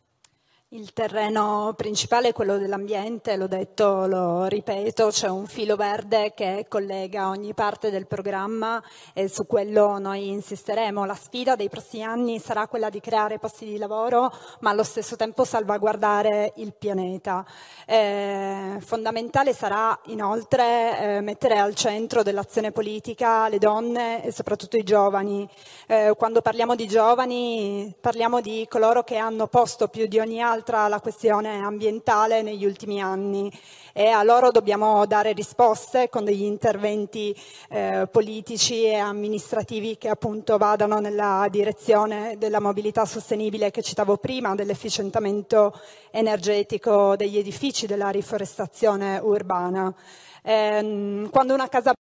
Il 0.75 0.93
terreno 0.93 1.73
principale 1.77 2.31
è 2.31 2.33
quello 2.33 2.59
dell'ambiente, 2.59 3.37
l'ho 3.37 3.47
detto, 3.47 4.07
lo 4.09 4.47
ripeto, 4.47 5.07
c'è 5.07 5.29
un 5.29 5.47
filo 5.47 5.77
verde 5.77 6.35
che 6.35 6.67
collega 6.69 7.29
ogni 7.29 7.55
parte 7.55 7.93
del 7.93 8.09
programma 8.09 8.83
e 9.13 9.29
su 9.29 9.47
quello 9.47 9.99
noi 10.01 10.31
insisteremo. 10.31 11.05
La 11.05 11.15
sfida 11.15 11.55
dei 11.55 11.69
prossimi 11.69 12.03
anni 12.03 12.41
sarà 12.41 12.67
quella 12.67 12.91
di 12.91 12.99
creare 12.99 13.39
posti 13.39 13.67
di 13.67 13.79
lavoro, 13.79 14.33
ma 14.63 14.71
allo 14.71 14.83
stesso 14.83 15.15
tempo 15.15 15.45
salvaguardare 15.45 16.55
il 16.57 16.75
pianeta. 16.77 17.47
Eh, 17.87 18.79
fondamentale 18.81 19.53
sarà 19.53 19.97
inoltre 20.07 20.99
eh, 21.19 21.21
mettere 21.21 21.57
al 21.57 21.77
centro 21.77 22.25
dell'azione 22.25 22.73
politica 22.73 23.49
le 23.49 23.59
donne 23.59 24.25
e 24.25 24.33
soprattutto 24.33 24.77
i 24.77 24.83
giovani. 24.83 25.49
Eh, 25.87 26.15
quando 26.19 26.41
parliamo 26.41 26.75
di 26.75 26.89
giovani 26.89 27.95
parliamo 28.01 28.41
di 28.41 28.67
coloro 28.69 29.05
che 29.05 29.19
hanno 29.19 29.47
posto 29.47 29.87
più 29.87 30.09
di 30.09 30.19
ogni 30.19 30.43
altro 30.43 30.63
altra 30.65 30.89
la 30.89 31.01
questione 31.01 31.63
ambientale 31.63 32.41
negli 32.41 32.65
ultimi 32.65 33.03
anni 33.03 33.53
e 33.93 34.09
a 34.09 34.23
loro 34.23 34.51
dobbiamo 34.51 35.05
dare 35.05 35.33
risposte 35.33 36.09
con 36.09 36.25
degli 36.25 36.43
interventi 36.43 37.37
eh, 37.69 38.09
politici 38.11 38.85
e 38.85 38.95
amministrativi 38.95 39.99
che 39.99 40.09
appunto 40.09 40.57
vadano 40.57 41.01
nella 41.01 41.47
direzione 41.51 42.37
della 42.39 42.61
mobilità 42.61 43.05
sostenibile 43.05 43.71
che 43.71 43.83
citavo 43.83 44.17
prima, 44.17 44.55
dell'efficientamento 44.55 45.79
energetico 46.11 47.15
degli 47.15 47.37
edifici, 47.37 47.87
della 47.87 48.09
riforestazione 48.09 49.19
urbana. 49.19 49.95
Eh, 50.43 51.29
quando 51.31 51.55
una 51.55 51.69
casa 51.69 51.94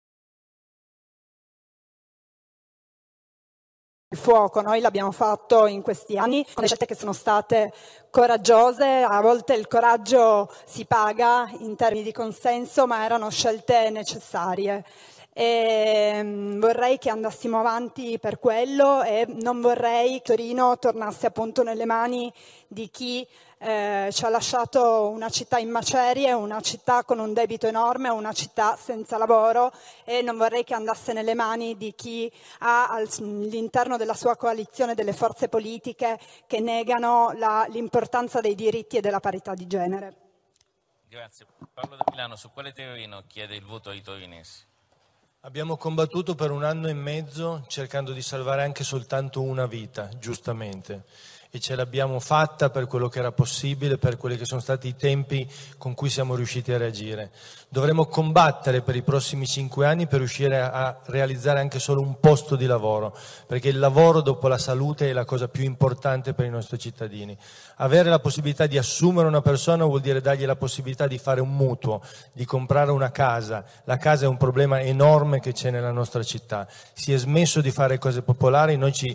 il 4.11 4.17
fuoco. 4.17 4.59
Noi 4.61 4.81
l'abbiamo 4.81 5.11
fatto 5.11 5.67
in 5.67 5.81
questi 5.81 6.17
anni 6.17 6.45
con 6.53 6.65
scelte 6.65 6.85
che 6.85 6.95
sono 6.95 7.13
state 7.13 7.71
coraggiose, 8.09 9.03
a 9.03 9.21
volte 9.21 9.53
il 9.53 9.67
coraggio 9.67 10.51
si 10.65 10.85
paga 10.85 11.49
in 11.59 11.77
termini 11.77 12.03
di 12.03 12.11
consenso, 12.11 12.85
ma 12.87 13.05
erano 13.05 13.29
scelte 13.29 13.89
necessarie. 13.89 14.83
E 15.33 16.19
mm, 16.21 16.59
vorrei 16.59 16.97
che 16.97 17.09
andassimo 17.09 17.59
avanti 17.59 18.19
per 18.19 18.37
quello 18.37 19.01
e 19.01 19.25
non 19.27 19.61
vorrei 19.61 20.15
che 20.15 20.35
Torino 20.35 20.77
tornasse 20.77 21.27
appunto 21.27 21.63
nelle 21.63 21.85
mani 21.85 22.31
di 22.67 22.89
chi 22.89 23.25
eh, 23.63 24.09
ci 24.11 24.25
ha 24.25 24.29
lasciato 24.29 25.09
una 25.09 25.29
città 25.29 25.59
in 25.59 25.69
macerie, 25.69 26.33
una 26.33 26.61
città 26.61 27.03
con 27.03 27.19
un 27.19 27.31
debito 27.31 27.67
enorme, 27.67 28.09
una 28.09 28.33
città 28.33 28.75
senza 28.75 29.19
lavoro 29.19 29.71
e 30.03 30.23
non 30.23 30.35
vorrei 30.35 30.63
che 30.63 30.73
andasse 30.73 31.13
nelle 31.13 31.35
mani 31.35 31.77
di 31.77 31.93
chi 31.93 32.31
ha 32.59 32.87
all'interno 32.87 33.97
della 33.97 34.15
sua 34.15 34.35
coalizione 34.35 34.95
delle 34.95 35.13
forze 35.13 35.47
politiche 35.47 36.19
che 36.47 36.59
negano 36.59 37.33
la, 37.35 37.67
l'importanza 37.69 38.41
dei 38.41 38.55
diritti 38.55 38.97
e 38.97 39.01
della 39.01 39.19
parità 39.19 39.53
di 39.53 39.67
genere. 39.67 40.15
Grazie. 41.07 41.45
Paolo 41.71 41.97
da 41.97 42.03
Milano, 42.09 42.35
su 42.37 42.49
quale 42.51 42.73
terreno 42.73 43.23
chiede 43.27 43.55
il 43.55 43.65
voto 43.65 43.91
ai 43.91 44.01
torinesi? 44.01 44.69
Abbiamo 45.41 45.77
combattuto 45.77 46.33
per 46.33 46.49
un 46.49 46.63
anno 46.63 46.87
e 46.87 46.93
mezzo 46.93 47.63
cercando 47.67 48.11
di 48.11 48.21
salvare 48.23 48.63
anche 48.63 48.83
soltanto 48.83 49.41
una 49.41 49.67
vita, 49.67 50.09
giustamente 50.17 51.03
e 51.53 51.59
ce 51.59 51.75
l'abbiamo 51.75 52.21
fatta 52.21 52.69
per 52.69 52.87
quello 52.87 53.09
che 53.09 53.19
era 53.19 53.33
possibile, 53.33 53.97
per 53.97 54.15
quelli 54.15 54.37
che 54.37 54.45
sono 54.45 54.61
stati 54.61 54.87
i 54.87 54.95
tempi 54.95 55.45
con 55.77 55.93
cui 55.93 56.09
siamo 56.09 56.33
riusciti 56.33 56.71
a 56.71 56.77
reagire. 56.77 57.31
Dovremo 57.67 58.05
combattere 58.05 58.81
per 58.81 58.95
i 58.95 59.01
prossimi 59.01 59.45
cinque 59.45 59.85
anni 59.85 60.07
per 60.07 60.19
riuscire 60.19 60.61
a 60.61 60.97
realizzare 61.07 61.59
anche 61.59 61.79
solo 61.79 62.01
un 62.01 62.21
posto 62.21 62.55
di 62.55 62.65
lavoro, 62.65 63.15
perché 63.47 63.67
il 63.67 63.79
lavoro 63.79 64.21
dopo 64.21 64.47
la 64.47 64.57
salute 64.57 65.09
è 65.09 65.13
la 65.13 65.25
cosa 65.25 65.49
più 65.49 65.65
importante 65.65 66.33
per 66.33 66.45
i 66.45 66.49
nostri 66.49 66.79
cittadini. 66.79 67.37
Avere 67.77 68.09
la 68.09 68.19
possibilità 68.19 68.65
di 68.65 68.77
assumere 68.77 69.27
una 69.27 69.41
persona 69.41 69.83
vuol 69.83 69.99
dire 69.99 70.21
dargli 70.21 70.45
la 70.45 70.55
possibilità 70.55 71.05
di 71.05 71.17
fare 71.17 71.41
un 71.41 71.53
mutuo, 71.53 72.01
di 72.31 72.45
comprare 72.45 72.91
una 72.91 73.11
casa. 73.11 73.65
La 73.83 73.97
casa 73.97 74.23
è 74.23 74.27
un 74.29 74.37
problema 74.37 74.79
enorme 74.79 75.41
che 75.41 75.51
c'è 75.51 75.69
nella 75.69 75.91
nostra 75.91 76.23
città. 76.23 76.65
Si 76.93 77.11
è 77.11 77.17
smesso 77.17 77.59
di 77.59 77.71
fare 77.71 77.97
cose 77.97 78.21
popolari, 78.21 78.77
noi 78.77 78.93
ci, 78.93 79.13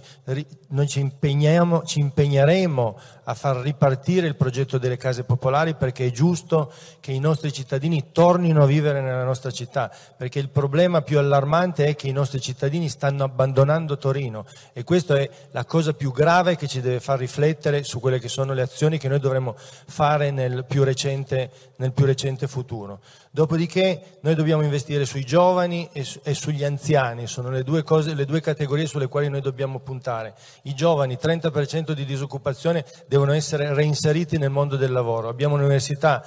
noi 0.69 0.87
ci 0.87 1.01
impegniamo, 1.01 1.85
ci 1.85 2.01
impegniamo 2.01 2.25
impegneremo 2.27 2.99
a 3.25 3.35
far 3.35 3.57
ripartire 3.57 4.27
il 4.27 4.37
progetto 4.37 4.79
delle 4.79 4.97
case 4.97 5.25
popolari 5.25 5.75
perché 5.75 6.07
è 6.07 6.11
giusto 6.11 6.73
che 7.01 7.13
i 7.13 7.19
nostri 7.19 7.53
cittadini 7.53 8.11
tornino 8.13 8.63
a 8.63 8.67
vivere 8.67 9.01
nella 9.01 9.25
nostra 9.25 9.51
città, 9.51 9.91
perché 10.17 10.39
il 10.39 10.51
problema 10.51 11.03
più 11.03 11.19
allarmante 11.19 11.87
è 11.87 11.97
che 11.97 12.09
i 12.09 12.13
nostri 12.13 12.41
cittadini 12.41 12.89
stanno 12.89 13.25
abbandonando 13.25 13.97
Torino 13.97 14.45
e 14.73 14.85
questa 14.85 15.17
è 15.19 15.29
la 15.53 15.65
cosa 15.65 15.93
più 15.95 16.13
grave 16.13 16.57
che 16.57 16.69
ci 16.69 16.81
deve 16.81 17.01
far 17.01 17.19
riflettere 17.19 17.83
su 17.83 18.01
quelle 18.01 18.19
che 18.19 18.29
sono 18.29 18.53
le 18.53 18.63
azioni 18.63 18.99
che 18.99 19.09
noi 19.09 19.21
dovremo 19.21 19.57
fare 19.57 20.31
nel 20.31 20.65
più 20.65 20.85
recente, 20.85 21.51
nel 21.77 21.93
più 21.93 22.05
recente 22.05 22.47
futuro. 22.47 23.01
Dopodiché 23.37 24.17
noi 24.23 24.35
dobbiamo 24.35 24.63
investire 24.63 25.05
sui 25.05 25.23
giovani 25.23 25.87
e, 25.93 26.05
su, 26.05 26.19
e 26.23 26.33
sugli 26.33 26.65
anziani, 26.65 27.27
sono 27.27 27.51
le 27.51 27.65
due, 27.65 27.83
cose, 27.83 28.15
le 28.15 28.25
due, 28.25 28.41
categorie 28.41 28.87
sulle 28.87 29.09
quali 29.09 29.29
noi 29.29 29.43
dobbiamo 29.43 29.79
puntare. 29.79 30.33
I 30.63 30.75
giovani, 30.75 31.19
30% 31.21 31.93
di 31.93 32.07
disoccupazione, 32.07 32.87
devono 33.07 33.33
essere 33.33 33.75
reinseriti 33.75 34.39
nel 34.39 34.49
mondo 34.49 34.77
del 34.77 34.91
lavoro. 34.91 35.29
Abbiamo 35.29 35.57
un'università 35.57 36.27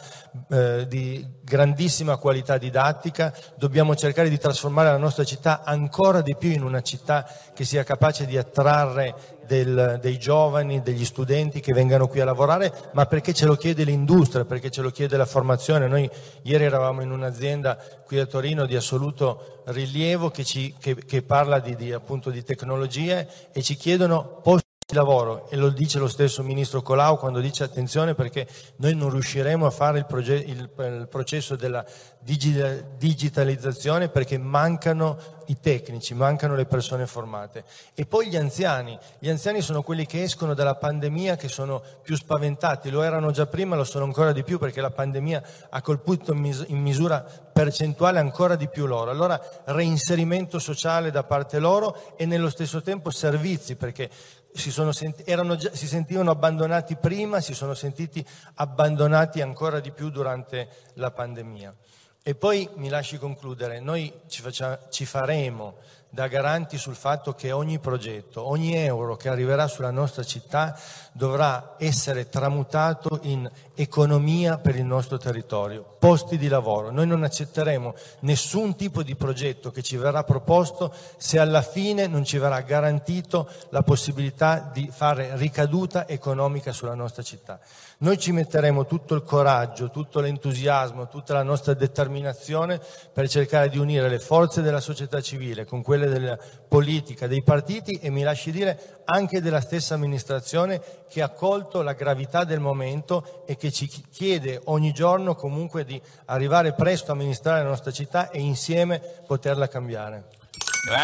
eh, 0.52 0.86
di 0.88 1.28
grandissima 1.42 2.18
qualità 2.18 2.60
didattica, 2.60 3.34
dobbiamo 3.58 3.96
cercare 3.96 4.30
di 4.30 4.38
trasformare 4.38 4.92
la 4.92 4.98
nostra 4.98 5.24
città 5.24 5.64
ancora 5.64 6.22
di 6.22 6.36
più 6.38 6.52
in 6.52 6.62
una 6.62 6.82
città 6.82 7.28
che 7.56 7.66
sia 7.66 7.82
capace 7.82 8.28
di 8.28 8.38
attrarre 8.38 9.39
del, 9.50 9.98
dei 10.00 10.20
giovani, 10.20 10.84
degli 10.84 11.04
studenti 11.04 11.60
che 11.60 11.74
vengano 11.74 12.08
qui 12.08 12.20
a 12.20 12.26
lavorare, 12.26 12.72
ma 12.94 13.08
perché 13.08 13.34
ce 13.34 13.48
lo 13.48 13.56
chiede 13.56 13.84
l'industria, 13.84 14.46
perché 14.46 14.70
ce 14.70 14.84
lo 14.84 14.92
chiede 14.92 15.18
la 15.18 15.26
formazione. 15.26 15.88
Noi 15.88 16.08
ieri 16.44 16.66
eravamo 16.66 17.02
in 17.02 17.10
un'azienda 17.10 17.76
qui 18.06 18.20
a 18.20 18.28
Torino 18.28 18.68
di 18.68 18.76
assoluto 18.76 19.64
rilievo 19.66 20.30
che, 20.30 20.44
ci, 20.44 20.76
che, 20.80 20.94
che 20.94 21.24
parla 21.24 21.60
di, 21.60 21.76
di, 21.76 21.92
appunto, 21.92 22.30
di 22.30 22.44
tecnologie 22.44 23.28
e 23.52 23.64
ci 23.64 23.76
chiedono 23.76 24.40
posti 24.44 24.69
lavoro 24.94 25.48
e 25.50 25.56
lo 25.56 25.70
dice 25.70 26.00
lo 26.00 26.08
stesso 26.08 26.42
ministro 26.42 26.82
Colau 26.82 27.18
quando 27.18 27.40
dice 27.40 27.64
attenzione 27.64 28.16
perché 28.16 28.48
noi 28.78 28.96
non 28.96 29.12
riusciremo 29.12 29.66
a 29.66 29.70
fare 29.70 30.00
il, 30.00 30.06
proge- 30.06 30.36
il, 30.36 30.70
il 30.78 31.08
processo 31.10 31.56
della 31.56 31.86
digi- 32.20 32.84
digitalizzazione 32.98 34.10
perché 34.10 34.38
mancano 34.38 35.38
i 35.50 35.60
tecnici, 35.60 36.14
mancano 36.14 36.56
le 36.56 36.66
persone 36.66 37.08
formate. 37.08 37.64
E 37.96 38.06
poi 38.06 38.28
gli 38.28 38.36
anziani, 38.36 38.98
gli 39.18 39.30
anziani 39.30 39.62
sono 39.62 39.82
quelli 39.82 40.06
che 40.06 40.22
escono 40.22 40.54
dalla 40.54 40.76
pandemia 40.76 41.36
che 41.36 41.48
sono 41.48 41.82
più 42.04 42.16
spaventati, 42.16 42.90
lo 42.90 43.02
erano 43.02 43.32
già 43.32 43.48
prima, 43.48 43.76
lo 43.76 43.84
sono 43.84 44.06
ancora 44.06 44.32
di 44.32 44.44
più 44.44 44.60
perché 44.60 44.82
la 44.82 44.92
pandemia 44.92 45.44
ha 45.70 45.82
colpito 45.82 46.34
in, 46.34 46.40
mis- 46.40 46.66
in 46.68 46.80
misura 46.80 47.26
percentuale 47.52 48.20
ancora 48.20 48.56
di 48.56 48.68
più 48.68 48.86
loro. 48.86 49.10
Allora 49.10 49.42
reinserimento 49.66 50.60
sociale 50.60 51.12
da 51.12 51.24
parte 51.24 51.60
loro 51.60 52.14
e 52.16 52.26
nello 52.26 52.50
stesso 52.50 52.82
tempo 52.82 53.10
servizi 53.10 53.76
perché 53.76 54.10
si, 54.54 54.72
senti, 54.72 55.24
già, 55.56 55.74
si, 55.74 55.88
sentivano 55.88 56.32
abbandonati 56.32 56.96
prima, 56.96 57.40
si 57.40 57.54
sono 57.54 57.74
sentiti 57.74 58.26
abbandonati 58.56 59.42
ancora 59.42 59.80
di 59.80 59.92
più 59.92 60.10
durante 60.10 60.70
la 60.96 61.12
pandemia. 61.12 61.76
E 62.22 62.36
poi 62.36 62.70
mi 62.76 62.90
lasci 62.90 63.18
concludere, 63.18 63.80
noi 63.80 64.14
ci, 64.28 64.42
facciamo, 64.42 64.78
ci 64.90 65.06
faremo 65.06 65.78
da 66.12 66.28
garanti 66.28 66.78
sul 66.78 66.96
fatto 66.96 67.36
che 67.36 67.52
ogni 67.52 67.78
progetto, 67.78 68.48
ogni 68.48 68.76
euro 68.76 69.16
che 69.16 69.30
arriverà 69.30 69.68
sulla 69.68 69.92
nostra 69.92 70.24
città 70.24 70.78
dovrà 71.12 71.76
essere 71.78 72.30
tramutato 72.30 73.20
in 73.24 73.50
economia 73.76 74.58
per 74.58 74.76
il 74.76 74.86
nostro 74.86 75.18
territorio, 75.18 75.98
posti 76.00 76.38
di 76.38 76.48
lavoro. 76.48 76.90
Noi 76.90 77.06
non 77.06 77.24
accetteremo 77.24 77.94
nessun 78.22 78.76
tipo 78.76 79.04
di 79.04 79.16
progetto 79.16 79.70
che 79.70 79.84
ci 79.84 79.98
verrà 79.98 80.24
proposto 80.24 80.92
se 81.18 81.38
alla 81.38 81.62
fine 81.62 82.08
non 82.08 82.24
ci 82.24 82.40
verrà 82.40 82.62
garantito 82.62 83.48
la 83.70 83.84
possibilità 83.84 84.68
di 84.74 84.90
fare 84.92 85.36
ricaduta 85.36 86.08
economica 86.08 86.72
sulla 86.72 86.96
nostra 86.96 87.22
città. 87.22 87.60
Noi 88.02 88.18
ci 88.18 88.32
metteremo 88.32 88.86
tutto 88.86 89.14
il 89.14 89.24
coraggio, 89.24 89.90
tutto 89.90 90.22
l'entusiasmo, 90.22 91.10
tutta 91.10 91.34
la 91.34 91.44
nostra 91.44 91.74
determinazione 91.74 92.80
per 93.12 93.28
cercare 93.28 93.68
di 93.68 93.78
unire 93.78 94.08
le 94.08 94.20
forze 94.20 94.62
della 94.62 94.80
società 94.80 95.20
civile 95.20 95.66
con 95.66 95.82
quelle 95.82 96.08
della 96.08 96.38
politica, 96.66 97.28
dei 97.28 97.44
partiti 97.44 98.00
e 98.02 98.10
mi 98.10 98.22
lasci 98.22 98.52
dire 98.52 99.02
anche 99.04 99.42
della 99.42 99.60
stessa 99.60 99.96
amministrazione 99.96 100.82
che 101.10 101.22
ha 101.22 101.28
colto 101.28 101.82
la 101.82 101.92
gravità 101.92 102.46
del 102.46 102.62
momento 102.62 103.44
e 103.46 103.58
che 103.58 103.70
ci 103.70 103.88
chiede 103.88 104.62
ogni 104.66 104.94
giorno 104.94 105.36
comunque 105.36 105.84
di 105.84 106.02
arrivare 106.28 106.72
presto 106.72 107.12
a 107.12 107.16
amministrare 107.16 107.64
la 107.64 107.70
nostra 107.70 107.92
città 107.92 108.30
e 108.30 108.40
insieme 108.40 109.02
poterla 109.28 109.68
cambiare. 109.68 110.39